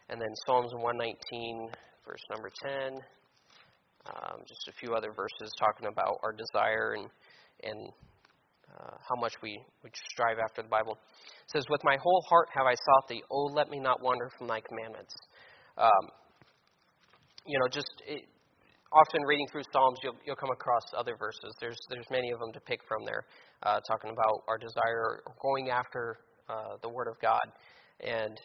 And 0.08 0.20
then 0.20 0.28
Psalms 0.46 0.72
119, 0.74 1.70
verse 2.06 2.20
number 2.30 2.50
10. 2.62 3.00
Um, 4.06 4.40
just 4.46 4.68
a 4.68 4.72
few 4.78 4.94
other 4.94 5.10
verses 5.10 5.50
talking 5.58 5.88
about 5.88 6.20
our 6.22 6.32
desire 6.32 6.94
and, 6.96 7.08
and 7.64 7.88
uh, 8.78 8.96
how 9.08 9.20
much 9.20 9.32
we, 9.42 9.58
we 9.82 9.90
strive 10.10 10.38
after 10.38 10.62
the 10.62 10.68
Bible. 10.68 10.92
It 10.92 11.50
says, 11.50 11.64
With 11.70 11.82
my 11.82 11.96
whole 11.96 12.22
heart 12.28 12.48
have 12.54 12.66
I 12.66 12.74
sought 12.74 13.08
thee. 13.08 13.22
O 13.30 13.50
let 13.54 13.70
me 13.70 13.80
not 13.80 14.02
wander 14.02 14.30
from 14.38 14.48
thy 14.48 14.60
commandments. 14.60 15.14
Um, 15.78 16.10
you 17.46 17.58
know, 17.58 17.68
just 17.68 17.90
it, 18.06 18.24
often 18.92 19.22
reading 19.26 19.46
through 19.50 19.62
Psalms, 19.72 19.98
you'll, 20.02 20.16
you'll 20.24 20.36
come 20.36 20.50
across 20.50 20.82
other 20.96 21.16
verses. 21.18 21.54
There's, 21.60 21.78
there's 21.90 22.06
many 22.10 22.30
of 22.30 22.38
them 22.38 22.52
to 22.52 22.60
pick 22.60 22.80
from 22.86 23.04
there, 23.04 23.24
uh, 23.62 23.80
talking 23.88 24.10
about 24.10 24.44
our 24.48 24.58
desire, 24.58 25.22
going 25.40 25.70
after 25.70 26.18
uh, 26.48 26.76
the 26.82 26.88
Word 26.88 27.08
of 27.08 27.18
God. 27.20 27.42
And 28.00 28.36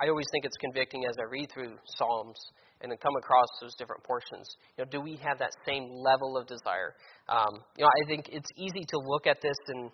I 0.00 0.08
always 0.08 0.26
think 0.32 0.44
it's 0.44 0.56
convicting 0.58 1.04
as 1.08 1.16
I 1.20 1.30
read 1.30 1.50
through 1.52 1.76
Psalms 1.98 2.38
and 2.80 2.90
then 2.90 2.98
come 2.98 3.14
across 3.16 3.48
those 3.60 3.74
different 3.76 4.02
portions. 4.02 4.48
You 4.76 4.84
know, 4.84 4.90
do 4.90 5.00
we 5.00 5.16
have 5.22 5.38
that 5.38 5.52
same 5.66 5.88
level 5.90 6.36
of 6.36 6.46
desire? 6.46 6.94
Um, 7.28 7.62
you 7.76 7.84
know, 7.84 7.90
I 8.02 8.06
think 8.08 8.28
it's 8.32 8.50
easy 8.56 8.84
to 8.88 8.98
look 8.98 9.26
at 9.26 9.40
this 9.40 9.56
and, 9.68 9.90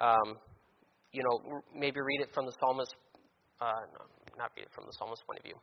um, 0.00 0.36
you 1.12 1.22
know, 1.22 1.62
maybe 1.74 2.00
read 2.00 2.20
it 2.20 2.28
from 2.34 2.46
the 2.46 2.52
psalmist, 2.58 2.94
uh, 3.60 3.84
no, 3.92 4.04
not 4.36 4.50
read 4.56 4.64
it 4.64 4.72
from 4.74 4.84
the 4.86 4.92
psalmist's 4.98 5.24
point 5.24 5.38
of 5.38 5.44
view 5.44 5.56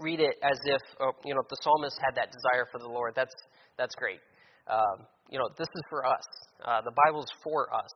read 0.00 0.20
it 0.20 0.34
as 0.42 0.58
if 0.64 0.80
oh, 1.00 1.12
you 1.24 1.34
know 1.34 1.42
the 1.48 1.56
psalmist 1.62 1.96
had 2.04 2.16
that 2.16 2.32
desire 2.32 2.66
for 2.72 2.78
the 2.78 2.88
Lord. 2.88 3.12
That's 3.14 3.34
that's 3.78 3.94
great. 3.94 4.20
Um, 4.66 5.06
you 5.30 5.38
know, 5.38 5.48
this 5.56 5.68
is 5.68 5.82
for 5.88 6.06
us. 6.06 6.24
Uh, 6.64 6.80
the 6.82 6.92
Bible's 7.04 7.28
for 7.42 7.72
us, 7.72 7.92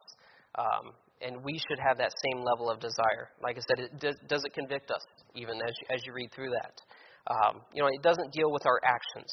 um, 0.56 0.92
and 1.20 1.42
we 1.44 1.58
should 1.58 1.78
have 1.80 1.98
that 1.98 2.12
same 2.24 2.42
level 2.44 2.70
of 2.70 2.80
desire. 2.80 3.32
Like 3.42 3.56
I 3.56 3.62
said, 3.68 3.84
it 3.84 4.00
does, 4.28 4.44
it 4.44 4.54
convict 4.54 4.90
us 4.90 5.02
even 5.34 5.56
as 5.56 5.74
as 5.90 6.00
you 6.06 6.12
read 6.12 6.30
through 6.34 6.50
that? 6.50 6.74
Um, 7.26 7.60
you 7.72 7.82
know, 7.82 7.88
it 7.88 8.02
doesn't 8.02 8.32
deal 8.32 8.52
with 8.52 8.66
our 8.66 8.80
actions. 8.84 9.32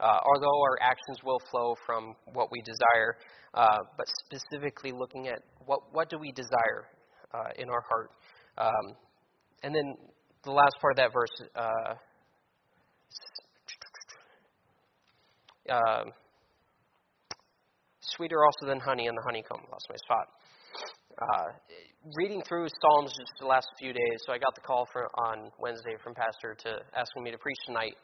Uh, 0.00 0.18
although 0.32 0.62
our 0.62 0.78
actions 0.80 1.18
will 1.24 1.40
flow 1.50 1.74
from 1.84 2.14
what 2.32 2.52
we 2.52 2.62
desire, 2.62 3.16
uh, 3.54 3.78
but 3.96 4.06
specifically 4.26 4.92
looking 4.92 5.26
at 5.26 5.40
what 5.66 5.80
what 5.92 6.08
do 6.08 6.18
we 6.18 6.30
desire 6.32 6.86
uh, 7.34 7.50
in 7.58 7.68
our 7.68 7.82
heart, 7.88 8.10
um, 8.58 8.94
and 9.62 9.74
then 9.74 9.96
the 10.44 10.52
last 10.52 10.74
part 10.80 10.92
of 10.92 10.96
that 10.98 11.12
verse, 11.12 11.50
uh, 15.70 16.04
sweeter 18.00 18.44
also 18.44 18.66
than 18.66 18.80
honey 18.80 19.06
in 19.06 19.14
the 19.14 19.22
honeycomb. 19.24 19.60
Lost 19.70 19.86
my 19.88 19.96
spot. 19.96 20.26
Uh, 21.18 21.48
reading 22.16 22.42
through 22.46 22.68
Psalms 22.68 23.10
just 23.10 23.32
the 23.40 23.46
last 23.46 23.66
few 23.78 23.92
days, 23.92 24.18
so 24.24 24.32
I 24.32 24.38
got 24.38 24.54
the 24.54 24.60
call 24.60 24.86
for, 24.92 25.08
on 25.18 25.50
Wednesday 25.58 25.96
from 26.02 26.14
Pastor 26.14 26.54
to 26.62 26.78
asking 26.96 27.24
me 27.24 27.30
to 27.32 27.38
preach 27.38 27.58
tonight. 27.66 27.94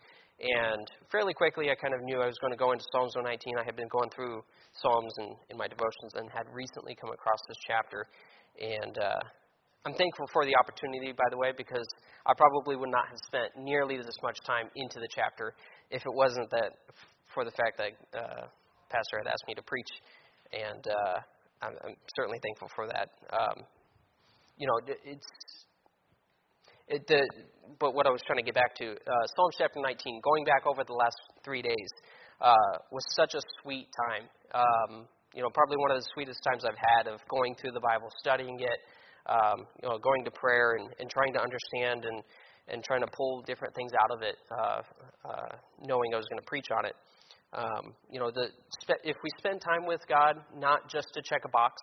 And 0.40 0.90
fairly 1.12 1.32
quickly, 1.32 1.70
I 1.70 1.76
kind 1.78 1.94
of 1.94 2.02
knew 2.02 2.20
I 2.20 2.26
was 2.26 2.38
going 2.42 2.50
to 2.50 2.58
go 2.58 2.72
into 2.72 2.84
Psalms 2.90 3.14
119. 3.14 3.54
I 3.54 3.64
had 3.64 3.76
been 3.76 3.86
going 3.86 4.10
through 4.10 4.42
Psalms 4.82 5.14
in, 5.18 5.36
in 5.50 5.56
my 5.56 5.68
devotions 5.68 6.18
and 6.18 6.26
had 6.34 6.50
recently 6.50 6.98
come 6.98 7.10
across 7.14 7.38
this 7.46 7.56
chapter. 7.62 8.02
And 8.58 8.98
uh, 8.98 9.22
I'm 9.86 9.94
thankful 9.94 10.26
for 10.32 10.44
the 10.44 10.58
opportunity, 10.58 11.14
by 11.14 11.30
the 11.30 11.38
way, 11.38 11.52
because 11.56 11.86
I 12.26 12.34
probably 12.34 12.74
would 12.74 12.90
not 12.90 13.06
have 13.06 13.20
spent 13.30 13.54
nearly 13.56 13.96
this 13.96 14.18
much 14.22 14.38
time 14.42 14.74
into 14.74 14.98
the 14.98 15.08
chapter 15.14 15.54
if 15.90 16.02
it 16.02 16.12
wasn't 16.12 16.50
that 16.50 16.72
for 17.34 17.44
the 17.44 17.50
fact 17.52 17.78
that 17.78 17.92
uh, 18.16 18.46
Pastor 18.88 19.18
had 19.18 19.26
asked 19.26 19.44
me 19.46 19.54
to 19.54 19.62
preach, 19.62 19.90
and 20.52 20.86
uh, 20.86 21.18
I'm, 21.62 21.74
I'm, 21.84 21.96
certainly 22.16 22.38
thankful 22.42 22.68
for 22.74 22.86
that. 22.86 23.10
Um, 23.34 23.66
you 24.56 24.66
know, 24.66 24.78
it's 24.86 25.26
it. 26.88 27.06
The, 27.06 27.26
but 27.80 27.94
what 27.94 28.06
I 28.06 28.10
was 28.10 28.22
trying 28.26 28.38
to 28.38 28.44
get 28.44 28.54
back 28.54 28.74
to, 28.76 28.92
uh, 28.92 29.24
Psalms 29.34 29.56
chapter 29.58 29.80
19, 29.80 30.20
going 30.22 30.44
back 30.44 30.62
over 30.66 30.84
the 30.84 30.92
last 30.92 31.16
three 31.44 31.62
days, 31.62 31.90
uh, 32.40 32.78
was 32.92 33.02
such 33.16 33.34
a 33.34 33.42
sweet 33.62 33.88
time. 34.06 34.28
Um, 34.54 35.08
you 35.34 35.42
know, 35.42 35.50
probably 35.50 35.76
one 35.78 35.90
of 35.90 35.98
the 35.98 36.06
sweetest 36.14 36.38
times 36.44 36.64
I've 36.64 36.78
had 36.78 37.10
of 37.10 37.18
going 37.28 37.56
through 37.56 37.72
the 37.72 37.82
Bible, 37.82 38.06
studying 38.20 38.60
it, 38.60 38.78
um, 39.26 39.66
you 39.82 39.88
know, 39.88 39.98
going 39.98 40.24
to 40.24 40.30
prayer 40.30 40.76
and, 40.78 40.88
and 41.00 41.10
trying 41.10 41.32
to 41.34 41.42
understand 41.42 42.04
and 42.04 42.22
and 42.68 42.82
trying 42.82 43.00
to 43.00 43.10
pull 43.14 43.42
different 43.42 43.74
things 43.74 43.92
out 44.00 44.10
of 44.10 44.22
it, 44.22 44.36
uh, 44.50 44.80
uh, 45.28 45.56
knowing 45.82 46.14
I 46.14 46.16
was 46.16 46.26
going 46.30 46.40
to 46.40 46.46
preach 46.46 46.68
on 46.72 46.86
it. 46.86 46.94
Um, 47.54 47.94
you 48.10 48.18
know, 48.18 48.30
the, 48.32 48.48
if 49.04 49.16
we 49.22 49.30
spend 49.38 49.60
time 49.60 49.86
with 49.86 50.00
God, 50.08 50.36
not 50.56 50.90
just 50.90 51.08
to 51.14 51.22
check 51.22 51.42
a 51.44 51.48
box, 51.50 51.80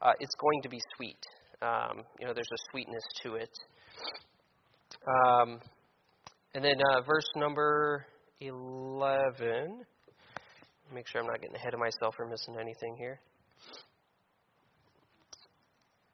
uh, 0.00 0.12
it's 0.18 0.34
going 0.34 0.62
to 0.62 0.68
be 0.68 0.80
sweet. 0.96 1.18
Um, 1.62 2.02
you 2.18 2.26
know, 2.26 2.34
there's 2.34 2.50
a 2.52 2.62
sweetness 2.70 3.04
to 3.22 3.34
it. 3.36 3.50
Um, 5.06 5.60
and 6.54 6.64
then 6.64 6.74
uh, 6.92 7.02
verse 7.02 7.28
number 7.36 8.04
11. 8.40 9.84
Make 10.92 11.06
sure 11.06 11.20
I'm 11.20 11.26
not 11.28 11.40
getting 11.40 11.56
ahead 11.56 11.72
of 11.72 11.80
myself 11.80 12.16
or 12.18 12.28
missing 12.28 12.56
anything 12.60 12.96
here. 12.98 13.20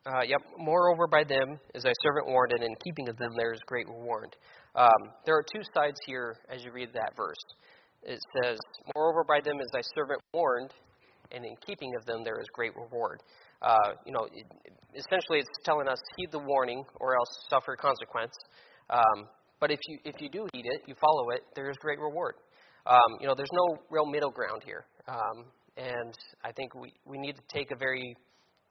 Uh, 0.06 0.22
yep. 0.22 0.40
Moreover, 0.58 1.06
by 1.06 1.24
them 1.24 1.58
is 1.74 1.82
thy 1.82 1.92
servant 2.02 2.28
warned, 2.28 2.52
and 2.52 2.62
in 2.62 2.74
keeping 2.84 3.08
of 3.08 3.16
them 3.16 3.32
there 3.36 3.52
is 3.52 3.60
great 3.66 3.86
reward. 3.88 4.36
Um, 4.74 5.12
there 5.26 5.34
are 5.34 5.42
two 5.42 5.62
sides 5.74 5.98
here 6.06 6.36
as 6.48 6.62
you 6.64 6.72
read 6.72 6.90
that 6.94 7.16
verse 7.16 7.36
it 8.02 8.20
says, 8.42 8.58
Moreover, 8.94 9.24
by 9.26 9.40
them 9.40 9.60
is 9.60 9.68
thy 9.72 9.82
servant 9.94 10.20
warned, 10.32 10.70
and 11.32 11.44
in 11.44 11.54
keeping 11.66 11.92
of 11.98 12.06
them 12.06 12.24
there 12.24 12.40
is 12.40 12.46
great 12.52 12.72
reward. 12.76 13.20
Uh, 13.60 13.92
you 14.06 14.12
know, 14.12 14.26
it, 14.32 14.46
essentially 14.94 15.40
it's 15.40 15.48
telling 15.64 15.88
us 15.88 15.98
heed 16.16 16.30
the 16.32 16.38
warning 16.38 16.84
or 17.00 17.16
else 17.16 17.28
suffer 17.50 17.76
consequence. 17.76 18.32
Um, 18.90 19.28
but 19.60 19.70
if 19.70 19.80
you 19.88 19.98
if 20.04 20.14
you 20.20 20.28
do 20.30 20.46
heed 20.52 20.64
it, 20.64 20.82
you 20.86 20.94
follow 21.00 21.30
it, 21.30 21.42
there 21.54 21.70
is 21.70 21.76
great 21.80 21.98
reward. 21.98 22.34
Um, 22.86 23.18
you 23.20 23.26
know, 23.26 23.34
there's 23.36 23.52
no 23.52 23.78
real 23.90 24.06
middle 24.06 24.30
ground 24.30 24.62
here, 24.64 24.86
um, 25.08 25.44
and 25.76 26.14
I 26.44 26.52
think 26.52 26.74
we 26.74 26.92
we 27.04 27.18
need 27.18 27.34
to 27.36 27.42
take 27.52 27.70
a 27.72 27.76
very 27.76 28.16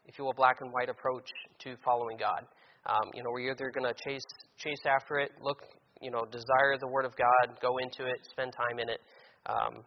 if 0.07 0.17
you 0.17 0.23
will, 0.23 0.33
black 0.33 0.57
and 0.61 0.71
white 0.71 0.89
approach 0.89 1.27
to 1.59 1.75
following 1.83 2.17
God. 2.17 2.47
Um, 2.87 3.11
you 3.13 3.21
know, 3.23 3.29
we're 3.31 3.51
either 3.51 3.71
going 3.71 3.85
to 3.85 3.95
chase 4.07 4.23
chase 4.57 4.83
after 4.87 5.19
it, 5.19 5.31
look, 5.41 5.59
you 6.01 6.09
know, 6.09 6.23
desire 6.31 6.79
the 6.79 6.87
Word 6.87 7.05
of 7.05 7.11
God, 7.17 7.59
go 7.61 7.77
into 7.77 8.07
it, 8.07 8.17
spend 8.31 8.53
time 8.55 8.79
in 8.79 8.89
it, 8.89 9.01
um, 9.47 9.83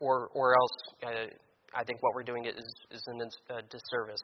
or 0.00 0.28
or 0.34 0.54
else 0.56 0.76
uh, 1.04 1.26
I 1.74 1.84
think 1.84 2.02
what 2.02 2.14
we're 2.14 2.22
doing 2.22 2.44
is 2.44 2.64
is 2.90 3.02
a 3.50 3.62
disservice 3.62 4.22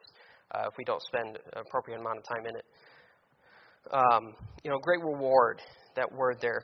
uh, 0.53 0.65
if 0.67 0.73
we 0.77 0.83
don't 0.83 1.01
spend 1.03 1.37
an 1.37 1.61
appropriate 1.65 1.99
amount 1.99 2.17
of 2.17 2.23
time 2.23 2.45
in 2.45 2.55
it. 2.55 2.65
Um, 3.91 4.33
you 4.63 4.69
know, 4.69 4.77
great 4.79 5.01
reward. 5.01 5.61
That 5.95 6.11
word 6.11 6.37
there. 6.41 6.63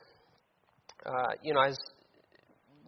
Uh, 1.06 1.34
you 1.44 1.54
know, 1.54 1.62
as 1.62 1.78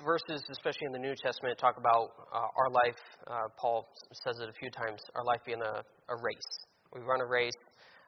verses, 0.03 0.43
especially 0.51 0.85
in 0.85 0.91
the 0.91 0.99
New 0.99 1.13
Testament, 1.23 1.57
talk 1.57 1.77
about 1.77 2.11
uh, 2.33 2.47
our 2.57 2.69
life. 2.69 3.01
Uh, 3.25 3.47
Paul 3.57 3.87
says 4.23 4.39
it 4.41 4.49
a 4.49 4.53
few 4.53 4.69
times. 4.69 5.01
Our 5.15 5.23
life 5.23 5.41
being 5.45 5.61
a, 5.61 5.81
a 6.09 6.15
race. 6.21 6.51
We 6.93 7.01
run 7.01 7.21
a 7.21 7.25
race. 7.25 7.57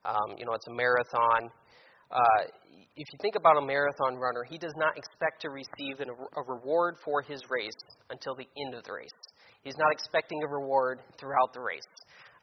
Um, 0.05 0.37
you 0.37 0.45
know, 0.45 0.53
it's 0.53 0.67
a 0.67 0.73
marathon. 0.73 1.49
Uh, 2.11 2.41
if 2.95 3.07
you 3.13 3.19
think 3.21 3.35
about 3.35 3.57
a 3.57 3.61
marathon 3.61 4.15
runner, 4.15 4.43
he 4.43 4.57
does 4.57 4.73
not 4.75 4.97
expect 4.97 5.41
to 5.41 5.49
receive 5.49 5.99
an, 5.99 6.09
a 6.09 6.41
reward 6.43 6.95
for 7.03 7.21
his 7.21 7.41
race 7.49 7.77
until 8.09 8.35
the 8.35 8.47
end 8.59 8.73
of 8.73 8.83
the 8.83 8.93
race. 8.93 9.19
He's 9.63 9.77
not 9.77 9.91
expecting 9.91 10.41
a 10.43 10.47
reward 10.47 10.99
throughout 11.19 11.53
the 11.53 11.59
race. 11.59 11.87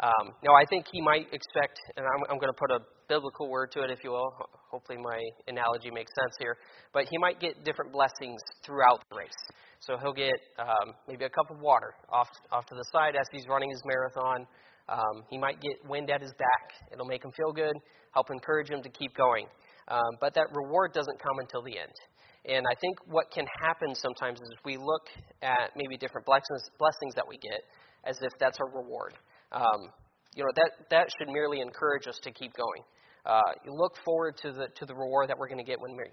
Um, 0.01 0.33
now, 0.45 0.53
I 0.55 0.65
think 0.69 0.85
he 0.93 1.01
might 1.01 1.33
expect, 1.33 1.81
and 1.97 2.05
I'm, 2.05 2.23
I'm 2.31 2.39
going 2.39 2.53
to 2.53 2.59
put 2.59 2.71
a 2.71 2.81
biblical 3.09 3.49
word 3.49 3.73
to 3.73 3.83
it, 3.83 3.91
if 3.91 4.05
you 4.05 4.11
will. 4.11 4.31
Hopefully, 4.71 4.99
my 5.01 5.19
analogy 5.49 5.91
makes 5.91 6.13
sense 6.21 6.37
here. 6.39 6.57
But 6.93 7.05
he 7.09 7.17
might 7.17 7.41
get 7.41 7.65
different 7.65 7.93
blessings 7.93 8.41
throughout 8.65 9.01
the 9.09 9.17
race. 9.17 9.41
So 9.81 9.97
he'll 9.97 10.13
get 10.13 10.37
um, 10.59 10.93
maybe 11.09 11.25
a 11.25 11.31
cup 11.31 11.51
of 11.51 11.61
water 11.61 11.95
off 12.13 12.29
off 12.53 12.67
to 12.67 12.75
the 12.75 12.85
side 12.93 13.17
as 13.17 13.27
he's 13.33 13.47
running 13.49 13.71
his 13.71 13.81
marathon. 13.85 14.47
Um, 14.89 15.25
he 15.31 15.39
might 15.39 15.61
get 15.61 15.75
wind 15.89 16.11
at 16.11 16.23
his 16.23 16.33
back. 16.39 16.93
It'll 16.93 17.07
make 17.07 17.25
him 17.25 17.33
feel 17.37 17.53
good, 17.53 17.75
help 18.13 18.31
encourage 18.31 18.71
him 18.71 18.83
to 18.83 18.89
keep 18.89 19.15
going. 19.17 19.47
Um, 19.89 20.19
but 20.21 20.35
that 20.35 20.47
reward 20.55 20.93
doesn't 20.93 21.19
come 21.19 21.39
until 21.39 21.63
the 21.63 21.79
end. 21.79 21.93
And 22.47 22.65
I 22.71 22.75
think 22.81 22.99
what 23.07 23.31
can 23.33 23.45
happen 23.61 23.95
sometimes 23.95 24.39
is 24.41 24.49
we 24.65 24.77
look 24.77 25.07
at 25.43 25.71
maybe 25.75 25.97
different 25.97 26.27
blessings, 26.27 26.63
blessings 26.79 27.15
that 27.15 27.25
we 27.29 27.39
get 27.39 27.61
as 28.05 28.19
if 28.23 28.31
that's 28.39 28.59
a 28.61 28.77
reward. 28.77 29.15
Um, 29.51 29.91
you 30.35 30.45
know 30.45 30.51
that 30.55 30.71
that 30.91 31.09
should 31.19 31.33
merely 31.33 31.61
encourage 31.61 32.07
us 32.07 32.21
to 32.23 32.31
keep 32.31 32.53
going. 32.55 32.83
Uh, 33.25 33.41
you 33.65 33.73
look 33.73 33.97
forward 34.05 34.37
to 34.43 34.53
the 34.53 34.69
to 34.77 34.85
the 34.87 34.95
reward 34.95 35.29
that 35.29 35.37
we're 35.39 35.49
going 35.49 35.59
to 35.59 35.65
get 35.65 35.81
when 35.81 35.97
we 35.97 36.05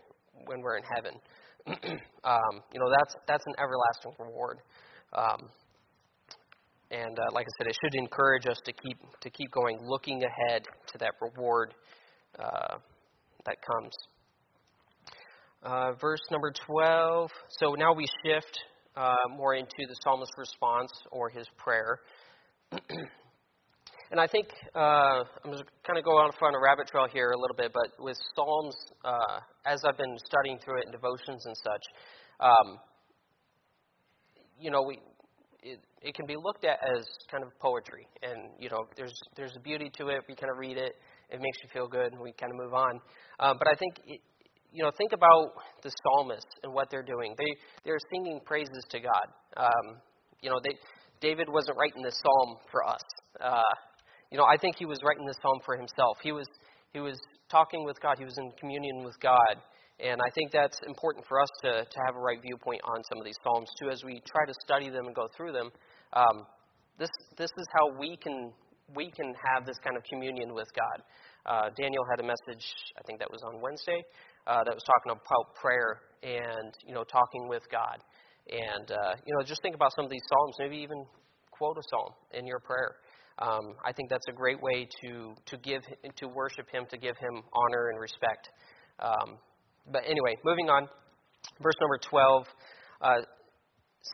when 0.45 0.61
we're 0.61 0.77
in 0.77 0.83
heaven. 0.95 1.13
um, 2.23 2.53
you 2.73 2.79
know 2.79 2.89
that's 2.97 3.15
that's 3.27 3.43
an 3.45 3.53
everlasting 3.59 4.13
reward. 4.17 4.59
Um, 5.13 5.49
and 6.93 7.17
uh, 7.17 7.23
like 7.33 7.45
I 7.45 7.51
said, 7.57 7.67
it 7.67 7.77
should 7.83 7.95
encourage 7.95 8.45
us 8.45 8.57
to 8.65 8.71
keep 8.71 8.97
to 9.21 9.29
keep 9.29 9.51
going, 9.51 9.79
looking 9.83 10.23
ahead 10.23 10.63
to 10.91 10.97
that 10.99 11.11
reward 11.21 11.73
uh, 12.39 12.77
that 13.45 13.57
comes. 13.65 13.93
Uh, 15.63 15.93
verse 15.99 16.19
number 16.29 16.51
12. 16.65 17.31
So 17.59 17.73
now 17.73 17.93
we 17.93 18.05
shift 18.25 18.59
uh, 18.95 19.15
more 19.35 19.55
into 19.55 19.87
the 19.87 19.95
psalmist's 20.03 20.35
response 20.37 20.91
or 21.11 21.29
his 21.29 21.47
prayer. 21.57 21.99
And 24.11 24.21
I 24.21 24.27
think 24.27 24.45
uh, 24.75 25.23
I'm 25.43 25.51
just 25.51 25.63
kind 25.87 25.97
of 25.97 26.05
go 26.05 26.11
on 26.11 26.29
on 26.29 26.53
a 26.53 26.59
rabbit 26.59 26.85
trail 26.85 27.07
here 27.11 27.31
a 27.31 27.39
little 27.39 27.55
bit, 27.55 27.71
but 27.73 27.89
with 27.97 28.15
Psalms, 28.35 28.75
uh, 29.03 29.39
as 29.65 29.81
I've 29.89 29.97
been 29.97 30.17
studying 30.23 30.59
through 30.59 30.81
it 30.81 30.85
in 30.85 30.91
devotions 30.91 31.47
and 31.47 31.57
such, 31.57 31.81
um, 32.39 32.77
you 34.59 34.69
know, 34.69 34.83
we 34.83 34.99
it, 35.63 35.79
it 36.01 36.15
can 36.15 36.25
be 36.25 36.35
looked 36.35 36.65
at 36.65 36.79
as 36.83 37.05
kind 37.31 37.43
of 37.43 37.49
poetry, 37.59 38.07
and 38.21 38.51
you 38.59 38.69
know, 38.69 38.85
there's 38.97 39.13
there's 39.35 39.55
a 39.55 39.59
beauty 39.59 39.89
to 39.97 40.09
it. 40.09 40.21
We 40.27 40.35
kind 40.35 40.51
of 40.51 40.57
read 40.57 40.77
it, 40.77 40.95
it 41.29 41.39
makes 41.41 41.57
you 41.63 41.69
feel 41.73 41.87
good, 41.87 42.11
and 42.11 42.21
we 42.21 42.33
kind 42.33 42.51
of 42.51 42.57
move 42.57 42.73
on. 42.73 42.99
Um, 43.39 43.57
but 43.57 43.67
I 43.67 43.75
think 43.75 43.95
it, 44.05 44.21
you 44.71 44.83
know, 44.83 44.91
think 44.97 45.13
about 45.13 45.53
the 45.83 45.91
psalmists 46.03 46.55
and 46.63 46.73
what 46.73 46.89
they're 46.89 47.03
doing. 47.03 47.35
They 47.37 47.51
they're 47.85 47.99
singing 48.11 48.41
praises 48.45 48.83
to 48.89 48.99
God. 48.99 49.27
Um, 49.57 49.97
you 50.41 50.49
know, 50.49 50.59
they 50.63 50.75
David 51.21 51.47
wasn't 51.49 51.77
writing 51.77 52.03
this 52.03 52.15
psalm 52.21 52.57
for 52.71 52.87
us. 52.87 53.01
Uh, 53.39 53.61
you 54.31 54.37
know, 54.37 54.45
I 54.45 54.57
think 54.57 54.75
he 54.77 54.85
was 54.85 54.99
writing 55.03 55.25
this 55.25 55.37
psalm 55.41 55.59
for 55.65 55.77
himself. 55.77 56.17
He 56.21 56.31
was 56.31 56.47
he 56.91 56.99
was 56.99 57.17
talking 57.49 57.85
with 57.85 57.99
God. 58.01 58.17
He 58.17 58.25
was 58.25 58.37
in 58.37 58.51
communion 58.59 59.03
with 59.03 59.19
God. 59.19 59.61
And 60.03 60.19
I 60.19 60.29
think 60.35 60.51
that's 60.51 60.77
important 60.85 61.25
for 61.27 61.39
us 61.39 61.47
to, 61.63 61.71
to 61.87 61.97
have 62.05 62.15
a 62.15 62.19
right 62.19 62.41
viewpoint 62.41 62.81
on 62.83 63.01
some 63.07 63.19
of 63.19 63.25
these 63.25 63.37
psalms 63.41 63.69
too, 63.79 63.89
as 63.89 64.03
we 64.03 64.21
try 64.27 64.45
to 64.45 64.53
study 64.65 64.89
them 64.89 65.07
and 65.07 65.15
go 65.15 65.27
through 65.35 65.53
them. 65.53 65.71
Um, 66.11 66.45
this 66.99 67.09
this 67.37 67.49
is 67.57 67.65
how 67.73 67.97
we 67.97 68.17
can 68.17 68.51
we 68.95 69.09
can 69.09 69.33
have 69.47 69.65
this 69.65 69.77
kind 69.83 69.95
of 69.95 70.03
communion 70.03 70.53
with 70.53 70.67
God. 70.75 70.99
Uh, 71.45 71.69
Daniel 71.79 72.03
had 72.11 72.19
a 72.19 72.27
message, 72.27 72.65
I 72.99 73.01
think 73.07 73.19
that 73.19 73.31
was 73.31 73.41
on 73.47 73.61
Wednesday, 73.61 74.03
uh, 74.45 74.63
that 74.63 74.73
was 74.73 74.83
talking 74.83 75.11
about 75.11 75.55
prayer 75.55 76.01
and 76.21 76.73
you 76.85 76.93
know 76.93 77.03
talking 77.03 77.47
with 77.47 77.63
God. 77.71 77.97
And 78.49 78.91
uh, 78.91 79.15
you 79.25 79.33
know, 79.35 79.43
just 79.43 79.61
think 79.61 79.75
about 79.75 79.95
some 79.95 80.03
of 80.03 80.11
these 80.11 80.23
psalms. 80.27 80.55
Maybe 80.59 80.83
even 80.83 81.05
quote 81.51 81.77
a 81.77 81.83
psalm 81.89 82.11
in 82.33 82.45
your 82.45 82.59
prayer. 82.59 82.97
Um, 83.39 83.73
I 83.85 83.93
think 83.93 84.09
that's 84.09 84.27
a 84.27 84.33
great 84.33 84.61
way 84.61 84.87
to 85.03 85.33
to 85.45 85.57
give 85.57 85.81
to 86.17 86.27
worship 86.27 86.69
Him, 86.69 86.85
to 86.91 86.97
give 86.97 87.15
Him 87.17 87.41
honor 87.53 87.89
and 87.89 88.01
respect. 88.01 88.49
Um, 88.99 89.39
but 89.91 90.03
anyway, 90.05 90.37
moving 90.43 90.69
on. 90.69 90.87
Verse 91.61 91.75
number 91.81 91.99
twelve 92.09 92.45
uh, 93.01 93.21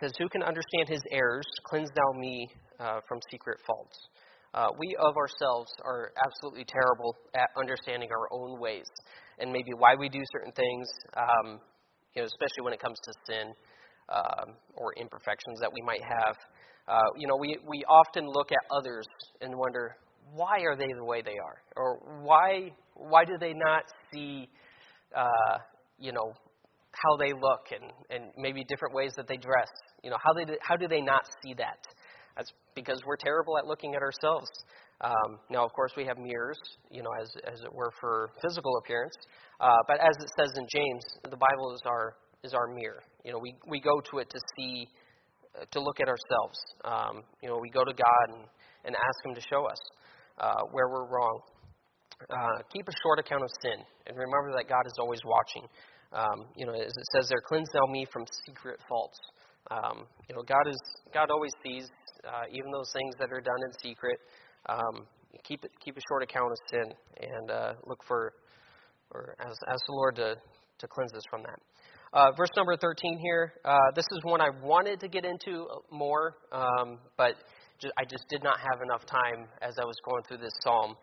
says, 0.02 0.12
"Who 0.18 0.30
can 0.30 0.44
understand 0.44 0.88
His 0.88 1.02
errors? 1.12 1.46
Cleanse 1.66 1.90
thou 1.96 2.20
me 2.20 2.50
uh, 2.80 3.00
from 3.08 3.20
secret 3.32 3.60
faults." 3.66 3.98
Uh, 4.54 4.70
we 4.80 4.96
of 5.00 5.16
ourselves 5.16 5.70
are 5.86 6.12
absolutely 6.26 6.66
terrible 6.66 7.16
at 7.36 7.50
understanding 7.56 8.10
our 8.12 8.28
own 8.32 8.60
ways 8.60 8.88
and 9.38 9.52
maybe 9.52 9.72
why 9.78 9.94
we 9.94 10.10
do 10.10 10.22
certain 10.32 10.52
things. 10.52 10.88
Um, 11.16 11.60
you 12.16 12.22
know, 12.22 12.26
especially 12.26 12.64
when 12.64 12.74
it 12.74 12.82
comes 12.82 12.98
to 13.04 13.14
sin 13.28 13.54
um, 14.10 14.56
or 14.76 14.94
imperfections 14.98 15.60
that 15.62 15.72
we 15.72 15.82
might 15.86 16.02
have. 16.04 16.36
Uh, 16.88 17.02
you 17.18 17.28
know, 17.28 17.38
we, 17.38 17.58
we 17.68 17.84
often 17.88 18.28
look 18.28 18.52
at 18.52 18.58
others 18.76 19.06
and 19.42 19.56
wonder, 19.56 19.96
why 20.34 20.60
are 20.62 20.76
they 20.76 20.88
the 20.98 21.04
way 21.06 21.22
they 21.22 21.38
are? 21.38 21.62
Or 21.76 22.00
why, 22.24 22.72
why 22.96 23.26
do 23.26 23.38
they 23.40 23.54
not 23.54 23.84
see, 24.12 24.50
uh, 25.16 25.58
you 25.98 26.12
know, 26.12 26.34
how 26.92 27.18
they 27.18 27.34
look 27.34 27.68
and, 27.72 27.92
and 28.10 28.32
maybe 28.38 28.64
different 28.64 28.96
ways 28.96 29.14
that 29.18 29.28
they 29.28 29.38
dress? 29.38 29.70
You 30.04 30.10
know, 30.10 30.18
how, 30.24 30.34
they, 30.34 30.46
how 30.62 30.76
do 30.76 30.88
they 30.88 31.02
not 31.02 31.24
see 31.44 31.54
that? 31.56 31.80
That's 32.36 32.52
because 32.76 33.02
we're 33.06 33.18
terrible 33.18 33.58
at 33.58 33.66
looking 33.66 33.96
at 33.96 34.02
ourselves. 34.02 34.50
Um, 35.02 35.40
now, 35.50 35.66
of 35.66 35.72
course, 35.74 35.92
we 35.96 36.06
have 36.06 36.18
mirrors, 36.18 36.60
you 36.92 37.04
know, 37.04 37.10
as, 37.22 37.30
as 37.52 37.62
it 37.62 37.74
were 37.74 37.92
for 38.00 38.32
physical 38.42 38.78
appearance. 38.78 39.14
Uh, 39.60 39.78
but 39.88 40.00
as 40.00 40.16
it 40.22 40.30
says 40.38 40.52
in 40.58 40.66
James, 40.74 41.04
the 41.24 41.38
Bible 41.38 41.74
is 41.74 41.82
our, 41.86 42.16
is 42.44 42.54
our 42.54 42.68
mirror. 42.68 43.04
You 43.24 43.32
know, 43.32 43.40
we, 43.40 43.56
we 43.68 43.80
go 43.80 44.02
to 44.12 44.20
it 44.20 44.30
to 44.30 44.40
see 44.58 44.88
uh, 45.60 45.66
to 45.72 45.80
look 45.82 46.00
at 46.00 46.08
ourselves. 46.08 46.60
Um, 46.86 47.24
you 47.42 47.50
know, 47.50 47.58
we 47.60 47.70
go 47.70 47.84
to 47.84 47.94
God 47.94 48.28
and, 48.36 48.46
and 48.86 48.96
ask 48.96 49.26
Him 49.26 49.34
to 49.36 49.42
show 49.42 49.66
us 49.66 49.80
uh, 50.38 50.62
where 50.72 50.88
we're 50.88 51.08
wrong. 51.08 51.42
Uh, 52.28 52.60
keep 52.74 52.84
a 52.84 52.96
short 53.02 53.18
account 53.20 53.44
of 53.44 53.50
sin, 53.64 53.80
and 54.08 54.18
remember 54.18 54.52
that 54.52 54.68
God 54.68 54.84
is 54.86 54.94
always 55.00 55.22
watching. 55.24 55.64
Um, 56.12 56.52
you 56.58 56.66
know, 56.66 56.74
as 56.74 56.92
it 56.92 57.08
says 57.16 57.30
there, 57.30 57.40
cleanse 57.48 57.70
thou 57.72 57.86
me 57.88 58.06
from 58.12 58.26
secret 58.46 58.80
faults. 58.90 59.18
Um, 59.72 60.04
you 60.28 60.36
know, 60.36 60.44
God 60.44 60.68
is 60.68 60.78
God 61.14 61.32
always 61.32 61.54
sees 61.64 61.88
uh, 62.28 62.44
even 62.52 62.72
those 62.72 62.92
things 62.92 63.16
that 63.20 63.32
are 63.32 63.40
done 63.40 63.62
in 63.64 63.72
secret. 63.82 64.20
Um, 64.68 65.08
keep 65.48 65.64
it, 65.64 65.72
keep 65.80 65.96
a 65.96 66.02
short 66.10 66.24
account 66.24 66.52
of 66.52 66.58
sin, 66.70 66.94
and 67.22 67.52
uh, 67.52 67.74
look 67.88 68.04
for 68.06 68.34
or 69.12 69.36
ask, 69.40 69.56
ask 69.70 69.80
the 69.88 69.94
Lord 69.94 70.16
to 70.18 70.36
to 70.80 70.88
cleanse 70.88 71.14
us 71.14 71.24
from 71.30 71.44
that. 71.44 71.60
Uh, 72.12 72.32
verse 72.36 72.50
number 72.58 72.76
13 72.76 73.20
here. 73.22 73.54
Uh, 73.64 73.78
this 73.96 74.06
is 74.12 74.20
one 74.24 74.42
I 74.42 74.50
wanted 74.64 75.00
to 75.02 75.08
get 75.08 75.26
into 75.26 75.68
more, 75.92 76.36
um, 76.52 76.98
but 77.18 77.36
I 77.98 78.04
just 78.04 78.26
did 78.30 78.44
not 78.44 78.58
have 78.60 78.82
enough 78.82 79.06
time 79.06 79.48
as 79.62 79.76
I 79.80 79.86
was 79.86 79.96
going 80.04 80.24
through 80.28 80.40
this 80.40 80.54
psalm. 80.64 80.96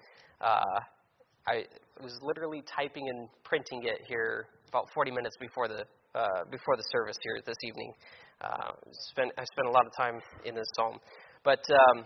I 1.47 1.64
was 2.03 2.18
literally 2.22 2.62
typing 2.66 3.09
and 3.09 3.28
printing 3.44 3.84
it 3.84 4.03
here 4.09 4.47
about 4.68 4.88
40 4.92 5.11
minutes 5.12 5.36
before 5.40 5.68
the 5.68 5.84
uh, 6.14 6.44
before 6.51 6.76
the 6.76 6.84
service 6.90 7.16
here 7.22 7.40
this 7.47 7.57
evening. 7.62 7.92
Uh, 8.40 8.72
spent 9.12 9.30
I 9.38 9.44
spent 9.44 9.68
a 9.68 9.70
lot 9.70 9.86
of 9.86 9.92
time 9.97 10.20
in 10.44 10.55
this 10.55 10.66
psalm, 10.76 10.99
but 11.44 11.61
um, 11.70 12.05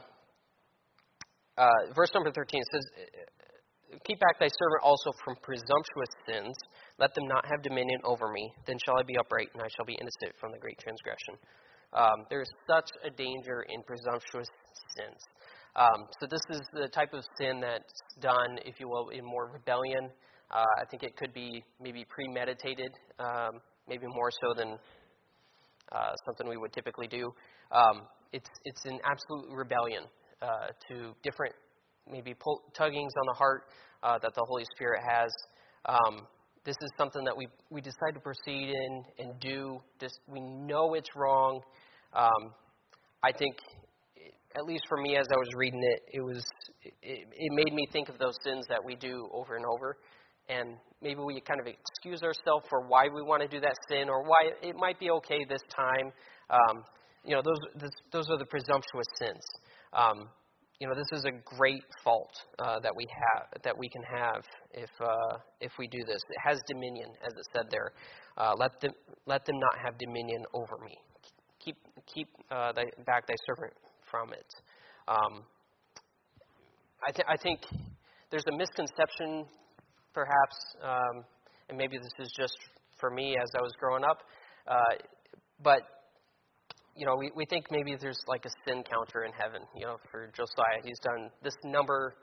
uh, 1.57 1.93
verse 1.95 2.11
number 2.14 2.30
13 2.32 2.62
says, 2.72 2.84
Keep 4.07 4.20
back 4.20 4.38
thy 4.38 4.49
servant 4.49 4.82
also 4.82 5.11
from 5.24 5.36
presumptuous 5.43 6.12
sins. 6.24 6.57
Let 6.99 7.14
them 7.14 7.26
not 7.26 7.45
have 7.45 7.62
dominion 7.62 8.01
over 8.05 8.30
me. 8.30 8.53
Then 8.66 8.76
shall 8.84 8.99
I 8.99 9.03
be 9.03 9.18
upright, 9.18 9.49
and 9.53 9.62
I 9.62 9.68
shall 9.76 9.84
be 9.84 9.99
innocent 10.01 10.32
from 10.41 10.53
the 10.53 10.59
great 10.59 10.78
transgression. 10.78 11.34
Um, 11.93 12.24
there 12.30 12.41
is 12.41 12.49
such 12.70 12.88
a 13.05 13.11
danger 13.11 13.66
in 13.68 13.82
presumptuous 13.82 14.49
sins. 14.97 15.20
Um, 15.77 16.07
so 16.21 16.27
this 16.29 16.41
is 16.51 16.61
the 16.73 16.89
type 16.89 17.12
of 17.12 17.25
sin 17.39 17.61
that's 17.61 18.03
done, 18.21 18.59
if 18.64 18.81
you 18.81 18.89
will, 18.89 19.11
in 19.11 19.25
more 19.25 19.51
rebellion. 19.53 20.11
Uh, 20.51 20.64
I 20.81 20.85
think 20.91 21.03
it 21.03 21.16
could 21.16 21.33
be 21.33 21.62
maybe 21.81 22.05
premeditated, 22.09 22.93
um, 23.18 23.61
maybe 23.89 24.07
more 24.09 24.31
so 24.31 24.55
than 24.57 24.79
uh, 25.93 26.12
something 26.27 26.49
we 26.49 26.57
would 26.57 26.73
typically 26.73 27.07
do. 27.07 27.33
Um, 27.71 28.03
it's 28.33 28.51
it's 28.64 28.85
an 28.85 28.99
absolute 29.05 29.55
rebellion 29.55 30.05
uh, 30.43 30.68
to 30.89 31.14
different 31.23 31.55
maybe 32.11 32.35
pull, 32.35 32.62
tuggings 32.77 33.12
on 33.16 33.27
the 33.27 33.39
heart 33.39 33.62
uh, 34.03 34.18
that 34.23 34.35
the 34.35 34.45
Holy 34.49 34.64
Spirit 34.75 35.03
has. 35.09 35.31
Um, 35.87 36.27
this 36.64 36.77
is 36.83 36.91
something 36.99 37.25
that 37.25 37.37
we 37.37 37.49
we 37.71 37.81
decide 37.81 38.14
to 38.14 38.21
proceed 38.21 38.71
in 38.71 39.05
and 39.18 39.41
do. 39.41 39.81
This 40.01 40.12
we 40.27 40.41
know 40.41 40.95
it's 40.95 41.11
wrong. 41.16 41.61
Um, 42.12 42.55
I 43.23 43.33
think, 43.33 43.57
at 44.57 44.64
least 44.64 44.84
for 44.88 44.98
me, 44.98 45.16
as 45.16 45.26
I 45.30 45.36
was 45.36 45.48
reading 45.57 45.82
it, 45.82 46.03
it 46.12 46.20
was 46.20 46.44
it, 46.82 46.92
it 47.03 47.53
made 47.53 47.72
me 47.72 47.86
think 47.92 48.09
of 48.09 48.18
those 48.18 48.34
sins 48.44 48.66
that 48.68 48.84
we 48.84 48.96
do 48.96 49.28
over 49.32 49.57
and 49.57 49.64
over, 49.64 49.96
and 50.48 50.76
maybe 51.01 51.20
we 51.20 51.40
kind 51.40 51.61
of 51.61 51.66
excuse 51.66 52.22
ourselves 52.22 52.66
for 52.68 52.86
why 52.86 53.07
we 53.14 53.22
want 53.22 53.42
to 53.42 53.48
do 53.48 53.61
that 53.61 53.74
sin 53.88 54.09
or 54.09 54.22
why 54.24 54.51
it 54.62 54.74
might 54.76 54.98
be 54.98 55.11
okay 55.11 55.44
this 55.48 55.62
time. 55.74 56.12
Um, 56.51 56.82
you 57.24 57.36
know, 57.36 57.42
those 57.44 57.61
this, 57.80 57.90
those 58.12 58.30
are 58.30 58.38
the 58.38 58.46
presumptuous 58.46 59.07
sins. 59.18 59.44
Um, 59.92 60.28
you 60.80 60.88
know, 60.88 60.94
this 60.94 61.18
is 61.18 61.26
a 61.26 61.57
great 61.57 61.84
fault 62.03 62.32
uh, 62.59 62.80
that 62.80 62.92
we 62.96 63.07
have 63.07 63.62
that 63.62 63.78
we 63.78 63.88
can 63.88 64.03
have 64.03 64.42
if 64.72 64.90
uh, 65.01 65.38
if 65.61 65.72
we 65.78 65.86
do 65.86 65.98
this. 66.07 66.20
It 66.28 66.40
has 66.42 66.61
dominion, 66.66 67.11
as 67.24 67.32
it 67.34 67.46
said 67.53 67.66
there. 67.70 67.92
Uh, 68.36 68.55
let 68.59 68.80
them 68.80 68.92
let 69.26 69.44
them 69.44 69.61
not 69.61 69.84
have 69.84 69.96
dominion 69.98 70.42
over 70.55 70.82
me. 70.84 70.96
Keep 71.64 71.76
keep 72.12 72.28
uh, 72.51 72.72
thy, 72.72 72.84
back 73.07 73.28
thy 73.28 73.34
servant 73.46 73.74
from 74.11 74.33
it. 74.33 74.47
Um, 75.09 75.43
I, 77.07 77.13
th- 77.13 77.27
I 77.29 77.37
think 77.37 77.61
there's 78.31 78.45
a 78.53 78.57
misconception, 78.57 79.47
perhaps, 80.13 80.57
um, 80.83 81.25
and 81.69 81.79
maybe 81.79 81.97
this 81.97 82.27
is 82.27 82.33
just 82.37 82.57
for 82.99 83.11
me 83.11 83.37
as 83.43 83.51
I 83.57 83.63
was 83.63 83.73
growing 83.79 84.05
up, 84.05 84.19
uh, 84.69 84.97
but 85.63 85.83
you 86.97 87.07
know, 87.07 87.17
we, 87.17 87.31
we 87.35 87.47
think 87.47 87.67
maybe 87.71 87.97
there's 87.99 88.19
like 88.27 88.45
a 88.45 88.51
sin 88.67 88.83
counter 88.85 89.25
in 89.25 89.33
heaven. 89.33 89.63
You 89.75 89.87
know, 89.87 89.97
for 90.11 90.27
Josiah, 90.37 90.83
he's 90.85 90.99
done 90.99 91.31
this 91.43 91.55
number 91.65 92.15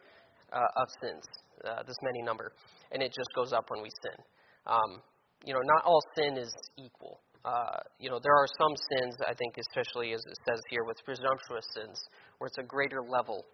uh, 0.54 0.82
of 0.82 0.88
sins, 1.02 1.24
uh, 1.66 1.84
this 1.84 1.96
many 2.04 2.22
number, 2.22 2.52
and 2.92 3.02
it 3.02 3.10
just 3.10 3.30
goes 3.36 3.54
up 3.54 3.66
when 3.70 3.82
we 3.82 3.90
sin. 4.04 4.24
Um, 4.68 5.02
you 5.46 5.54
know, 5.54 5.62
not 5.64 5.84
all 5.86 6.02
sin 6.16 6.38
is 6.38 6.54
equal. 6.78 7.22
Uh, 7.48 7.80
you 7.98 8.10
know, 8.10 8.20
there 8.22 8.36
are 8.36 8.48
some 8.60 8.76
sins, 8.92 9.16
I 9.24 9.34
think, 9.34 9.56
especially 9.56 10.12
as 10.12 10.20
it 10.20 10.38
says 10.44 10.60
here, 10.70 10.84
with 10.84 10.98
presumptuous 11.06 11.64
sins, 11.74 11.96
where 12.38 12.48
it's 12.48 12.58
a 12.58 12.68
greater 12.68 13.00
level 13.08 13.46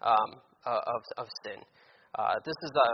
um, 0.00 0.40
of, 0.64 1.02
of 1.18 1.26
sin. 1.44 1.60
Uh, 2.18 2.40
this 2.46 2.56
is 2.62 2.72
a, 2.72 2.90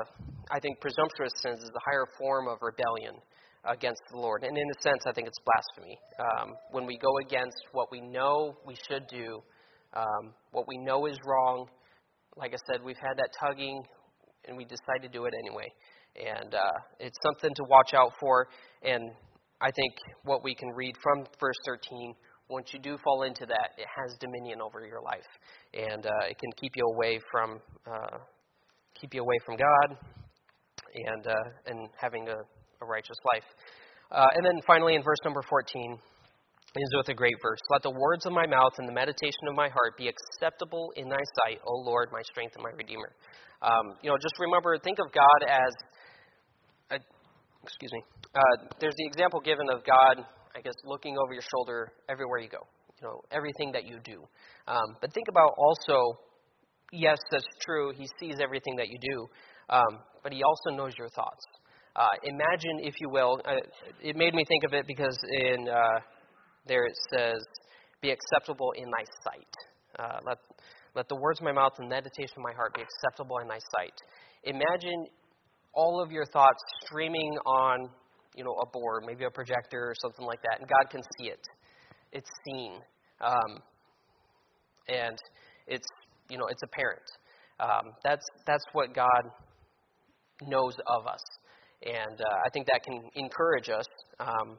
I 0.51 0.59
think, 0.59 0.81
presumptuous 0.81 1.31
sins 1.43 1.63
is 1.63 1.71
a 1.71 1.83
higher 1.87 2.07
form 2.19 2.49
of 2.49 2.59
rebellion 2.61 3.23
against 3.71 4.03
the 4.11 4.19
Lord. 4.19 4.43
And 4.43 4.57
in 4.57 4.65
a 4.65 4.83
sense, 4.83 5.03
I 5.07 5.13
think 5.13 5.29
it's 5.29 5.39
blasphemy. 5.47 5.97
Um, 6.19 6.55
when 6.73 6.87
we 6.87 6.99
go 6.99 7.13
against 7.23 7.59
what 7.71 7.93
we 7.93 8.01
know 8.01 8.57
we 8.67 8.75
should 8.89 9.07
do, 9.07 9.39
um, 9.95 10.35
what 10.51 10.67
we 10.67 10.77
know 10.77 11.07
is 11.07 11.17
wrong, 11.25 11.67
like 12.37 12.53
I 12.53 12.59
said, 12.67 12.83
we've 12.83 12.99
had 13.01 13.17
that 13.19 13.31
tugging, 13.39 13.81
and 14.47 14.57
we 14.57 14.65
decide 14.65 15.03
to 15.03 15.09
do 15.09 15.27
it 15.27 15.35
anyway. 15.39 15.71
And 16.19 16.55
uh, 16.55 16.79
it's 16.99 17.19
something 17.23 17.55
to 17.55 17.65
watch 17.69 17.95
out 17.95 18.13
for. 18.19 18.49
And 18.83 19.11
I 19.61 19.71
think 19.71 19.93
what 20.25 20.45
we 20.45 20.55
can 20.55 20.69
read 20.71 20.95
from 21.03 21.25
verse 21.41 21.57
13 21.67 22.15
once 22.49 22.69
you 22.73 22.79
do 22.79 22.97
fall 23.05 23.25
into 23.25 23.45
that, 23.45 23.77
it 23.77 23.87
has 23.95 24.17
dominion 24.21 24.61
over 24.63 24.81
your 24.87 25.03
life, 25.03 25.29
and 25.75 26.07
uh, 26.07 26.31
it 26.31 26.39
can 26.39 26.51
keep 26.59 26.73
you 26.77 26.85
away 26.95 27.21
from 27.31 27.61
uh, 27.87 28.17
keep 28.99 29.13
you 29.13 29.21
away 29.21 29.37
from 29.45 29.57
God, 29.57 29.99
and 30.95 31.27
uh, 31.27 31.35
and 31.67 31.91
having 32.01 32.27
a 32.29 32.37
a 32.83 32.87
righteous 32.87 33.19
life. 33.35 33.45
Uh, 34.11 34.27
and 34.35 34.45
then 34.45 34.61
finally, 34.67 34.95
in 34.95 35.03
verse 35.03 35.19
number 35.25 35.43
14, 35.49 35.99
is 36.77 36.91
with 36.97 37.09
a 37.09 37.15
great 37.15 37.35
verse. 37.43 37.59
Let 37.71 37.83
the 37.83 37.91
words 37.91 38.25
of 38.27 38.33
my 38.33 38.47
mouth 38.47 38.73
and 38.79 38.89
the 38.89 38.93
meditation 38.93 39.49
of 39.49 39.55
my 39.55 39.69
heart 39.69 39.97
be 39.97 40.09
acceptable 40.09 40.93
in 40.97 41.09
thy 41.09 41.23
sight, 41.45 41.61
O 41.67 41.75
Lord, 41.85 42.09
my 42.13 42.23
strength 42.23 42.55
and 42.55 42.63
my 42.63 42.71
redeemer. 42.77 43.13
Um, 43.63 43.97
you 44.03 44.11
know, 44.11 44.17
just 44.17 44.39
remember, 44.39 44.79
think 44.79 44.99
of 44.99 45.13
God 45.13 45.49
as, 45.49 45.73
a, 46.91 46.99
excuse 47.69 47.93
me, 47.93 48.03
uh, 48.35 48.57
there's 48.81 48.95
the 48.97 49.07
example 49.07 49.41
given 49.41 49.69
of 49.71 49.85
God, 49.85 50.25
I 50.57 50.61
guess, 50.61 50.75
looking 50.85 51.17
over 51.23 51.35
your 51.35 51.43
shoulder 51.43 51.93
everywhere 52.09 52.39
you 52.39 52.49
go, 52.49 52.65
you 53.01 53.07
know, 53.07 53.21
everything 53.31 53.73
that 53.73 53.85
you 53.85 53.99
do. 54.03 54.25
Um, 54.67 54.97
but 55.01 55.13
think 55.13 55.29
about 55.29 55.53
also, 55.59 56.19
yes, 56.93 57.19
that's 57.31 57.45
true, 57.61 57.93
He 57.95 58.09
sees 58.19 58.37
everything 58.43 58.77
that 58.77 58.89
you 58.89 58.99
do, 58.99 59.27
um, 59.69 60.01
but 60.23 60.33
He 60.33 60.43
also 60.43 60.77
knows 60.77 60.95
your 60.97 61.11
thoughts. 61.11 61.45
Uh, 61.95 62.09
imagine, 62.25 62.87
if 62.89 62.95
you 63.01 63.11
will, 63.11 63.41
uh, 63.45 63.61
it 64.01 64.17
made 64.17 64.33
me 64.33 64.45
think 64.49 64.65
of 64.65 64.73
it 64.73 64.87
because 64.87 65.19
in 65.41 65.69
uh, 65.69 65.99
there 66.67 66.87
it 66.87 66.97
says, 67.13 67.43
"Be 68.01 68.11
acceptable 68.11 68.73
in 68.77 68.85
thy 68.85 69.05
sight." 69.25 69.55
Uh, 69.99 70.19
let 70.25 70.39
let 70.95 71.09
the 71.09 71.17
words 71.17 71.41
of 71.41 71.45
my 71.45 71.53
mouth 71.53 71.73
and 71.79 71.91
the 71.91 71.95
meditation 71.95 72.39
of 72.39 72.45
my 72.45 72.53
heart 72.53 72.73
be 72.75 72.83
acceptable 72.83 73.39
in 73.39 73.49
thy 73.49 73.59
sight. 73.75 73.95
Imagine 74.45 75.07
all 75.79 76.03
of 76.03 76.11
your 76.11 76.27
thoughts 76.27 76.63
streaming 76.85 77.33
on, 77.47 77.89
you 78.35 78.43
know, 78.43 78.57
a 78.61 78.67
board, 78.67 79.05
maybe 79.07 79.25
a 79.25 79.31
projector 79.31 79.83
or 79.91 79.95
something 80.03 80.27
like 80.27 80.43
that, 80.43 80.59
and 80.59 80.69
God 80.69 80.91
can 80.91 81.03
see 81.17 81.29
it. 81.29 81.45
It's 82.13 82.31
seen, 82.45 82.73
um, 83.21 83.63
and 84.89 85.17
it's 85.69 85.87
you 86.29 86.37
know 86.39 86.47
it's 86.51 86.63
apparent. 86.65 87.09
Um, 87.61 87.93
that's 88.03 88.27
that's 88.45 88.65
what 88.73 88.93
God 88.93 89.23
knows 90.43 90.75
of 90.87 91.07
us. 91.07 91.25
And 91.83 92.21
uh, 92.21 92.47
I 92.47 92.51
think 92.53 92.67
that 92.67 92.83
can 92.83 93.01
encourage 93.15 93.69
us. 93.69 93.87
Um, 94.19 94.59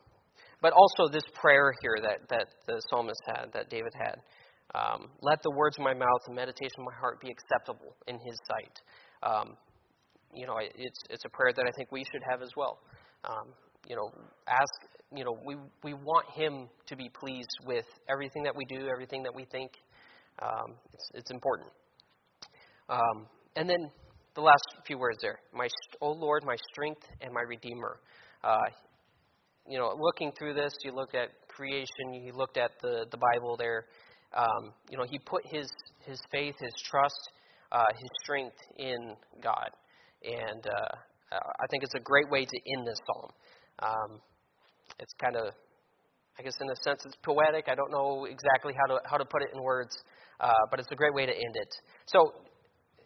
but 0.61 0.73
also 0.73 1.11
this 1.11 1.23
prayer 1.33 1.73
here 1.81 1.97
that, 2.01 2.27
that 2.29 2.47
the 2.67 2.81
psalmist 2.89 3.21
had, 3.27 3.45
that 3.53 3.69
David 3.69 3.93
had. 3.95 4.15
Um, 4.75 5.07
Let 5.21 5.39
the 5.41 5.51
words 5.51 5.77
of 5.77 5.83
my 5.83 5.93
mouth 5.93 6.23
and 6.27 6.35
meditation 6.35 6.79
of 6.79 6.85
my 6.85 6.97
heart 6.99 7.19
be 7.21 7.31
acceptable 7.31 7.95
in 8.07 8.15
his 8.15 8.37
sight. 8.47 8.75
Um, 9.23 9.57
you 10.33 10.45
know, 10.45 10.57
it's, 10.59 10.99
it's 11.09 11.25
a 11.25 11.29
prayer 11.29 11.53
that 11.55 11.65
I 11.67 11.71
think 11.75 11.91
we 11.91 12.03
should 12.11 12.21
have 12.29 12.41
as 12.41 12.51
well. 12.55 12.79
Um, 13.25 13.53
you 13.87 13.95
know, 13.95 14.11
ask, 14.47 14.73
you 15.15 15.23
know, 15.23 15.37
we, 15.45 15.55
we 15.83 15.93
want 15.93 16.25
him 16.35 16.67
to 16.87 16.95
be 16.95 17.09
pleased 17.09 17.49
with 17.65 17.85
everything 18.09 18.43
that 18.43 18.55
we 18.55 18.65
do, 18.65 18.87
everything 18.93 19.23
that 19.23 19.33
we 19.33 19.45
think. 19.51 19.71
Um, 20.41 20.75
it's, 20.93 21.11
it's 21.15 21.31
important. 21.31 21.69
Um, 22.89 23.27
and 23.55 23.69
then 23.69 23.89
the 24.35 24.41
last 24.41 24.63
few 24.85 24.97
words 24.97 25.17
there. 25.21 25.39
My, 25.53 25.67
oh 26.01 26.11
Lord, 26.11 26.43
my 26.45 26.55
strength 26.71 27.01
and 27.21 27.33
my 27.33 27.41
redeemer. 27.41 27.99
Uh, 28.43 28.57
you 29.67 29.77
know, 29.77 29.95
looking 29.99 30.31
through 30.37 30.53
this, 30.53 30.71
you 30.83 30.93
looked 30.93 31.15
at 31.15 31.29
creation, 31.47 32.13
you 32.13 32.33
looked 32.33 32.57
at 32.57 32.71
the, 32.81 33.05
the 33.11 33.17
Bible 33.17 33.57
there. 33.57 33.85
Um, 34.35 34.73
you 34.89 34.97
know, 34.97 35.05
he 35.09 35.19
put 35.19 35.41
his, 35.45 35.67
his 36.05 36.19
faith, 36.31 36.55
his 36.59 36.73
trust, 36.89 37.29
uh, 37.71 37.83
his 37.95 38.09
strength 38.23 38.57
in 38.77 39.15
God. 39.41 39.69
And 40.23 40.65
uh, 40.65 40.95
I 41.31 41.67
think 41.69 41.83
it's 41.83 41.95
a 41.95 41.99
great 41.99 42.29
way 42.29 42.45
to 42.45 42.57
end 42.73 42.87
this 42.87 42.99
psalm. 43.05 43.31
Um, 43.79 44.21
it's 44.99 45.13
kind 45.21 45.35
of, 45.35 45.53
I 46.37 46.43
guess, 46.43 46.55
in 46.59 46.69
a 46.69 46.75
sense, 46.83 47.03
it's 47.05 47.15
poetic. 47.23 47.65
I 47.69 47.75
don't 47.75 47.91
know 47.91 48.25
exactly 48.25 48.73
how 48.73 48.95
to 48.95 48.99
how 49.09 49.17
to 49.17 49.25
put 49.25 49.41
it 49.43 49.49
in 49.53 49.63
words, 49.63 49.95
uh, 50.39 50.51
but 50.71 50.79
it's 50.79 50.91
a 50.91 50.95
great 50.95 51.13
way 51.13 51.25
to 51.25 51.31
end 51.31 51.55
it. 51.55 51.69
So, 52.07 52.33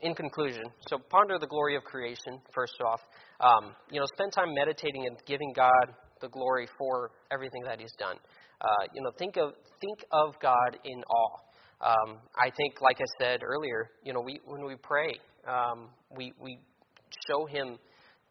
in 0.01 0.15
conclusion, 0.15 0.63
so 0.87 0.97
ponder 1.09 1.37
the 1.39 1.47
glory 1.47 1.75
of 1.75 1.83
creation, 1.83 2.41
first 2.53 2.75
off. 2.85 3.01
Um, 3.39 3.75
you 3.91 3.99
know, 3.99 4.05
spend 4.15 4.33
time 4.33 4.53
meditating 4.53 5.05
and 5.05 5.17
giving 5.25 5.53
God 5.55 5.93
the 6.21 6.29
glory 6.29 6.67
for 6.77 7.11
everything 7.31 7.63
that 7.65 7.79
He's 7.79 7.93
done. 7.99 8.17
Uh, 8.61 8.83
you 8.93 9.01
know, 9.01 9.11
think 9.17 9.37
of, 9.37 9.53
think 9.81 10.05
of 10.11 10.35
God 10.41 10.77
in 10.85 11.03
awe. 11.03 11.37
Um, 11.83 12.19
I 12.35 12.49
think, 12.55 12.79
like 12.81 12.97
I 13.01 13.09
said 13.19 13.43
earlier, 13.43 13.91
you 14.03 14.13
know, 14.13 14.21
we, 14.21 14.39
when 14.45 14.65
we 14.65 14.75
pray, 14.81 15.11
um, 15.47 15.89
we, 16.15 16.31
we 16.41 16.59
show 17.27 17.45
Him 17.45 17.77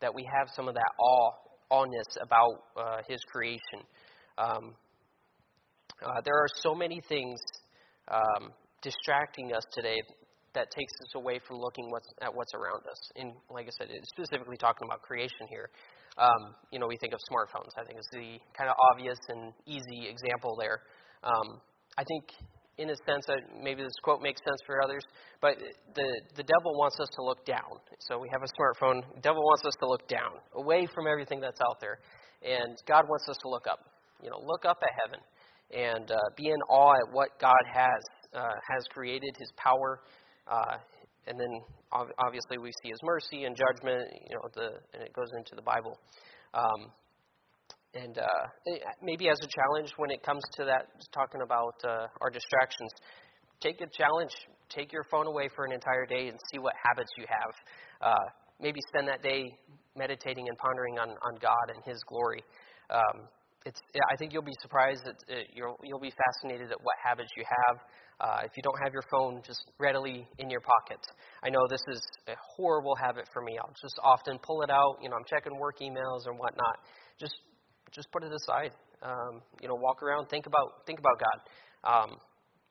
that 0.01 0.15
we 0.15 0.29
have 0.39 0.49
some 0.55 0.69
of 0.69 0.75
that 0.75 0.93
awe, 0.99 1.31
awness 1.71 2.07
about 2.21 2.65
uh, 2.77 2.99
His 3.09 3.21
creation. 3.33 3.87
Um, 4.39 4.75
uh, 6.05 6.21
there 6.25 6.35
are 6.35 6.49
so 6.63 6.75
many 6.75 7.01
things 7.09 7.41
um, 8.09 8.51
distracting 8.83 9.53
us 9.55 9.63
today 9.73 10.01
that 10.55 10.71
takes 10.71 10.93
us 11.01 11.15
away 11.17 11.41
from 11.47 11.59
looking 11.59 11.89
what's, 11.91 12.09
at 12.21 12.35
what's 12.35 12.53
around 12.55 12.85
us. 12.91 13.01
And 13.17 13.33
like 13.49 13.67
I 13.67 13.71
said, 13.79 13.89
specifically 14.05 14.57
talking 14.57 14.87
about 14.87 15.01
creation 15.03 15.49
here. 15.49 15.71
Um, 16.19 16.55
you 16.71 16.79
know, 16.79 16.87
we 16.87 16.97
think 16.99 17.15
of 17.15 17.21
smartphones. 17.33 17.73
I 17.81 17.85
think 17.87 17.99
is 17.99 18.09
the 18.13 18.37
kind 18.53 18.69
of 18.69 18.77
obvious 18.93 19.17
and 19.29 19.53
easy 19.65 20.09
example 20.09 20.57
there. 20.61 20.81
Um, 21.25 21.61
I 21.97 22.05
think, 22.05 22.25
in 22.79 22.91
a 22.91 22.97
sense, 23.07 23.27
maybe 23.63 23.83
this 23.83 23.93
quote 24.03 24.23
makes 24.23 24.41
sense 24.45 24.61
for 24.67 24.83
others, 24.83 25.03
but 25.41 25.57
the 25.95 26.09
the 26.37 26.43
devil 26.43 26.73
wants 26.79 26.99
us 27.01 27.09
to 27.17 27.23
look 27.23 27.45
down. 27.45 27.79
So 28.01 28.19
we 28.19 28.29
have 28.33 28.43
a 28.43 28.51
smartphone. 28.59 29.03
The 29.15 29.21
devil 29.21 29.43
wants 29.43 29.65
us 29.67 29.75
to 29.81 29.87
look 29.87 30.09
down, 30.09 30.41
away 30.55 30.87
from 30.95 31.07
everything 31.07 31.41
that's 31.41 31.61
out 31.61 31.81
there, 31.81 31.99
and 32.43 32.77
God 32.89 33.05
wants 33.09 33.29
us 33.29 33.37
to 33.43 33.49
look 33.49 33.67
up. 33.71 33.81
You 34.23 34.31
know, 34.31 34.39
look 34.45 34.65
up 34.65 34.79
at 34.83 34.91
heaven 35.05 35.21
and 35.73 36.11
uh, 36.11 36.17
be 36.37 36.49
in 36.49 36.61
awe 36.69 36.95
at 36.95 37.13
what 37.13 37.39
God 37.41 37.63
has 37.73 38.03
uh, 38.35 38.55
has 38.71 38.85
created, 38.93 39.37
His 39.39 39.53
power, 39.57 40.01
uh, 40.51 40.77
and 41.27 41.39
then 41.39 41.61
obviously 42.19 42.59
we 42.59 42.73
see 42.83 42.91
his 42.91 42.99
mercy 43.03 43.45
and 43.45 43.57
judgment, 43.57 44.09
you 44.29 44.35
know, 44.37 44.49
the, 44.55 44.69
and 44.95 45.03
it 45.03 45.13
goes 45.13 45.29
into 45.37 45.55
the 45.55 45.63
Bible. 45.63 45.99
Um, 46.55 46.91
and 47.95 48.19
uh, 48.19 48.25
maybe 49.03 49.29
as 49.29 49.39
a 49.43 49.49
challenge 49.49 49.93
when 49.97 50.11
it 50.11 50.23
comes 50.23 50.43
to 50.57 50.65
that, 50.65 50.87
talking 51.13 51.43
about 51.43 51.75
uh, 51.85 52.07
our 52.21 52.31
distractions, 52.31 52.91
take 53.61 53.81
a 53.81 53.87
challenge. 53.87 54.33
Take 54.69 54.93
your 54.93 55.05
phone 55.11 55.27
away 55.27 55.49
for 55.55 55.67
an 55.67 55.73
entire 55.73 56.07
day 56.07 56.29
and 56.29 56.39
see 56.51 56.59
what 56.59 56.73
habits 56.83 57.11
you 57.19 57.25
have. 57.29 57.53
Uh, 58.01 58.25
maybe 58.61 58.81
spend 58.89 59.07
that 59.09 59.23
day 59.23 59.45
meditating 59.97 60.49
and 60.49 60.57
pondering 60.57 60.99
on, 60.99 61.11
on 61.11 61.37
God 61.41 61.67
and 61.75 61.85
His 61.85 62.01
glory. 62.09 62.43
Um, 62.89 63.29
it's, 63.65 63.81
I 64.11 64.17
think 64.17 64.33
you'll 64.33 64.43
be 64.43 64.57
surprised 64.61 65.05
that 65.05 65.17
uh, 65.31 65.45
you'll, 65.55 65.77
you'll 65.85 66.01
be 66.01 66.11
fascinated 66.11 66.73
at 66.73 66.79
what 66.83 66.97
habits 67.05 67.31
you 67.37 67.45
have. 67.45 67.77
Uh, 68.21 68.41
if 68.45 68.53
you 68.57 68.63
don't 68.63 68.79
have 68.83 68.93
your 68.93 69.05
phone 69.11 69.43
just 69.45 69.61
readily 69.79 70.27
in 70.39 70.49
your 70.49 70.61
pocket, 70.61 70.99
I 71.45 71.51
know 71.51 71.61
this 71.69 71.83
is 71.89 72.03
a 72.29 72.35
horrible 72.57 72.95
habit 72.97 73.29
for 73.33 73.43
me. 73.43 73.59
I'll 73.59 73.75
just 73.81 73.99
often 74.03 74.39
pull 74.43 74.63
it 74.63 74.71
out. 74.71 74.99
You 75.03 75.11
know, 75.11 75.17
I'm 75.17 75.27
checking 75.29 75.59
work 75.59 75.79
emails 75.81 76.27
and 76.27 76.39
whatnot. 76.39 76.77
Just, 77.21 77.35
just 77.95 78.11
put 78.13 78.25
it 78.25 78.33
aside. 78.33 78.73
Um, 79.03 79.43
you 79.61 79.69
know, 79.69 79.75
walk 79.75 80.03
around, 80.03 80.29
think 80.29 80.47
about, 80.47 80.87
think 80.87 80.99
about 80.99 81.19
God. 81.19 81.39
Um, 81.85 82.17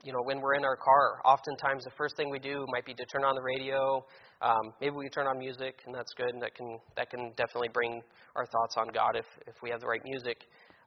you 0.03 0.11
know, 0.11 0.19
when 0.23 0.41
we're 0.41 0.55
in 0.55 0.65
our 0.65 0.77
car, 0.77 1.21
oftentimes 1.25 1.83
the 1.83 1.91
first 1.97 2.15
thing 2.17 2.29
we 2.31 2.39
do 2.39 2.65
might 2.69 2.85
be 2.85 2.93
to 2.93 3.05
turn 3.05 3.23
on 3.23 3.35
the 3.35 3.41
radio. 3.41 4.03
Um, 4.41 4.73
maybe 4.79 4.95
we 4.95 5.09
turn 5.09 5.27
on 5.27 5.37
music, 5.37 5.81
and 5.85 5.93
that's 5.93 6.11
good. 6.17 6.29
And 6.33 6.41
that 6.41 6.55
can 6.55 6.79
that 6.95 7.09
can 7.11 7.31
definitely 7.37 7.69
bring 7.73 8.01
our 8.35 8.45
thoughts 8.45 8.75
on 8.77 8.87
God 8.93 9.15
if 9.15 9.25
if 9.45 9.53
we 9.61 9.69
have 9.69 9.79
the 9.79 9.87
right 9.87 10.01
music. 10.03 10.37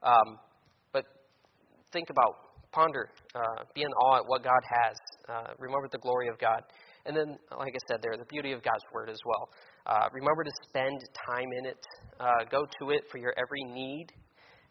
Um, 0.03 0.39
but 0.93 1.05
think 1.93 2.11
about, 2.11 2.35
ponder, 2.73 3.09
uh, 3.37 3.63
be 3.75 3.83
in 3.83 3.93
awe 3.93 4.19
at 4.19 4.27
what 4.27 4.43
God 4.43 4.63
has. 4.69 4.97
Uh, 5.29 5.55
remember 5.59 5.89
the 5.93 5.99
glory 5.99 6.29
of 6.29 6.39
God. 6.39 6.63
And 7.07 7.17
then, 7.17 7.37
like 7.57 7.75
I 7.75 7.83
said 7.87 8.01
there, 8.03 8.17
the 8.17 8.25
beauty 8.25 8.53
of 8.53 8.63
God's 8.63 8.83
Word 8.93 9.11
as 9.11 9.19
well. 9.25 9.49
Uh, 9.87 10.09
remember 10.13 10.43
to 10.43 10.51
spend 10.69 10.99
time 11.31 11.49
in 11.61 11.67
it. 11.67 11.79
Uh, 12.19 12.45
go 12.51 12.67
to 12.81 12.91
it 12.91 13.03
for 13.13 13.19
your 13.19 13.35
every 13.39 13.63
need. 13.65 14.07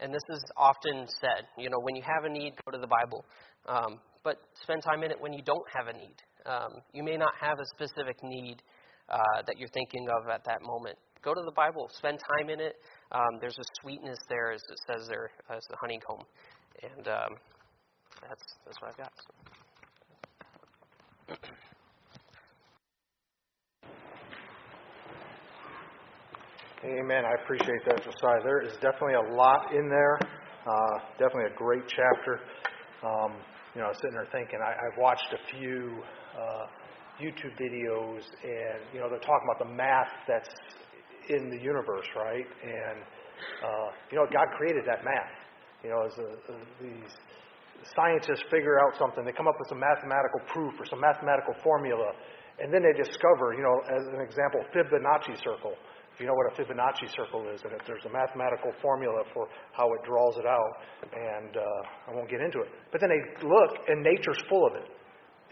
And 0.04 0.14
this 0.14 0.24
is 0.30 0.44
often 0.58 1.08
said, 1.08 1.48
you 1.58 1.70
know, 1.70 1.80
when 1.80 1.96
you 1.96 2.04
have 2.04 2.26
a 2.26 2.30
need, 2.30 2.54
go 2.66 2.72
to 2.72 2.78
the 2.78 2.88
Bible. 2.88 3.24
Um, 3.68 4.00
but 4.24 4.36
spend 4.62 4.84
time 4.84 5.02
in 5.04 5.12
it 5.12 5.18
when 5.20 5.32
you 5.32 5.42
don't 5.42 5.66
have 5.74 5.88
a 5.88 5.94
need. 5.94 6.16
Um, 6.46 6.82
you 6.92 7.04
may 7.04 7.16
not 7.16 7.32
have 7.40 7.58
a 7.58 7.66
specific 7.74 8.18
need 8.22 8.62
uh, 9.08 9.18
that 9.48 9.58
you're 9.58 9.70
thinking 9.70 10.08
of 10.10 10.28
at 10.28 10.44
that 10.44 10.62
moment. 10.62 10.98
Go 11.24 11.34
to 11.34 11.42
the 11.46 11.54
Bible, 11.56 11.90
spend 11.94 12.20
time 12.20 12.50
in 12.50 12.60
it, 12.60 12.76
um, 13.14 13.40
there's 13.40 13.58
a 13.58 13.64
sweetness 13.82 14.18
there, 14.28 14.52
as 14.52 14.62
it 14.70 14.80
says 14.88 15.08
there, 15.08 15.32
as 15.50 15.64
the 15.70 15.78
honeycomb. 15.80 16.26
And 16.82 17.08
um, 17.08 17.38
that's, 18.28 18.44
that's 18.66 18.82
what 18.82 18.92
I've 18.92 18.98
got. 18.98 19.14
Amen. 26.84 27.24
I 27.24 27.42
appreciate 27.42 27.80
that, 27.88 28.04
Josiah. 28.04 28.44
There 28.44 28.60
is 28.60 28.74
definitely 28.84 29.16
a 29.16 29.34
lot 29.40 29.72
in 29.72 29.88
there. 29.88 30.20
Uh, 30.68 31.00
definitely 31.18 31.48
a 31.48 31.56
great 31.56 31.88
chapter. 31.88 32.44
Um, 33.00 33.40
you 33.72 33.80
know, 33.80 33.88
I 33.88 33.96
was 33.96 34.00
sitting 34.04 34.20
there 34.20 34.28
thinking, 34.36 34.60
I, 34.60 34.76
I've 34.76 35.00
watched 35.00 35.32
a 35.32 35.40
few 35.56 36.04
uh, 36.36 36.68
YouTube 37.24 37.56
videos, 37.56 38.28
and 38.44 38.84
you 38.92 39.00
know, 39.00 39.08
they're 39.08 39.24
talking 39.24 39.48
about 39.48 39.64
the 39.64 39.72
math 39.72 40.12
that's 40.28 40.52
in 41.32 41.48
the 41.56 41.56
universe, 41.56 42.08
right? 42.20 42.44
And 42.44 43.00
uh, 43.64 43.88
you 44.12 44.20
know, 44.20 44.28
God 44.28 44.52
created 44.60 44.84
that 44.84 45.08
math. 45.08 45.36
You 45.88 45.96
know, 45.96 46.04
as 46.04 46.16
a, 46.20 46.30
a, 46.52 46.56
these 46.84 47.16
scientists 47.96 48.44
figure 48.52 48.84
out 48.84 49.00
something, 49.00 49.24
they 49.24 49.32
come 49.32 49.48
up 49.48 49.56
with 49.56 49.72
some 49.72 49.80
mathematical 49.80 50.44
proof 50.52 50.76
or 50.76 50.84
some 50.92 51.00
mathematical 51.00 51.56
formula, 51.64 52.12
and 52.60 52.76
then 52.76 52.84
they 52.84 52.92
discover, 52.92 53.56
you 53.56 53.64
know, 53.64 53.80
as 53.88 54.04
an 54.12 54.20
example, 54.20 54.60
Fibonacci 54.76 55.40
circle. 55.40 55.80
If 56.14 56.22
you 56.22 56.28
know 56.28 56.38
what 56.38 56.54
a 56.54 56.56
Fibonacci 56.56 57.10
circle 57.16 57.50
is, 57.50 57.62
and 57.66 57.74
if 57.74 57.82
there's 57.88 58.06
a 58.06 58.14
mathematical 58.14 58.72
formula 58.82 59.24
for 59.34 59.50
how 59.74 59.90
it 59.94 60.06
draws 60.06 60.38
it 60.38 60.46
out, 60.46 60.74
and 61.10 61.58
uh, 61.58 62.12
I 62.12 62.14
won't 62.14 62.30
get 62.30 62.42
into 62.42 62.62
it. 62.62 62.70
But 62.92 63.02
then 63.02 63.10
they 63.10 63.22
look, 63.42 63.72
and 63.90 64.04
nature's 64.04 64.38
full 64.48 64.68
of 64.68 64.76
it. 64.76 64.86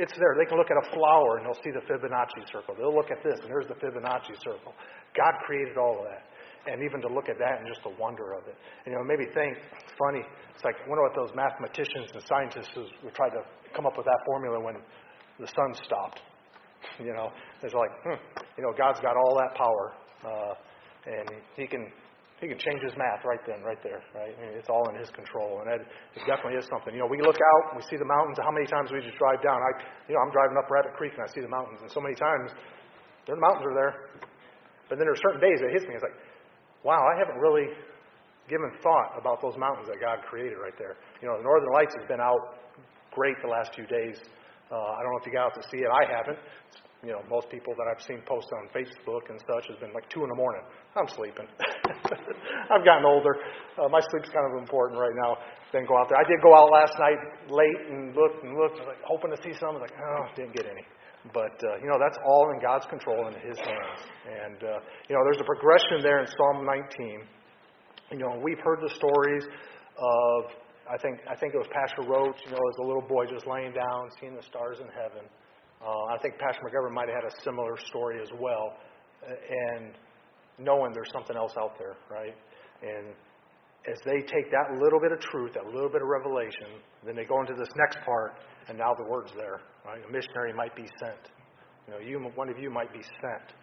It's 0.01 0.13
there. 0.17 0.33
They 0.33 0.49
can 0.49 0.57
look 0.57 0.71
at 0.71 0.81
a 0.81 0.87
flower 0.97 1.37
and 1.37 1.45
they'll 1.45 1.61
see 1.61 1.69
the 1.69 1.85
Fibonacci 1.85 2.47
circle. 2.49 2.73
They'll 2.73 2.95
look 2.95 3.11
at 3.11 3.21
this 3.21 3.37
and 3.43 3.49
there's 3.53 3.67
the 3.67 3.77
Fibonacci 3.77 4.33
circle. 4.41 4.73
God 5.13 5.33
created 5.45 5.77
all 5.77 5.99
of 5.99 6.09
that. 6.09 6.25
And 6.65 6.81
even 6.81 7.01
to 7.01 7.09
look 7.09 7.29
at 7.29 7.37
that 7.37 7.61
and 7.61 7.67
just 7.67 7.85
the 7.85 7.93
wonder 8.01 8.33
of 8.33 8.47
it. 8.47 8.57
And, 8.85 8.93
you 8.93 8.97
know, 8.97 9.03
maybe 9.05 9.29
think, 9.33 9.57
it's 9.57 9.93
funny, 9.97 10.25
it's 10.53 10.63
like, 10.63 10.77
I 10.77 10.89
wonder 10.89 11.05
what 11.05 11.13
those 11.13 11.33
mathematicians 11.37 12.13
and 12.13 12.21
scientists 12.25 12.73
who 12.73 13.09
tried 13.13 13.33
to 13.37 13.41
come 13.73 13.85
up 13.85 13.97
with 13.97 14.05
that 14.05 14.21
formula 14.25 14.57
when 14.61 14.77
the 15.39 15.47
sun 15.47 15.73
stopped. 15.85 16.21
You 16.99 17.13
know, 17.13 17.29
it's 17.61 17.73
like, 17.73 17.93
hmm, 18.03 18.17
you 18.57 18.63
know, 18.65 18.73
God's 18.73 18.99
got 18.99 19.15
all 19.15 19.37
that 19.37 19.53
power. 19.55 19.93
Uh, 20.25 20.53
and 21.05 21.27
he 21.57 21.65
can 21.65 21.89
he 22.41 22.49
can 22.49 22.57
change 22.57 22.81
his 22.81 22.97
math 22.97 23.21
right 23.21 23.41
then, 23.45 23.61
right 23.61 23.77
there, 23.85 24.01
right? 24.17 24.33
I 24.33 24.39
mean, 24.41 24.57
it's 24.57 24.69
all 24.69 24.81
in 24.89 24.97
his 24.97 25.13
control, 25.13 25.61
and 25.61 25.69
that 25.69 25.85
it 25.85 26.25
definitely 26.25 26.57
is 26.57 26.65
something. 26.73 26.89
You 26.89 27.05
know, 27.05 27.09
we 27.09 27.21
look 27.21 27.37
out, 27.37 27.77
we 27.77 27.85
see 27.85 28.01
the 28.01 28.09
mountains. 28.09 28.41
How 28.41 28.49
many 28.49 28.65
times 28.65 28.89
we 28.89 28.97
just 28.97 29.13
drive 29.21 29.45
down? 29.45 29.61
I, 29.61 29.71
you 30.09 30.17
know, 30.17 30.25
I'm 30.25 30.33
driving 30.33 30.57
up 30.57 30.65
Rabbit 30.65 30.97
Creek, 30.97 31.13
and 31.13 31.21
I 31.21 31.29
see 31.29 31.45
the 31.45 31.53
mountains, 31.53 31.85
and 31.85 31.89
so 31.93 32.01
many 32.01 32.17
times, 32.17 32.49
the 33.29 33.37
mountains 33.37 33.61
are 33.69 33.77
there. 33.77 33.93
But 34.89 34.97
then 34.97 35.05
there 35.05 35.13
are 35.13 35.21
certain 35.21 35.37
days 35.37 35.61
it 35.61 35.69
hits 35.69 35.85
me. 35.85 35.93
It's 35.93 36.01
like, 36.01 36.17
wow, 36.81 37.05
I 37.05 37.13
haven't 37.13 37.37
really 37.37 37.69
given 38.49 38.73
thought 38.81 39.13
about 39.13 39.37
those 39.45 39.53
mountains 39.61 39.85
that 39.85 40.01
God 40.01 40.25
created 40.25 40.57
right 40.57 40.75
there. 40.81 40.97
You 41.21 41.29
know, 41.29 41.37
the 41.37 41.45
Northern 41.45 41.69
Lights 41.77 41.93
has 41.93 42.09
been 42.09 42.19
out 42.19 42.57
great 43.13 43.37
the 43.45 43.53
last 43.53 43.71
few 43.77 43.85
days. 43.85 44.17
Uh, 44.73 44.97
I 44.97 45.05
don't 45.05 45.13
know 45.13 45.21
if 45.21 45.29
you 45.29 45.31
got 45.31 45.53
out 45.53 45.55
to 45.61 45.65
see 45.69 45.85
it. 45.85 45.91
I 45.93 46.09
haven't. 46.09 46.41
It's 46.41 46.81
you 47.01 47.09
know, 47.09 47.25
most 47.29 47.49
people 47.49 47.73
that 47.81 47.89
I've 47.89 48.01
seen 48.05 48.21
post 48.29 48.45
on 48.53 48.69
Facebook 48.69 49.25
and 49.33 49.41
such 49.49 49.65
has 49.73 49.77
been 49.81 49.89
like 49.89 50.05
two 50.13 50.21
in 50.21 50.29
the 50.29 50.37
morning. 50.37 50.61
I'm 50.93 51.09
sleeping. 51.09 51.49
I've 52.69 52.85
gotten 52.85 53.05
older. 53.09 53.41
Uh, 53.73 53.89
my 53.89 54.01
sleep's 54.13 54.29
kind 54.29 54.45
of 54.45 54.61
important 54.61 55.01
right 55.01 55.17
now. 55.17 55.37
Then 55.73 55.89
go 55.89 55.97
out 55.97 56.13
there. 56.13 56.21
I 56.21 56.27
did 56.29 56.37
go 56.45 56.53
out 56.53 56.69
last 56.69 56.93
night 57.01 57.17
late 57.49 57.81
and 57.89 58.13
looked 58.13 58.45
and 58.45 58.53
looked, 58.53 58.77
like 58.85 59.01
hoping 59.01 59.33
to 59.33 59.39
see 59.41 59.57
something. 59.57 59.81
Like, 59.81 59.97
oh, 59.97 60.29
didn't 60.37 60.53
get 60.53 60.69
any. 60.69 60.85
But 61.33 61.57
uh, 61.65 61.81
you 61.81 61.89
know, 61.89 61.97
that's 61.97 62.17
all 62.21 62.53
in 62.53 62.61
God's 62.61 62.85
control 62.85 63.25
and 63.25 63.35
His 63.37 63.57
hands. 63.57 63.99
And 64.29 64.61
uh, 64.61 64.77
you 65.09 65.17
know, 65.17 65.21
there's 65.25 65.41
a 65.41 65.49
progression 65.49 66.05
there 66.05 66.21
in 66.21 66.29
Psalm 66.29 66.65
19. 66.65 67.25
You 68.13 68.21
know, 68.21 68.37
we've 68.45 68.61
heard 68.61 68.81
the 68.81 68.93
stories 68.93 69.45
of. 69.97 70.53
I 70.89 70.97
think 70.97 71.21
I 71.29 71.37
think 71.37 71.53
it 71.53 71.61
was 71.61 71.69
Pastor 71.73 72.05
Roach. 72.05 72.37
You 72.45 72.51
know, 72.51 72.61
as 72.61 72.77
a 72.81 72.85
little 72.85 73.05
boy 73.05 73.25
just 73.25 73.45
laying 73.45 73.73
down, 73.73 74.09
seeing 74.19 74.35
the 74.35 74.45
stars 74.45 74.77
in 74.81 74.89
heaven. 74.93 75.25
Uh, 75.83 76.13
I 76.13 76.17
think 76.21 76.37
Pastor 76.37 76.61
McGovern 76.61 76.93
might 76.93 77.09
have 77.09 77.23
had 77.23 77.31
a 77.31 77.43
similar 77.43 77.75
story 77.87 78.21
as 78.21 78.29
well, 78.39 78.77
and 79.27 79.93
knowing 80.59 80.93
there's 80.93 81.11
something 81.11 81.35
else 81.35 81.53
out 81.57 81.77
there, 81.77 81.95
right? 82.09 82.35
And 82.81 83.13
as 83.89 83.97
they 84.05 84.21
take 84.21 84.51
that 84.51 84.77
little 84.77 84.99
bit 84.99 85.11
of 85.11 85.19
truth, 85.19 85.53
that 85.53 85.65
little 85.65 85.89
bit 85.89 86.01
of 86.01 86.07
revelation, 86.07 86.77
then 87.05 87.15
they 87.15 87.25
go 87.25 87.41
into 87.41 87.53
this 87.53 87.69
next 87.75 87.97
part, 88.05 88.33
and 88.67 88.77
now 88.77 88.93
the 88.93 89.05
word's 89.09 89.33
there. 89.33 89.61
Right? 89.85 90.01
A 90.07 90.11
missionary 90.11 90.53
might 90.53 90.75
be 90.75 90.85
sent. 91.01 91.33
You 91.87 91.93
know, 91.93 91.99
you, 91.99 92.19
one 92.35 92.49
of 92.49 92.59
you 92.59 92.69
might 92.69 92.93
be 92.93 93.01
sent 93.01 93.57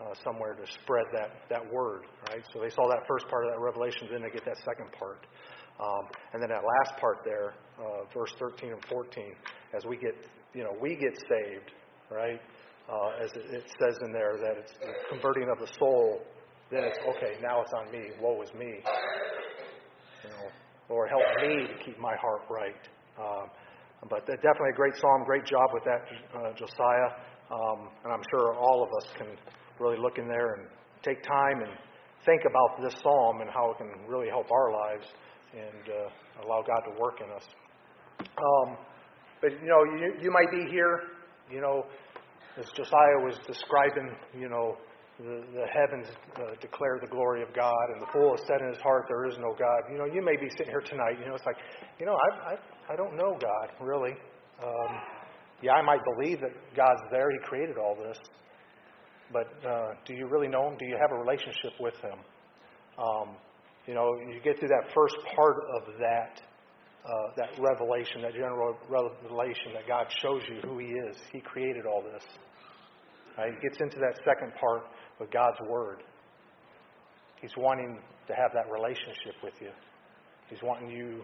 uh, 0.00 0.14
somewhere 0.22 0.54
to 0.54 0.64
spread 0.82 1.06
that, 1.12 1.42
that 1.50 1.62
word, 1.72 2.02
right? 2.28 2.42
So 2.52 2.60
they 2.60 2.70
saw 2.70 2.86
that 2.88 3.02
first 3.08 3.26
part 3.28 3.46
of 3.46 3.50
that 3.50 3.60
revelation, 3.60 4.08
then 4.12 4.22
they 4.22 4.30
get 4.30 4.44
that 4.44 4.58
second 4.58 4.92
part. 4.98 5.26
Um, 5.80 6.06
and 6.32 6.42
then 6.42 6.50
that 6.50 6.62
last 6.62 7.00
part 7.00 7.18
there, 7.24 7.54
uh, 7.78 8.06
verse 8.16 8.32
13 8.38 8.72
and 8.72 8.84
14, 8.86 9.34
as 9.76 9.84
we 9.84 9.96
get 9.96 10.14
you 10.54 10.62
know, 10.62 10.74
we 10.80 10.96
get 10.96 11.14
saved, 11.28 11.72
right? 12.10 12.40
Uh, 12.88 13.24
as 13.24 13.30
it, 13.32 13.46
it 13.50 13.64
says 13.80 13.96
in 14.04 14.12
there 14.12 14.36
that 14.38 14.58
it's 14.58 14.72
the 14.80 14.92
converting 15.10 15.48
of 15.50 15.58
the 15.58 15.72
soul. 15.78 16.20
Then 16.70 16.84
it's 16.84 16.98
okay. 17.16 17.36
Now 17.42 17.60
it's 17.60 17.72
on 17.76 17.90
me. 17.92 18.10
Woe 18.20 18.40
is 18.42 18.52
me. 18.54 18.80
You 20.22 20.30
know, 20.30 20.46
Lord, 20.88 21.08
help 21.10 21.22
me 21.42 21.66
to 21.66 21.84
keep 21.84 21.98
my 21.98 22.14
heart 22.16 22.42
right. 22.48 22.76
Um, 23.18 23.50
but 24.08 24.26
definitely 24.26 24.72
a 24.72 24.76
great 24.76 24.94
psalm. 24.96 25.24
Great 25.24 25.44
job 25.46 25.70
with 25.72 25.84
that, 25.84 26.02
uh, 26.36 26.52
Josiah. 26.56 27.10
Um, 27.50 27.88
and 28.04 28.12
I'm 28.12 28.22
sure 28.30 28.54
all 28.54 28.82
of 28.82 28.90
us 29.02 29.08
can 29.16 29.28
really 29.80 29.98
look 29.98 30.18
in 30.18 30.28
there 30.28 30.54
and 30.54 30.68
take 31.02 31.22
time 31.22 31.60
and 31.60 31.72
think 32.24 32.42
about 32.44 32.82
this 32.82 32.94
psalm 33.02 33.40
and 33.40 33.50
how 33.50 33.70
it 33.70 33.78
can 33.78 33.92
really 34.08 34.28
help 34.28 34.50
our 34.50 34.72
lives 34.72 35.06
and 35.52 35.84
uh, 35.88 36.44
allow 36.44 36.62
God 36.62 36.80
to 36.90 37.00
work 37.00 37.20
in 37.20 37.30
us. 37.30 37.44
Um, 38.20 38.76
but, 39.44 39.52
you 39.60 39.68
know, 39.68 39.84
you, 39.84 40.14
you 40.22 40.30
might 40.32 40.50
be 40.50 40.64
here, 40.72 41.00
you 41.52 41.60
know, 41.60 41.84
as 42.56 42.64
Josiah 42.74 43.20
was 43.20 43.36
describing, 43.46 44.08
you 44.32 44.48
know, 44.48 44.78
the, 45.18 45.44
the 45.52 45.66
heavens 45.68 46.08
uh, 46.40 46.56
declare 46.62 46.98
the 46.98 47.08
glory 47.08 47.42
of 47.42 47.52
God, 47.52 47.84
and 47.92 48.00
the 48.00 48.06
fool 48.10 48.34
has 48.34 48.40
said 48.48 48.62
in 48.64 48.72
his 48.72 48.80
heart, 48.80 49.04
There 49.06 49.26
is 49.26 49.36
no 49.36 49.52
God. 49.52 49.92
You 49.92 49.98
know, 49.98 50.06
you 50.06 50.24
may 50.24 50.36
be 50.40 50.48
sitting 50.56 50.72
here 50.72 50.80
tonight, 50.80 51.20
you 51.20 51.28
know, 51.28 51.34
it's 51.34 51.44
like, 51.44 51.60
you 52.00 52.06
know, 52.06 52.16
I, 52.16 52.54
I, 52.54 52.94
I 52.94 52.96
don't 52.96 53.16
know 53.16 53.36
God, 53.36 53.84
really. 53.84 54.16
Um, 54.64 54.96
yeah, 55.60 55.72
I 55.72 55.82
might 55.82 56.00
believe 56.16 56.40
that 56.40 56.56
God's 56.74 57.02
there, 57.10 57.30
He 57.30 57.36
created 57.44 57.76
all 57.76 57.94
this. 57.94 58.16
But 59.30 59.52
uh, 59.68 59.92
do 60.06 60.14
you 60.14 60.26
really 60.26 60.48
know 60.48 60.68
Him? 60.70 60.78
Do 60.78 60.86
you 60.86 60.96
have 60.98 61.12
a 61.12 61.20
relationship 61.20 61.76
with 61.78 61.94
Him? 62.00 62.18
Um, 62.96 63.36
you 63.86 63.92
know, 63.92 64.08
you 64.26 64.40
get 64.42 64.58
through 64.58 64.72
that 64.72 64.88
first 64.94 65.16
part 65.36 65.56
of 65.76 65.98
that 66.00 66.40
uh, 67.04 67.10
that 67.36 67.50
revelation, 67.58 68.22
that 68.22 68.32
general 68.32 68.76
revelation 68.88 69.72
that 69.74 69.86
God 69.86 70.06
shows 70.22 70.42
you 70.48 70.60
who 70.68 70.78
He 70.78 70.86
is. 70.86 71.16
He 71.32 71.40
created 71.40 71.84
all 71.86 72.02
this. 72.02 72.22
Right? 73.36 73.52
He 73.52 73.68
gets 73.68 73.80
into 73.80 73.98
that 73.98 74.16
second 74.24 74.52
part 74.60 74.84
with 75.20 75.30
God's 75.30 75.58
Word. 75.68 76.02
He's 77.40 77.54
wanting 77.56 77.98
to 78.26 78.34
have 78.34 78.52
that 78.54 78.70
relationship 78.72 79.36
with 79.42 79.54
you. 79.60 79.70
He's 80.48 80.62
wanting 80.62 80.90
you 80.90 81.22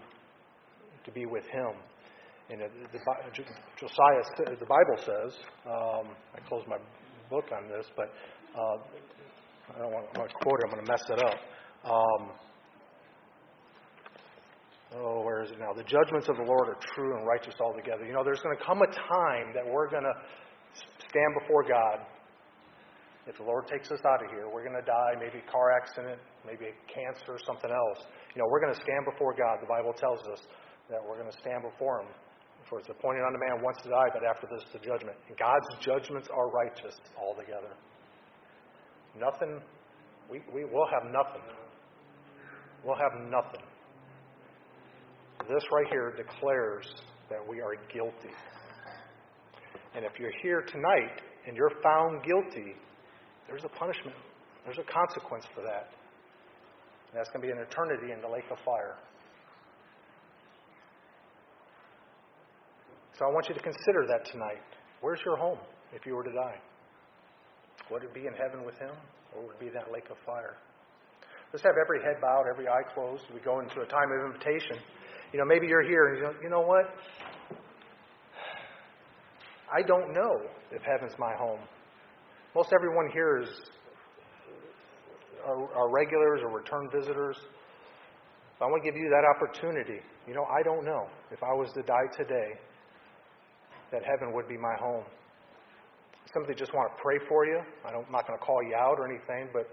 to 1.05 1.11
be 1.13 1.25
with 1.27 1.45
Him. 1.45 1.73
And 2.51 2.61
it- 2.63 2.93
the 2.93 2.99
Josiah, 3.79 4.57
the 4.59 4.67
Bible 4.67 4.99
says, 4.99 5.39
um, 5.67 6.15
I 6.35 6.41
closed 6.49 6.67
my 6.67 6.79
book 7.31 7.45
on 7.53 7.69
this, 7.69 7.87
but 7.97 8.13
uh, 8.59 8.77
I 9.75 9.79
don't 9.79 9.93
want 9.93 10.13
to 10.13 10.35
quote 10.43 10.59
it, 10.61 10.65
I'm 10.67 10.71
going 10.73 10.85
to 10.85 10.91
mess 10.91 11.05
it 11.09 11.23
up. 11.23 11.39
Um, 11.85 12.31
oh, 14.97 15.23
where 15.23 15.43
is 15.43 15.51
it 15.51 15.59
now? 15.59 15.73
The 15.73 15.85
judgments 15.85 16.29
of 16.29 16.37
the 16.37 16.43
Lord 16.43 16.69
are 16.69 16.79
true 16.95 17.17
and 17.17 17.27
righteous 17.27 17.55
altogether. 17.61 18.05
You 18.05 18.13
know, 18.13 18.25
there's 18.25 18.41
going 18.41 18.57
to 18.57 18.65
come 18.65 18.83
a 18.83 18.91
time 18.91 19.55
that 19.55 19.65
we're 19.67 19.89
going 19.89 20.05
to 20.05 20.17
stand 21.11 21.31
before 21.41 21.63
God. 21.63 22.07
If 23.27 23.37
the 23.37 23.45
Lord 23.45 23.69
takes 23.69 23.91
us 23.93 24.01
out 24.03 24.25
of 24.25 24.31
here, 24.31 24.49
we're 24.49 24.65
going 24.65 24.79
to 24.79 24.87
die, 24.87 25.15
maybe 25.21 25.39
a 25.39 25.49
car 25.51 25.71
accident, 25.71 26.19
maybe 26.43 26.73
a 26.73 26.77
cancer, 26.91 27.39
something 27.47 27.71
else. 27.71 28.01
You 28.35 28.43
know, 28.43 28.49
we're 28.51 28.61
going 28.61 28.75
to 28.75 28.81
stand 28.81 29.07
before 29.07 29.37
God. 29.37 29.63
The 29.63 29.71
Bible 29.71 29.93
tells 29.93 30.25
us 30.27 30.43
that 30.89 30.99
we're 30.99 31.21
going 31.21 31.31
to 31.31 31.39
stand 31.39 31.63
before 31.63 32.03
Him. 32.03 32.11
For 32.69 32.79
it's 32.79 32.89
appointed 32.89 33.23
unto 33.23 33.39
man 33.39 33.63
once 33.63 33.79
to 33.83 33.91
die, 33.91 34.11
but 34.13 34.23
after 34.25 34.47
this 34.51 34.67
the 34.73 34.79
judgment. 34.79 35.17
And 35.29 35.37
God's 35.39 35.67
judgments 35.81 36.29
are 36.33 36.51
righteous 36.51 36.99
altogether. 37.19 37.71
Nothing, 39.19 39.61
we, 40.31 40.43
we 40.55 40.65
will 40.65 40.87
have 40.91 41.11
nothing. 41.11 41.43
We'll 42.85 42.99
have 42.99 43.15
nothing. 43.29 43.63
This 45.49 45.65
right 45.73 45.87
here 45.91 46.13
declares 46.17 46.87
that 47.31 47.41
we 47.47 47.61
are 47.61 47.75
guilty. 47.93 48.35
And 49.95 50.05
if 50.05 50.13
you're 50.19 50.33
here 50.43 50.63
tonight 50.63 51.23
and 51.47 51.57
you're 51.57 51.73
found 51.83 52.23
guilty, 52.23 52.75
there's 53.49 53.65
a 53.65 53.69
punishment. 53.69 54.17
There's 54.65 54.79
a 54.79 54.93
consequence 54.93 55.45
for 55.55 55.63
that. 55.63 55.91
And 57.11 57.19
that's 57.19 57.31
going 57.31 57.41
to 57.41 57.47
be 57.47 57.53
an 57.53 57.59
eternity 57.59 58.13
in 58.13 58.21
the 58.21 58.29
lake 58.29 58.45
of 58.51 58.59
fire. 58.65 58.97
So 63.19 63.27
I 63.27 63.33
want 63.33 63.49
you 63.49 63.55
to 63.55 63.61
consider 63.61 64.07
that 64.09 64.31
tonight. 64.31 64.63
Where's 65.01 65.21
your 65.25 65.37
home 65.37 65.59
if 65.93 66.07
you 66.07 66.15
were 66.15 66.25
to 66.25 66.33
die? 66.33 66.59
Would 67.91 68.05
it 68.05 68.15
be 68.15 68.27
in 68.27 68.35
heaven 68.35 68.65
with 68.65 68.79
Him, 68.79 68.95
or 69.35 69.43
would 69.43 69.57
it 69.57 69.61
be 69.61 69.69
that 69.71 69.91
lake 69.93 70.09
of 70.11 70.17
fire? 70.25 70.57
Let's 71.53 71.65
have 71.65 71.75
every 71.83 72.01
head 72.01 72.21
bowed, 72.23 72.45
every 72.49 72.69
eye 72.69 72.87
closed. 72.95 73.25
We 73.35 73.41
go 73.41 73.59
into 73.59 73.81
a 73.81 73.87
time 73.87 74.09
of 74.13 74.33
invitation. 74.33 74.79
You 75.33 75.39
know, 75.39 75.45
maybe 75.45 75.67
you're 75.67 75.83
here 75.83 76.09
and 76.09 76.19
you 76.19 76.25
go, 76.25 76.35
you 76.43 76.51
know 76.51 76.61
what? 76.61 76.87
I 79.73 79.83
don't 79.83 80.13
know 80.13 80.43
if 80.73 80.83
heaven's 80.83 81.17
my 81.19 81.35
home. 81.37 81.61
Most 82.55 82.73
everyone 82.75 83.09
here 83.13 83.43
is 83.43 83.49
are, 85.47 85.73
are 85.75 85.89
regulars 85.91 86.41
or 86.43 86.51
return 86.51 86.89
visitors. 86.93 87.37
So 88.59 88.65
I 88.65 88.69
want 88.69 88.83
to 88.83 88.91
give 88.91 88.99
you 88.99 89.09
that 89.11 89.25
opportunity. 89.25 90.01
You 90.27 90.35
know, 90.35 90.45
I 90.45 90.63
don't 90.63 90.85
know 90.85 91.07
if 91.31 91.43
I 91.43 91.55
was 91.55 91.71
to 91.75 91.83
die 91.83 92.11
today 92.17 92.59
that 93.93 94.03
heaven 94.05 94.35
would 94.35 94.49
be 94.49 94.57
my 94.57 94.75
home. 94.79 95.05
Simply 96.35 96.55
just 96.55 96.75
want 96.75 96.91
to 96.91 97.03
pray 97.03 97.19
for 97.29 97.47
you. 97.47 97.61
I 97.87 97.91
don't, 97.91 98.07
I'm 98.07 98.13
not 98.13 98.27
going 98.27 98.39
to 98.39 98.45
call 98.45 98.63
you 98.63 98.75
out 98.75 98.99
or 98.99 99.07
anything, 99.07 99.49
but 99.53 99.67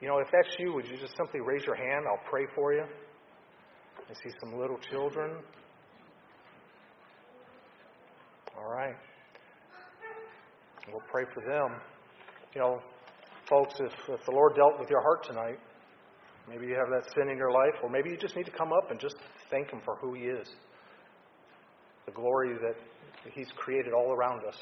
you 0.00 0.08
know, 0.08 0.18
if 0.18 0.28
that's 0.32 0.56
you, 0.58 0.72
would 0.74 0.86
you 0.86 0.96
just 0.98 1.16
simply 1.16 1.40
raise 1.40 1.64
your 1.64 1.76
hand? 1.76 2.04
I'll 2.08 2.28
pray 2.28 2.46
for 2.54 2.72
you. 2.72 2.84
I 4.10 4.14
see 4.14 4.34
some 4.40 4.58
little 4.58 4.78
children. 4.90 5.30
All 8.56 8.70
right. 8.70 8.94
We'll 10.90 11.02
pray 11.10 11.24
for 11.32 11.40
them. 11.40 11.80
You 12.54 12.60
know, 12.60 12.82
folks, 13.48 13.74
if, 13.80 13.92
if 14.08 14.24
the 14.26 14.32
Lord 14.32 14.54
dealt 14.56 14.78
with 14.78 14.90
your 14.90 15.00
heart 15.00 15.24
tonight, 15.24 15.58
maybe 16.48 16.66
you 16.66 16.74
have 16.74 16.90
that 16.90 17.10
sin 17.14 17.30
in 17.30 17.38
your 17.38 17.52
life, 17.52 17.74
or 17.82 17.88
maybe 17.88 18.10
you 18.10 18.16
just 18.16 18.36
need 18.36 18.46
to 18.46 18.50
come 18.50 18.72
up 18.72 18.90
and 18.90 19.00
just 19.00 19.16
thank 19.50 19.70
Him 19.70 19.80
for 19.84 19.96
who 19.96 20.14
He 20.14 20.22
is. 20.24 20.48
The 22.06 22.12
glory 22.12 22.54
that 22.54 22.76
He's 23.32 23.48
created 23.56 23.92
all 23.92 24.12
around 24.12 24.44
us. 24.46 24.56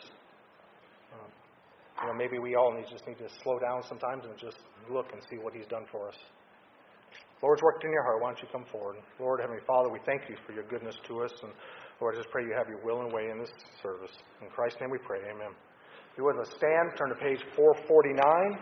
Um, 1.13 1.31
you 2.03 2.07
know, 2.09 2.15
maybe 2.15 2.39
we 2.39 2.55
all 2.55 2.73
need, 2.73 2.87
just 2.91 3.07
need 3.07 3.19
to 3.19 3.29
slow 3.43 3.59
down 3.59 3.83
sometimes 3.89 4.25
and 4.25 4.39
just 4.39 4.59
look 4.91 5.07
and 5.13 5.23
see 5.31 5.37
what 5.37 5.55
He's 5.55 5.67
done 5.67 5.85
for 5.91 6.09
us. 6.09 6.17
Lord's 7.43 7.63
worked 7.63 7.85
in 7.85 7.91
your 7.91 8.03
heart. 8.03 8.21
Why 8.21 8.29
don't 8.33 8.43
you 8.43 8.49
come 8.53 8.65
forward? 8.71 8.97
Lord, 9.19 9.41
Heavenly 9.41 9.63
Father, 9.67 9.89
we 9.89 9.99
thank 10.05 10.29
you 10.29 10.37
for 10.47 10.53
your 10.53 10.65
goodness 10.65 10.97
to 11.09 11.23
us. 11.23 11.33
And 11.43 11.53
Lord, 12.01 12.15
I 12.15 12.19
just 12.19 12.31
pray 12.31 12.45
you 12.45 12.53
have 12.57 12.69
your 12.69 12.85
will 12.85 13.01
and 13.01 13.13
way 13.13 13.31
in 13.31 13.39
this 13.39 13.51
service. 13.83 14.13
In 14.43 14.49
Christ's 14.49 14.81
name 14.81 14.91
we 14.91 14.99
pray. 14.99 15.21
Amen. 15.25 15.53
If 16.13 16.19
you 16.19 16.25
would, 16.25 16.37
let's 16.37 16.51
stand. 16.51 16.93
Turn 16.99 17.09
to 17.09 17.15
page 17.17 17.41
449. 17.57 18.59